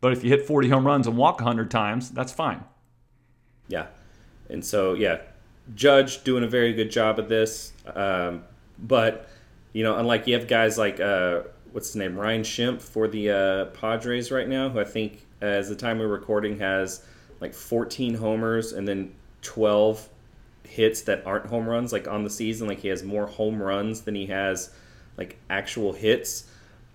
but 0.01 0.13
if 0.13 0.23
you 0.23 0.31
hit 0.31 0.47
40 0.47 0.69
home 0.69 0.87
runs 0.87 1.07
and 1.07 1.17
walk 1.17 1.37
100 1.37 1.71
times, 1.71 2.11
that's 2.11 2.33
fine. 2.33 2.63
Yeah. 3.69 3.87
And 4.49 4.65
so, 4.65 4.95
yeah, 4.95 5.21
Judge 5.75 6.23
doing 6.25 6.45
a 6.45 6.49
very 6.49 6.73
good 6.73 6.91
job 6.91 7.19
at 7.19 7.29
this. 7.29 7.73
Um, 7.95 8.45
but, 8.79 9.29
you 9.73 9.83
know, 9.83 9.97
unlike 9.97 10.27
you 10.27 10.35
have 10.35 10.47
guys 10.47 10.79
like, 10.79 11.01
uh, 11.01 11.43
what's 11.73 11.89
his 11.89 11.97
name, 11.97 12.17
Ryan 12.17 12.43
Schimpf 12.43 12.83
for 12.83 13.09
the 13.09 13.31
uh, 13.31 13.65
Padres 13.67 14.31
right 14.31 14.49
now, 14.49 14.69
who 14.69 14.81
I 14.81 14.85
think, 14.85 15.27
uh, 15.43 15.47
as 15.47 15.69
the 15.69 15.77
time 15.77 15.99
we're 15.99 16.07
recording, 16.07 16.59
has 16.59 17.05
like 17.41 17.53
14 17.53 18.15
homers 18.15 18.73
and 18.73 18.87
then 18.87 19.13
12 19.43 20.09
hits 20.65 21.03
that 21.03 21.27
aren't 21.27 21.47
home 21.47 21.69
runs, 21.69 21.93
like 21.93 22.09
on 22.09 22.25
the 22.25 22.31
season. 22.31 22.69
Like 22.69 22.79
he 22.79 22.89
has 22.89 23.03
more 23.03 23.27
home 23.27 23.63
runs 23.63 24.03
than 24.03 24.15
he 24.15 24.27
has 24.27 24.71
like 25.17 25.39
actual 25.51 25.93
hits. 25.93 26.45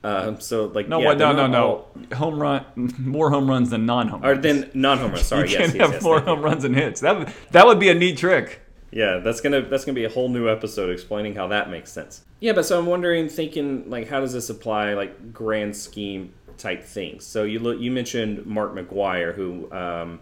Um, 0.04 0.40
so, 0.40 0.66
like, 0.66 0.88
No, 0.88 1.00
yeah, 1.00 1.06
what, 1.10 1.18
no, 1.20 1.32
no, 1.32 1.46
no. 1.48 1.68
all- 1.68 2.18
Home 2.18 2.40
run, 2.42 2.66
more 2.98 3.30
home 3.30 3.48
runs 3.50 3.70
than 3.70 3.86
non-home. 3.86 4.24
Or 4.26 4.32
runs. 4.32 4.42
then 4.42 4.72
non-home 4.74 5.12
runs. 5.12 5.26
Sorry, 5.28 5.48
you 5.50 5.58
yes, 5.60 5.62
can't 5.68 5.76
yes, 5.76 5.86
have 5.86 5.94
yes, 5.96 6.04
more 6.04 6.16
thank 6.18 6.28
you. 6.28 6.36
home 6.36 6.44
runs 6.44 6.64
and 6.64 6.76
hits. 6.76 7.02
That 7.02 7.20
would, 7.20 7.34
that 7.52 7.66
would 7.68 7.80
be 7.80 7.90
a 7.90 7.94
neat 7.94 8.18
trick. 8.18 8.62
Yeah, 8.94 9.20
that's 9.20 9.40
gonna 9.40 9.62
that's 9.62 9.86
gonna 9.86 9.96
be 9.96 10.04
a 10.04 10.10
whole 10.10 10.28
new 10.28 10.50
episode 10.50 10.90
explaining 10.90 11.34
how 11.36 11.48
that 11.48 11.70
makes 11.70 11.90
sense. 11.92 12.26
Yeah, 12.42 12.52
but 12.52 12.66
so 12.66 12.78
I'm 12.78 12.88
wondering, 12.88 13.30
thinking 13.30 13.90
like, 13.90 14.10
how 14.10 14.20
does 14.20 14.34
this 14.34 14.50
apply 14.50 14.96
like 14.96 15.32
grand 15.32 15.78
scheme 15.78 16.34
type 16.58 16.84
things? 16.84 17.26
So 17.26 17.44
you 17.44 17.60
look, 17.60 17.80
you 17.80 17.90
mentioned 17.90 18.46
Mark 18.46 18.74
McGwire, 18.76 19.34
who 19.34 19.72
um, 19.72 20.20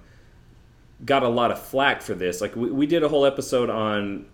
got 1.03 1.23
a 1.23 1.27
lot 1.29 1.49
of 1.49 1.59
flack 1.59 2.03
for 2.03 2.13
this. 2.13 2.41
Like 2.41 2.55
we, 2.55 2.69
we 2.69 2.85
did 2.85 3.01
a 3.03 3.07
whole 3.09 3.25
episode 3.25 3.71
on 3.71 4.27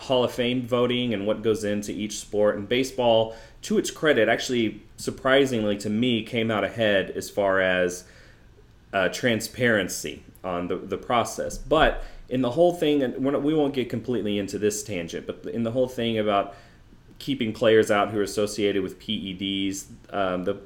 Hall 0.00 0.24
of 0.24 0.32
Fame 0.32 0.66
voting 0.66 1.14
and 1.14 1.26
what 1.26 1.42
goes 1.42 1.64
into 1.64 1.92
each 1.92 2.18
sport. 2.18 2.56
And 2.56 2.68
baseball, 2.68 3.36
to 3.62 3.78
its 3.78 3.90
credit, 3.90 4.28
actually 4.28 4.82
surprisingly 4.96 5.76
to 5.78 5.90
me, 5.90 6.22
came 6.22 6.50
out 6.50 6.64
ahead 6.64 7.10
as 7.10 7.30
far 7.30 7.60
as 7.60 8.04
uh, 8.92 9.08
transparency 9.08 10.22
on 10.44 10.68
the, 10.68 10.76
the 10.76 10.96
process. 10.96 11.58
But 11.58 12.04
in 12.28 12.42
the 12.42 12.50
whole 12.50 12.74
thing, 12.74 13.02
and 13.02 13.18
not, 13.20 13.42
we 13.42 13.54
won't 13.54 13.74
get 13.74 13.88
completely 13.88 14.38
into 14.38 14.58
this 14.58 14.82
tangent, 14.82 15.26
but 15.26 15.44
in 15.46 15.62
the 15.62 15.72
whole 15.72 15.88
thing 15.88 16.18
about 16.18 16.54
keeping 17.18 17.52
players 17.52 17.90
out 17.90 18.10
who 18.10 18.18
are 18.18 18.22
associated 18.22 18.82
with 18.82 18.98
PEDs, 19.00 19.86
um, 20.10 20.44
the 20.44 20.58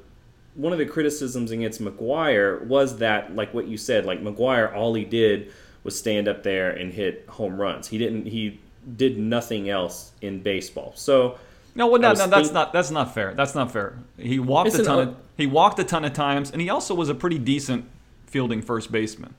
one 0.55 0.71
of 0.71 0.77
the 0.77 0.85
criticisms 0.85 1.49
against 1.49 1.81
McGwire 1.81 2.63
was 2.65 2.97
that, 2.97 3.35
like 3.35 3.53
what 3.55 3.67
you 3.67 3.75
said, 3.75 4.05
like 4.05 4.21
McGwire, 4.21 4.71
all 4.75 4.93
he 4.93 5.03
did 5.03 5.51
was 5.83 5.97
stand 5.97 6.27
up 6.27 6.43
there 6.43 6.69
and 6.69 6.93
hit 6.93 7.25
home 7.27 7.59
runs. 7.59 7.87
He 7.87 7.97
didn't. 7.97 8.27
He 8.27 8.59
did 8.97 9.17
nothing 9.17 9.69
else 9.69 10.11
in 10.21 10.41
baseball. 10.41 10.91
So 10.95 11.37
no, 11.75 11.87
well, 11.87 11.99
no, 12.01 12.09
no, 12.13 12.27
that's 12.27 12.29
think- 12.49 12.53
not 12.53 12.73
that's 12.73 12.91
not 12.91 13.13
fair. 13.13 13.33
That's 13.33 13.55
not 13.55 13.71
fair. 13.71 13.97
He 14.17 14.39
walked 14.39 14.67
It's 14.69 14.79
a 14.79 14.83
ton 14.83 14.97
o- 14.99 15.01
of 15.11 15.15
he 15.37 15.47
walked 15.47 15.79
a 15.79 15.83
ton 15.83 16.05
of 16.05 16.13
times, 16.13 16.51
and 16.51 16.61
he 16.61 16.69
also 16.69 16.93
was 16.93 17.09
a 17.09 17.15
pretty 17.15 17.39
decent 17.39 17.85
fielding 18.27 18.61
first 18.61 18.91
baseman. 18.91 19.33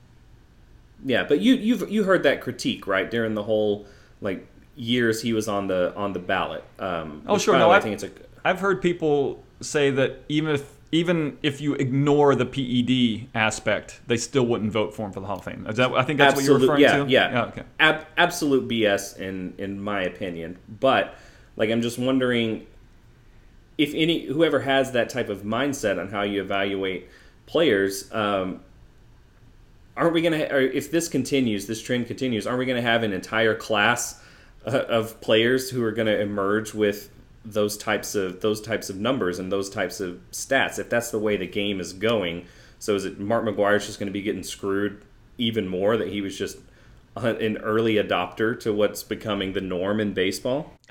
yeah, 1.05 1.25
but 1.25 1.41
you 1.41 1.55
you've 1.55 1.91
you 1.91 2.05
heard 2.05 2.23
that 2.25 2.41
critique 2.41 2.87
right 2.87 3.11
during 3.11 3.35
the 3.35 3.43
whole 3.43 3.87
like 4.21 4.47
years 4.77 5.23
he 5.23 5.33
was 5.33 5.47
on 5.49 5.67
the 5.69 5.95
on 5.95 6.13
the 6.13 6.19
ballot. 6.19 6.65
Um, 6.79 7.23
Oh, 7.27 7.39
sure. 7.39 7.57
No, 7.59 7.69
way, 7.69 7.77
I 7.77 7.81
think 7.81 7.95
it's 7.95 8.05
a 8.05 8.11
I've 8.45 8.61
heard 8.61 8.81
people 8.83 9.43
say 9.61 9.91
that 9.91 10.19
even 10.29 10.55
if 10.55 10.74
even 10.95 11.39
if 11.43 11.61
you 11.61 11.75
ignore 11.75 12.37
the 12.37 12.47
PED 12.47 13.29
aspect, 13.35 14.01
they 14.07 14.17
still 14.17 14.47
wouldn't 14.47 14.71
vote 14.71 14.95
for 14.95 15.07
him 15.07 15.13
for 15.13 15.19
the 15.19 15.27
Hall 15.27 15.39
of 15.39 15.45
Fame. 15.45 15.67
Is 15.69 15.77
that, 15.77 15.93
I 15.93 16.05
think 16.05 16.19
that's 16.19 16.37
what 16.37 16.45
you're 16.45 16.59
referring 16.59 16.83
yeah, 16.83 16.97
to. 16.99 17.11
Yeah, 17.11 17.33
Yeah. 17.33 17.45
Okay. 17.47 17.63
Ab- 17.81 18.07
absolute 18.17 18.69
BS 18.69 19.19
in 19.19 19.55
in 19.59 19.81
my 19.81 20.03
opinion. 20.03 20.57
But 20.69 21.17
like, 21.57 21.71
I'm 21.71 21.83
just 21.83 21.99
wondering 21.99 22.67
if 23.77 23.93
any 23.93 24.27
whoever 24.27 24.61
has 24.61 24.93
that 24.93 25.09
type 25.09 25.29
of 25.29 25.43
mindset 25.43 25.99
on 25.99 26.09
how 26.11 26.23
you 26.23 26.41
evaluate 26.41 27.09
players. 27.47 28.13
Um, 28.13 28.61
aren't 29.97 30.15
we 30.15 30.23
going 30.23 30.39
to, 30.39 30.53
or 30.53 30.61
if 30.61 30.93
this 30.93 31.09
continues, 31.09 31.67
this 31.67 31.83
trend 31.83 32.07
continues, 32.07 32.47
aren't 32.47 32.61
we 32.61 32.67
going 32.67 32.81
to 32.81 32.89
have 32.89 33.03
an 33.03 33.13
entire 33.13 33.57
class 33.57 34.21
uh, 34.65 34.71
of 34.71 35.21
players 35.21 35.71
who 35.71 35.83
are 35.83 35.93
going 35.93 36.07
to 36.07 36.21
emerge 36.21 36.73
with 36.73 37.11
those 37.45 37.77
types 37.77 38.15
of 38.15 38.41
those 38.41 38.61
types 38.61 38.91
of 38.91 38.99
numbers 38.99 39.39
and 39.39 39.51
those 39.51 39.71
types 39.71 40.01
of 40.01 40.21
stats? 40.33 40.79
If 40.79 40.89
that's 40.89 41.11
the 41.11 41.19
way 41.19 41.37
the 41.37 41.47
game 41.47 41.81
is 41.81 41.93
going, 41.93 42.47
so 42.79 42.95
is 42.95 43.05
it 43.05 43.19
Mark 43.19 43.45
McGwire's 43.45 43.87
just 43.87 43.99
going 43.99 44.09
to 44.09 44.13
be 44.13 44.23
getting 44.23 44.43
screwed 44.43 45.05
even 45.39 45.69
more 45.69 45.97
that 45.97 46.09
he 46.09 46.21
was 46.21 46.39
just 46.39 46.59
an 47.17 47.59
early 47.59 47.95
adopter 47.95 48.59
to 48.61 48.73
what's 48.73 49.03
becoming 49.03 49.53
the 49.53 49.61
norm 49.61 50.01
in 50.01 50.13
baseball? 50.13 50.73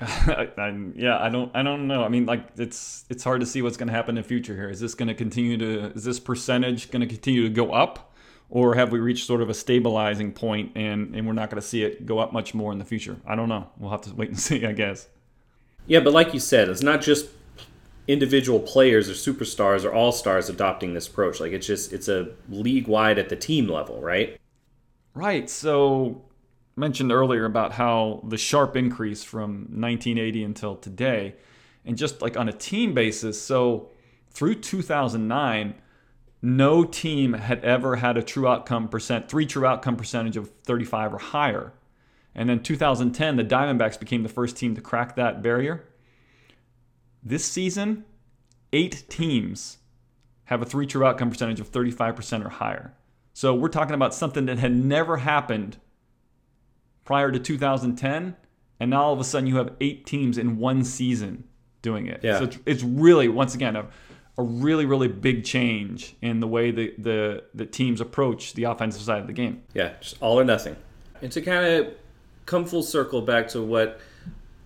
Yeah, 0.96 1.18
I 1.20 1.28
don't, 1.28 1.54
I 1.54 1.62
don't 1.62 1.86
know. 1.86 2.02
I 2.02 2.08
mean, 2.08 2.26
like, 2.26 2.46
it's 2.56 3.04
it's 3.10 3.22
hard 3.22 3.40
to 3.40 3.46
see 3.46 3.62
what's 3.62 3.76
going 3.76 3.88
to 3.88 3.92
happen 3.92 4.16
in 4.16 4.22
the 4.22 4.28
future 4.28 4.54
here. 4.54 4.68
Is 4.68 4.80
this 4.80 4.94
going 4.94 5.08
to 5.08 5.14
continue 5.14 5.56
to? 5.58 5.92
Is 5.92 6.04
this 6.04 6.18
percentage 6.18 6.90
going 6.90 7.00
to 7.00 7.06
continue 7.06 7.42
to 7.42 7.50
go 7.50 7.72
up, 7.72 8.12
or 8.48 8.74
have 8.74 8.90
we 8.90 8.98
reached 8.98 9.26
sort 9.26 9.40
of 9.40 9.50
a 9.50 9.54
stabilizing 9.54 10.32
point 10.32 10.72
and 10.74 11.14
and 11.14 11.26
we're 11.26 11.32
not 11.32 11.50
going 11.50 11.60
to 11.60 11.66
see 11.66 11.82
it 11.84 12.06
go 12.06 12.18
up 12.18 12.32
much 12.32 12.54
more 12.54 12.72
in 12.72 12.78
the 12.78 12.84
future? 12.84 13.16
I 13.26 13.34
don't 13.36 13.48
know. 13.48 13.68
We'll 13.78 13.90
have 13.90 14.02
to 14.02 14.14
wait 14.14 14.30
and 14.30 14.38
see, 14.48 14.66
I 14.66 14.72
guess. 14.72 15.08
Yeah, 15.86 16.00
but 16.00 16.12
like 16.12 16.32
you 16.32 16.40
said, 16.40 16.68
it's 16.68 16.82
not 16.82 17.02
just 17.02 17.28
individual 18.06 18.60
players 18.60 19.08
or 19.08 19.12
superstars 19.12 19.84
or 19.84 19.92
all 19.92 20.12
stars 20.12 20.48
adopting 20.48 20.94
this 20.94 21.08
approach. 21.08 21.40
Like 21.40 21.52
it's 21.52 21.66
just 21.66 21.92
it's 21.92 22.08
a 22.08 22.28
league 22.48 22.86
wide 22.86 23.18
at 23.18 23.28
the 23.28 23.36
team 23.36 23.68
level, 23.68 24.00
right? 24.00 24.38
Right. 25.14 25.48
So 25.48 26.22
mentioned 26.76 27.12
earlier 27.12 27.44
about 27.44 27.72
how 27.72 28.22
the 28.28 28.36
sharp 28.36 28.76
increase 28.76 29.22
from 29.22 29.68
1980 29.70 30.44
until 30.44 30.76
today, 30.76 31.34
and 31.84 31.96
just 31.96 32.20
like 32.20 32.36
on 32.36 32.48
a 32.48 32.52
team 32.52 32.94
basis. 32.94 33.40
So 33.40 33.90
through 34.30 34.56
2009, 34.56 35.74
no 36.42 36.84
team 36.84 37.32
had 37.32 37.64
ever 37.64 37.96
had 37.96 38.16
a 38.16 38.22
true 38.22 38.48
outcome 38.48 38.88
percent, 38.88 39.28
three 39.28 39.46
true 39.46 39.66
outcome 39.66 39.96
percentage 39.96 40.36
of 40.36 40.50
35 40.64 41.14
or 41.14 41.18
higher. 41.18 41.72
And 42.34 42.48
then 42.48 42.62
2010, 42.62 43.36
the 43.36 43.44
Diamondbacks 43.44 43.98
became 43.98 44.22
the 44.22 44.28
first 44.28 44.56
team 44.56 44.74
to 44.74 44.80
crack 44.80 45.16
that 45.16 45.42
barrier. 45.42 45.84
This 47.22 47.44
season, 47.44 48.04
eight 48.72 49.04
teams 49.08 49.78
have 50.44 50.60
a 50.60 50.64
three 50.64 50.86
true 50.86 51.04
outcome 51.06 51.30
percentage 51.30 51.60
of 51.60 51.70
35% 51.70 52.44
or 52.44 52.48
higher. 52.48 52.94
So 53.32 53.54
we're 53.54 53.68
talking 53.68 53.94
about 53.94 54.14
something 54.14 54.46
that 54.46 54.58
had 54.58 54.74
never 54.74 55.18
happened 55.18 55.78
prior 57.04 57.30
to 57.30 57.38
2010, 57.38 58.36
and 58.80 58.90
now 58.90 59.02
all 59.02 59.12
of 59.12 59.20
a 59.20 59.24
sudden 59.24 59.46
you 59.46 59.56
have 59.56 59.72
eight 59.80 60.06
teams 60.06 60.38
in 60.38 60.58
one 60.58 60.84
season 60.84 61.44
doing 61.82 62.06
it. 62.06 62.20
Yeah. 62.22 62.38
So 62.38 62.44
it's, 62.44 62.58
it's 62.66 62.82
really, 62.82 63.28
once 63.28 63.54
again, 63.54 63.76
a, 63.76 63.86
a 64.38 64.42
really, 64.42 64.84
really 64.84 65.08
big 65.08 65.44
change 65.44 66.16
in 66.20 66.40
the 66.40 66.48
way 66.48 66.70
the, 66.70 66.94
the, 66.98 67.44
the 67.54 67.66
teams 67.66 68.00
approach 68.00 68.54
the 68.54 68.64
offensive 68.64 69.02
side 69.02 69.20
of 69.20 69.26
the 69.26 69.32
game. 69.32 69.62
Yeah, 69.74 69.92
just 70.00 70.16
all 70.20 70.38
or 70.38 70.44
nothing. 70.44 70.76
And 71.22 71.30
to 71.32 71.40
kind 71.40 71.64
of 71.64 71.94
come 72.46 72.64
full 72.64 72.82
circle 72.82 73.22
back 73.22 73.48
to 73.48 73.62
what 73.62 74.00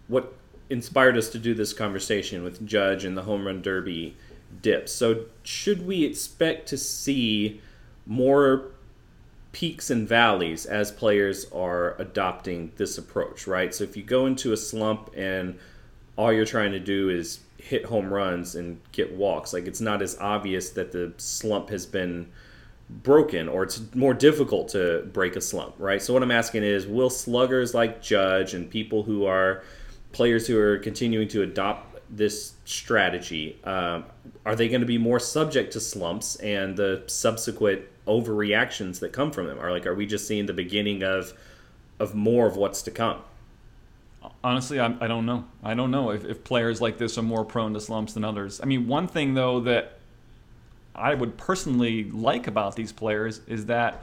what 0.09 0.35
inspired 0.71 1.17
us 1.17 1.29
to 1.31 1.39
do 1.39 1.55
this 1.55 1.73
conversation 1.73 2.43
with 2.43 2.67
Judge 2.67 3.05
and 3.05 3.17
the 3.17 3.23
home 3.23 3.47
run 3.47 3.63
derby 3.63 4.17
dips. 4.63 4.93
So 4.93 5.27
should 5.43 5.87
we 5.87 6.05
expect 6.05 6.69
to 6.69 6.79
see 6.79 7.61
more 8.07 8.65
peaks 9.53 9.91
and 9.91 10.09
valleys 10.09 10.67
as 10.67 10.93
players 10.93 11.51
are 11.53 11.95
adopting 11.99 12.73
this 12.77 12.99
approach, 12.99 13.47
right? 13.47 13.75
So 13.75 13.85
if 13.85 13.97
you 13.97 14.03
go 14.03 14.27
into 14.27 14.53
a 14.53 14.57
slump 14.57 15.11
and 15.17 15.59
all 16.17 16.33
you're 16.33 16.45
trying 16.45 16.73
to 16.73 16.81
do 16.81 17.09
is 17.09 17.41
hit 17.57 17.85
home 17.85 18.13
runs 18.13 18.55
and 18.55 18.81
get 18.93 19.13
walks, 19.13 19.53
like 19.53 19.67
it's 19.67 19.81
not 19.81 20.03
as 20.03 20.19
obvious 20.19 20.71
that 20.71 20.93
the 20.93 21.13
slump 21.17 21.71
has 21.71 21.87
been 21.87 22.29
broken 22.91 23.49
or 23.49 23.63
it's 23.63 23.83
more 23.95 24.15
difficult 24.15 24.69
to 24.69 25.09
break 25.13 25.37
a 25.37 25.41
slump, 25.41 25.75
right? 25.79 26.03
So 26.03 26.15
what 26.15 26.23
I'm 26.23 26.31
asking 26.31 26.63
is 26.63 26.87
will 26.87 27.11
sluggers 27.11 27.75
like 27.75 28.01
Judge 28.01 28.55
and 28.55 28.71
people 28.71 29.03
who 29.03 29.27
are 29.27 29.63
players 30.13 30.47
who 30.47 30.59
are 30.59 30.79
continuing 30.79 31.29
to 31.29 31.43
adopt 31.43 31.99
this 32.11 32.55
strategy, 32.65 33.59
um, 33.65 34.05
are 34.47 34.57
they 34.57 34.69
going 34.69 34.81
to 34.81 34.87
be 34.87 34.99
more 34.99 35.21
subject 35.21 35.73
to 35.75 35.81
slumps 35.81 36.37
and 36.37 36.77
the 36.77 37.03
subsequent 37.07 37.83
overreactions 38.07 39.01
that 39.01 39.13
come 39.13 39.31
from 39.31 39.47
them? 39.47 39.59
Are 39.59 39.71
like 39.71 39.87
are 39.87 39.95
we 39.95 40.07
just 40.07 40.27
seeing 40.27 40.47
the 40.47 40.55
beginning 40.55 41.03
of 41.03 41.35
of 42.01 42.15
more 42.15 42.47
of 42.47 42.57
what's 42.57 42.83
to 42.83 42.91
come? 42.91 43.21
Honestly, 44.43 44.81
I, 44.81 44.95
I 45.01 45.07
don't 45.07 45.27
know. 45.27 45.45
I 45.63 45.75
don't 45.75 45.91
know 45.91 46.11
if, 46.11 46.25
if 46.25 46.43
players 46.43 46.81
like 46.81 46.99
this 46.99 47.19
are 47.19 47.23
more 47.23 47.45
prone 47.45 47.75
to 47.75 47.81
slumps 47.81 48.15
than 48.15 48.25
others. 48.25 48.61
I 48.61 48.67
mean, 48.67 48.89
one 48.89 49.07
thing, 49.07 49.35
though, 49.35 49.61
that 49.61 49.98
I 50.99 51.15
would 51.15 51.37
personally 51.37 52.05
like 52.05 52.47
about 52.47 52.77
these 52.77 52.93
players 52.93 53.41
is 53.47 53.67
that 53.67 54.03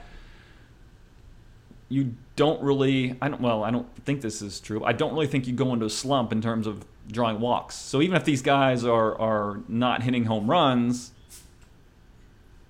you 1.88 2.14
don't 2.34 2.60
really 2.62 3.16
I 3.20 3.28
don't 3.28 3.40
well 3.40 3.62
I 3.62 3.70
don't 3.70 3.86
think 4.04 4.20
this 4.20 4.42
is 4.42 4.60
true. 4.60 4.84
I 4.84 4.92
don't 4.92 5.12
really 5.12 5.26
think 5.26 5.46
you 5.46 5.52
go 5.52 5.72
into 5.72 5.86
a 5.86 5.90
slump 5.90 6.32
in 6.32 6.40
terms 6.40 6.66
of 6.66 6.84
drawing 7.10 7.40
walks. 7.40 7.76
So 7.76 8.02
even 8.02 8.16
if 8.16 8.24
these 8.24 8.42
guys 8.42 8.84
are 8.84 9.18
are 9.20 9.60
not 9.68 10.02
hitting 10.02 10.24
home 10.24 10.50
runs, 10.50 11.12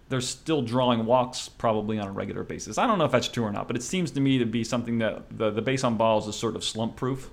they're 0.09 0.21
still 0.21 0.62
drawing 0.62 1.07
walks 1.07 1.49
probably 1.49 1.99
on 1.99 2.07
a 2.07 2.12
regular 2.12 2.45
basis. 2.45 2.79
I 2.79 2.87
don't 2.87 2.99
know 2.99 3.07
if 3.07 3.12
that's 3.12 3.29
true 3.29 3.45
or 3.45 3.53
not, 3.53 3.67
but 3.67 3.77
it 3.77 3.83
seems 3.83 4.11
to 4.12 4.21
me 4.21 4.39
to 4.39 4.47
be 4.47 4.65
something 4.65 4.99
that 4.99 5.25
the 5.37 5.51
the 5.51 5.62
base 5.62 5.83
on 5.85 5.97
balls 5.97 6.29
is 6.29 6.37
sort 6.37 6.57
of 6.57 6.62
slump 6.62 6.97
proof. 6.97 7.31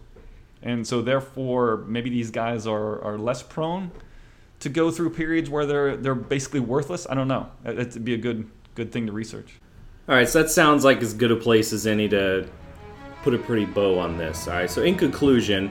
And 0.62 0.88
so 0.88 1.01
therefore 1.01 1.84
maybe 1.88 2.10
these 2.10 2.32
guys 2.32 2.65
are 2.65 3.01
are 3.01 3.17
less 3.17 3.43
prone 3.43 3.91
to 4.63 4.69
go 4.69 4.89
through 4.91 5.09
periods 5.09 5.49
where 5.49 5.66
they're 5.66 5.97
they're 5.97 6.16
basically 6.16 6.61
worthless. 6.61 7.05
I 7.09 7.16
don't 7.16 7.28
know. 7.28 7.49
It'd 7.66 8.05
be 8.05 8.14
a 8.14 8.18
good 8.18 8.49
good 8.76 8.91
thing 8.91 9.05
to 9.05 9.11
research. 9.11 9.59
All 10.07 10.16
right, 10.16 10.28
so 10.28 10.41
that 10.41 10.49
sounds 10.49 10.84
like 10.84 11.01
as 11.01 11.14
good 11.14 11.32
a 11.32 11.36
place 11.36 11.72
as 11.74 11.86
any 11.86 12.09
to 12.09 12.47
put 13.24 13.34
a 13.34 13.38
pretty 13.38 13.66
bow 13.66 13.99
on 13.99 14.18
this. 14.18 14.47
All 14.47 14.55
right, 14.55 14.70
so 14.70 14.82
in 14.84 14.95
conclusion, 14.95 15.70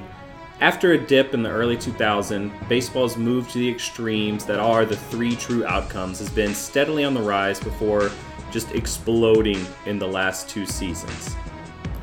after 0.61 0.93
a 0.93 0.99
dip 0.99 1.32
in 1.32 1.43
the 1.43 1.51
early 1.51 1.76
2000s, 1.76 2.68
baseball's 2.68 3.16
move 3.16 3.51
to 3.51 3.59
the 3.59 3.68
extremes 3.68 4.45
that 4.45 4.59
are 4.59 4.84
the 4.84 4.97
three 4.97 5.36
true 5.36 5.64
outcomes 5.66 6.18
has 6.18 6.30
been 6.30 6.55
steadily 6.55 7.05
on 7.05 7.14
the 7.14 7.20
rise 7.20 7.61
before 7.61 8.11
just 8.51 8.70
exploding 8.72 9.66
in 9.86 9.99
the 9.99 10.07
last 10.07 10.49
two 10.51 10.66
seasons. 10.66 11.34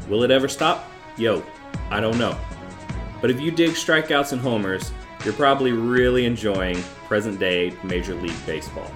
Will 0.07 0.23
it 0.23 0.31
ever 0.31 0.47
stop? 0.47 0.89
Yo, 1.17 1.43
I 1.91 1.99
don't 1.99 2.17
know. 2.17 2.35
But 3.21 3.29
if 3.29 3.39
you 3.39 3.51
dig 3.51 3.71
strikeouts 3.71 4.31
and 4.31 4.41
homers, 4.41 4.91
you're 5.23 5.33
probably 5.33 5.71
really 5.71 6.25
enjoying 6.25 6.81
present 7.07 7.39
day 7.39 7.75
Major 7.83 8.15
League 8.15 8.45
Baseball. 8.45 8.89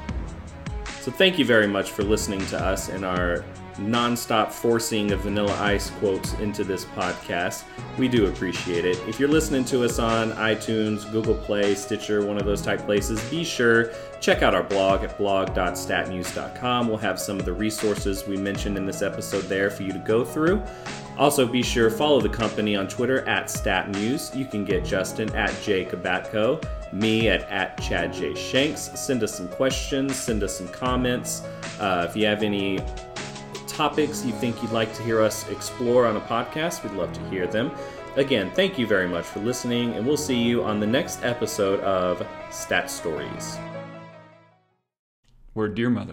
So 1.02 1.12
thank 1.12 1.38
you 1.38 1.46
very 1.46 1.68
much 1.68 1.92
for 1.92 2.04
listening 2.04 2.46
to 2.48 2.60
us 2.64 2.90
in 2.90 3.04
our 3.04 3.44
nonstop 3.76 4.52
forcing 4.52 5.12
of 5.12 5.22
Vanilla 5.22 5.56
Ice 5.60 5.90
quotes 5.92 6.34
into 6.36 6.64
this 6.64 6.86
podcast. 6.86 7.64
We 7.98 8.08
do 8.08 8.28
appreciate 8.28 8.86
it. 8.86 8.98
If 9.08 9.20
you're 9.20 9.30
listening 9.30 9.66
to 9.66 9.84
us 9.84 10.00
on 10.00 10.32
iTunes, 10.34 11.10
Google 11.12 11.36
Play, 11.36 11.76
Stitcher, 11.76 12.26
one 12.26 12.38
of 12.38 12.46
those 12.46 12.62
type 12.62 12.82
places, 12.82 13.24
be 13.30 13.44
sure 13.44 13.92
check 14.20 14.42
out 14.42 14.56
our 14.56 14.64
blog 14.64 15.04
at 15.04 15.18
blog.statmuse.com. 15.18 16.88
We'll 16.88 16.98
have 16.98 17.20
some 17.20 17.40
of 17.40 17.46
the 17.46 17.54
resources 17.54 18.26
we 18.26 18.38
mentioned 18.38 18.78
in 18.78 18.86
this 18.86 19.02
episode 19.02 19.44
there 19.44 19.70
for 19.70 19.84
you 19.84 19.92
to 19.92 20.00
go 20.00 20.24
through. 20.24 20.64
Also, 21.18 21.46
be 21.46 21.62
sure 21.62 21.92
follow 21.92 22.20
the 22.20 22.30
company 22.30 22.76
on 22.76 22.88
Twitter 22.88 23.28
at 23.28 23.46
StatMuse. 23.46 24.36
You 24.36 24.46
can 24.46 24.66
get 24.66 24.84
Justin 24.84 25.34
at 25.36 25.52
jkubatko, 25.52 26.64
me 26.92 27.30
at, 27.30 27.42
at 27.50 27.80
Chad 27.80 28.14
J. 28.14 28.34
Shanks. 28.34 28.90
Send 28.96 29.22
us 29.24 29.36
some 29.36 29.48
questions, 29.50 30.16
send 30.16 30.42
us 30.42 30.58
some 30.58 30.68
comments. 30.70 31.44
Uh, 31.80 32.08
if 32.10 32.16
you 32.16 32.26
have 32.26 32.42
any 32.42 32.80
topics 33.74 34.26
you 34.26 34.32
think 34.34 34.62
you'd 34.62 34.72
like 34.72 34.94
to 34.96 35.04
hear 35.04 35.22
us 35.22 35.50
explore 35.50 36.06
on 36.06 36.18
a 36.18 36.22
podcast, 36.22 36.84
we'd 36.84 36.94
love 36.94 37.12
to 37.14 37.30
hear 37.30 37.48
them. 37.48 37.72
Again, 38.16 38.52
thank 38.52 38.78
you 38.78 38.86
very 38.86 39.08
much 39.08 39.26
for 39.26 39.40
listening, 39.40 39.94
and 39.94 40.06
we'll 40.06 40.18
see 40.18 40.38
you 40.38 40.64
on 40.64 40.80
the 40.80 40.88
next 40.88 41.24
episode 41.24 41.80
of 41.80 42.26
Stat 42.52 42.92
Stories. 42.92 43.58
Word, 45.56 45.76
dear 45.76 45.90
mother. 45.90 46.12